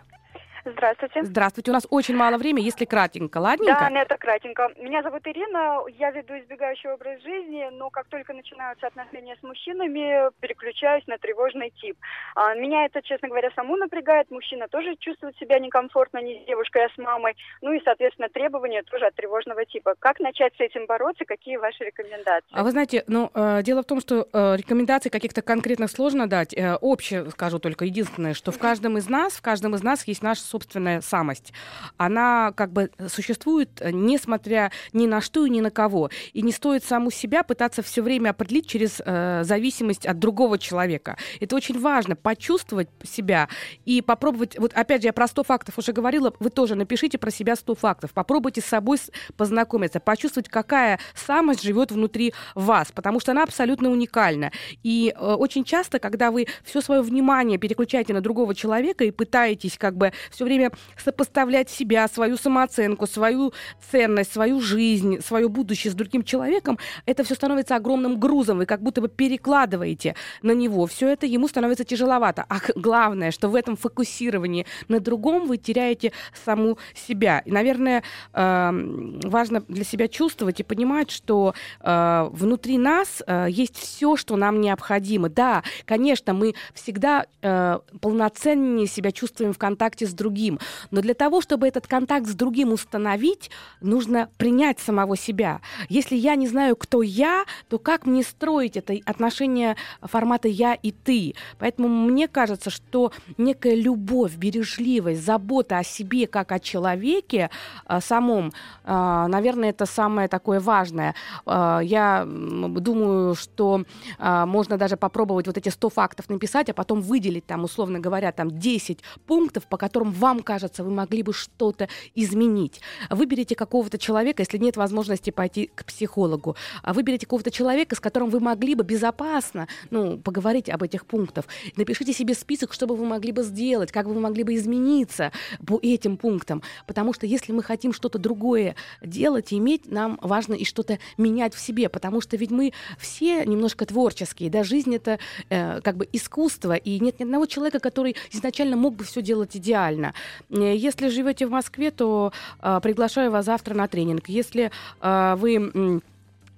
Здравствуйте. 0.65 1.25
Здравствуйте. 1.25 1.71
У 1.71 1.75
нас 1.75 1.87
очень 1.91 2.17
мало 2.17 2.39
времени, 2.39 2.65
если 2.65 2.85
кратенько, 2.85 3.39
ладненько? 3.39 3.89
Да, 3.91 4.01
это 4.01 4.17
кратенько. 4.17 4.71
Меня 4.79 5.03
зовут 5.03 5.27
Ирина, 5.27 5.83
я 5.99 6.11
веду 6.11 6.39
избегающий 6.39 6.91
образ 6.91 7.21
жизни, 7.23 7.69
но 7.73 7.91
как 7.91 8.07
только 8.07 8.33
начинаются 8.33 8.87
отношения 8.87 9.37
с 9.41 9.43
мужчинами, 9.43 10.31
переключаюсь 10.41 11.07
на 11.09 11.19
тревожный 11.19 11.71
тип. 11.71 11.97
А, 12.37 12.55
меня 12.55 12.85
это, 12.85 13.03
честно 13.03 13.29
говоря, 13.29 13.51
саму 13.57 13.77
напрягает. 13.77 14.31
Мужчина 14.31 14.69
тоже 14.69 14.95
чувствует 14.97 15.37
себя 15.37 15.59
некомфортно, 15.59 16.19
не 16.19 16.43
с 16.43 16.47
девушкой, 16.47 16.87
а 16.87 16.89
с 16.95 16.99
мамой. 16.99 17.37
Ну 17.61 17.73
и, 17.73 17.81
соответственно, 17.85 18.29
требования 18.29 18.83
тоже 18.83 19.07
от 19.07 19.15
тревожного 19.15 19.65
типа. 19.65 19.95
Как 19.99 20.21
начать 20.21 20.55
с 20.57 20.61
этим 20.61 20.87
бороться? 20.87 21.25
Какие 21.25 21.57
ваши 21.57 21.85
рекомендации? 21.85 22.49
А 22.53 22.63
вы 22.63 22.71
знаете, 22.71 23.03
ну, 23.09 23.31
э, 23.35 23.63
дело 23.63 23.83
в 23.83 23.87
том, 23.87 24.01
что 24.01 24.29
э, 24.33 24.57
рекомендаций 24.57 25.11
каких-то 25.11 25.43
конкретных 25.43 25.91
сложно 25.91 26.29
дать. 26.29 26.55
Э, 26.55 26.77
общее 26.77 27.29
скажу 27.31 27.59
только 27.59 27.85
единственное, 27.85 28.35
что 28.35 28.53
в 28.53 28.59
каждом 28.59 28.97
из 28.99 29.09
нас, 29.09 29.33
в 29.33 29.43
каждом 29.43 29.75
из 29.75 29.83
нас 29.83 30.07
есть 30.07 30.23
наш 30.23 30.39
собственная 30.53 31.01
самость, 31.01 31.53
она 31.97 32.53
как 32.55 32.73
бы 32.73 32.91
существует, 33.09 33.71
э, 33.81 33.91
несмотря 33.91 34.71
ни 34.93 35.07
на 35.07 35.21
что 35.21 35.47
и 35.47 35.51
ни 35.51 35.61
на 35.61 35.71
кого. 35.71 36.11
И 36.35 36.43
не 36.43 36.53
стоит 36.53 36.85
саму 36.85 37.11
себя 37.11 37.43
пытаться 37.43 37.83
все 37.83 38.03
время 38.03 38.31
определить 38.31 38.67
через 38.67 39.01
э, 39.05 39.43
зависимость 39.45 40.07
от 40.07 40.19
другого 40.19 40.59
человека. 40.59 41.17
Это 41.41 41.57
очень 41.57 41.81
важно, 41.81 42.17
почувствовать 42.17 42.89
себя 43.03 43.49
и 43.87 44.03
попробовать, 44.03 44.59
вот 44.59 44.73
опять 44.75 45.03
же, 45.03 45.09
я 45.09 45.13
про 45.13 45.27
100 45.27 45.45
фактов 45.45 45.79
уже 45.79 45.93
говорила, 45.93 46.33
вы 46.39 46.51
тоже 46.51 46.75
напишите 46.75 47.19
про 47.19 47.31
себя 47.31 47.57
100 47.57 47.75
фактов, 47.75 48.13
попробуйте 48.13 48.61
с 48.61 48.67
собой 48.67 48.99
познакомиться, 49.37 50.01
почувствовать, 50.01 50.49
какая 50.49 50.99
самость 51.15 51.63
живет 51.63 51.93
внутри 51.93 52.35
вас, 52.55 52.93
потому 52.93 53.21
что 53.21 53.33
она 53.33 53.43
абсолютно 53.45 53.91
уникальна. 53.91 54.53
И 54.83 55.15
э, 55.17 55.35
очень 55.35 55.65
часто, 55.65 55.99
когда 55.99 56.31
вы 56.31 56.47
все 56.63 56.81
свое 56.83 57.01
внимание 57.01 57.59
переключаете 57.59 58.13
на 58.13 58.21
другого 58.21 58.55
человека 58.55 59.05
и 59.05 59.11
пытаетесь 59.11 59.79
как 59.79 59.97
бы 59.97 60.13
все 60.31 60.42
все 60.43 60.45
время 60.45 60.73
сопоставлять 60.97 61.71
себя, 61.71 62.09
свою 62.09 62.37
самооценку, 62.37 63.07
свою 63.07 63.53
ценность, 63.93 64.33
свою 64.33 64.61
жизнь, 64.61 65.21
свое 65.21 65.49
будущее 65.49 65.93
с 65.93 65.95
другим 65.95 66.25
человеком, 66.25 66.79
это 67.07 67.23
все 67.23 67.37
становится 67.37 67.77
огромным 67.77 68.19
грузом. 68.19 68.59
Вы 68.59 68.67
как 68.67 68.83
будто 68.83 69.01
бы 69.01 69.09
перекладываете 69.09 70.17
на 70.43 70.51
него. 70.51 70.87
Все 70.87 71.09
это 71.09 71.27
ему 71.27 71.47
становится 71.47 71.85
тяжеловато. 71.85 72.45
А 72.49 72.59
главное, 72.75 73.31
что 73.31 73.49
в 73.49 73.55
этом 73.55 73.77
фокусировании 73.77 74.67
на 74.89 74.99
другом 74.99 75.47
вы 75.47 75.59
теряете 75.59 76.11
саму 76.45 76.77
себя. 76.95 77.43
И, 77.45 77.53
наверное, 77.53 78.03
эм, 78.33 79.21
важно 79.21 79.61
для 79.69 79.85
себя 79.85 80.09
чувствовать 80.09 80.59
и 80.59 80.65
понимать, 80.65 81.13
что 81.13 81.55
э, 81.81 82.29
внутри 82.33 82.79
нас 82.79 83.23
э, 83.25 83.47
есть 83.49 83.77
все, 83.77 84.17
что 84.17 84.35
нам 84.35 84.61
необходимо. 84.61 85.29
Да, 85.29 85.63
конечно, 85.85 86.35
мы 86.35 86.55
всегда 86.75 87.27
э, 87.43 87.79
полноценнее 88.01 88.89
себя 88.89 89.13
чувствуем 89.13 89.53
в 89.53 89.59
контакте 89.59 90.05
с 90.05 90.13
другим 90.13 90.32
другим. 90.33 90.59
Но 90.91 91.01
для 91.03 91.15
того, 91.15 91.41
чтобы 91.41 91.69
этот 91.69 91.87
контакт 91.87 92.27
с 92.27 92.35
другим 92.35 92.73
установить, 92.73 93.51
нужно 93.81 94.29
принять 94.39 94.81
самого 94.81 95.17
себя. 95.17 95.61
Если 95.91 96.17
я 96.17 96.37
не 96.37 96.49
знаю, 96.49 96.77
кто 96.77 97.03
я, 97.03 97.45
то 97.69 97.79
как 97.79 98.07
мне 98.07 98.23
строить 98.23 98.77
это 98.77 98.95
отношение 99.05 99.77
формата 100.01 100.49
«я» 100.49 100.75
и 100.75 100.91
«ты»? 100.91 101.35
Поэтому 101.59 101.89
мне 101.89 102.29
кажется, 102.29 102.71
что 102.71 103.13
некая 103.39 103.75
любовь, 103.75 104.37
бережливость, 104.37 105.25
забота 105.25 105.79
о 105.79 105.85
себе 105.85 106.27
как 106.27 106.53
о 106.53 106.59
человеке 106.59 107.51
э, 107.89 108.01
самом, 108.01 108.53
э, 108.85 109.27
наверное, 109.29 109.71
это 109.71 109.87
самое 109.87 110.29
такое 110.29 110.61
важное. 110.61 111.15
Э, 111.47 111.81
я 111.83 112.25
думаю, 112.27 113.35
что 113.35 113.85
можно 114.19 114.79
даже 114.79 114.97
попробовать 114.97 115.47
вот 115.47 115.59
эти 115.59 115.69
100 115.69 115.91
фактов 115.91 116.29
написать, 116.29 116.71
а 116.71 116.75
потом 116.75 117.01
выделить 117.01 117.47
там, 117.47 117.65
условно 117.65 117.99
говоря, 117.99 118.33
там 118.33 118.51
10 118.51 119.03
пунктов, 119.27 119.67
по 119.67 119.77
которым 119.77 120.13
вам 120.23 120.41
кажется, 120.41 120.85
вы 120.85 120.91
могли 120.91 121.25
бы 121.25 121.33
что-то 121.33 121.89
изменить. 122.15 122.81
Выберите 123.11 123.57
какого-то 123.57 123.99
человека, 123.99 124.43
если 124.43 124.57
нет 124.57 124.77
возможности 124.77 125.31
пойти 125.31 125.69
к 125.75 125.85
психологу. 125.85 126.55
Выберите 126.87 127.27
какого-то 127.27 127.51
человека, 127.51 127.97
с 127.97 128.01
которым 128.01 128.31
вы 128.31 128.39
могли 128.39 128.77
бы 128.77 128.85
безопасно 128.85 129.67
ну, 129.91 130.19
поговорить 130.19 130.71
об 130.71 130.85
этих 130.85 131.07
пунктах. 131.07 131.47
Напишите 131.77 132.13
себе 132.13 132.35
список, 132.35 132.73
что 132.73 132.87
бы 132.87 132.95
вы 132.95 133.05
могли 133.05 133.33
бы 133.33 133.43
сделать, 133.43 133.91
как 133.91 134.07
бы 134.07 134.15
вы 134.15 134.21
могли 134.21 134.45
бы 134.45 134.55
измениться 134.55 135.33
по 135.67 135.81
этим 135.83 136.17
пунктам. 136.17 136.63
Потому 136.87 137.13
что 137.13 137.27
если 137.27 137.53
мы 137.53 137.65
хотим 137.65 137.93
что-то 137.93 138.21
другое 138.21 138.77
делать 139.03 139.51
и 139.53 139.59
иметь, 139.59 139.91
нам 139.91 140.21
важно 140.23 140.55
и 140.55 140.65
что-то 140.65 141.01
менять 141.19 141.53
в 141.53 141.59
себе. 141.59 141.89
Потому 141.89 142.21
что 142.21 142.37
ведь 142.37 142.53
мы 142.53 142.73
все 142.97 143.45
немножко 143.45 143.87
творческие. 143.87 144.51
Да, 144.51 144.63
жизнь 144.63 144.95
это 144.95 145.19
э, 145.49 145.81
как 145.81 145.97
бы 145.97 146.09
искусство. 146.13 146.77
И 146.77 147.01
нет 147.01 147.19
ни 147.19 147.25
одного 147.25 147.47
человека, 147.47 147.81
который 147.81 148.15
изначально 148.31 148.77
мог 148.77 148.95
бы 148.95 149.03
все 149.03 149.21
делать 149.21 149.57
идеально. 149.57 150.12
Э, 150.51 150.77
если 150.77 151.09
живете 151.09 151.47
в 151.47 151.51
Москве, 151.51 151.91
то 151.91 152.33
э, 152.61 152.81
приглашаю 152.83 153.31
вас 153.31 153.47
завтра 153.47 153.75
на 153.75 153.89
тренинг. 153.89 154.29
Если 154.29 154.71
э, 155.01 155.35
вы 155.37 156.01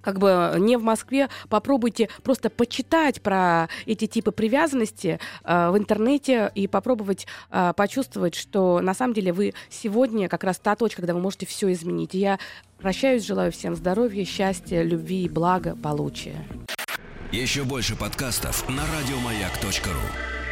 как 0.04 0.18
бы 0.18 0.54
не 0.58 0.76
в 0.76 0.82
Москве, 0.82 1.28
попробуйте 1.48 2.08
просто 2.22 2.50
почитать 2.50 3.22
про 3.22 3.68
эти 3.86 4.06
типы 4.06 4.30
привязанности 4.30 5.18
э, 5.44 5.70
в 5.70 5.78
интернете 5.78 6.52
и 6.54 6.68
попробовать 6.68 7.26
э, 7.50 7.72
почувствовать, 7.74 8.34
что 8.34 8.80
на 8.80 8.94
самом 8.94 9.14
деле 9.14 9.32
вы 9.32 9.54
сегодня 9.70 10.28
как 10.28 10.44
раз 10.44 10.58
та 10.58 10.76
точка, 10.76 11.00
когда 11.02 11.14
вы 11.14 11.20
можете 11.20 11.46
все 11.46 11.72
изменить. 11.72 12.14
И 12.14 12.18
я 12.18 12.38
прощаюсь, 12.78 13.24
желаю 13.24 13.50
всем 13.50 13.74
здоровья, 13.74 14.24
счастья, 14.24 14.82
любви 14.82 15.24
и 15.24 15.28
благополучия. 15.28 16.44
Еще 17.32 17.64
больше 17.64 17.96
подкастов 17.96 18.68
на 18.68 18.82
радиомаяк.ру 18.86 20.43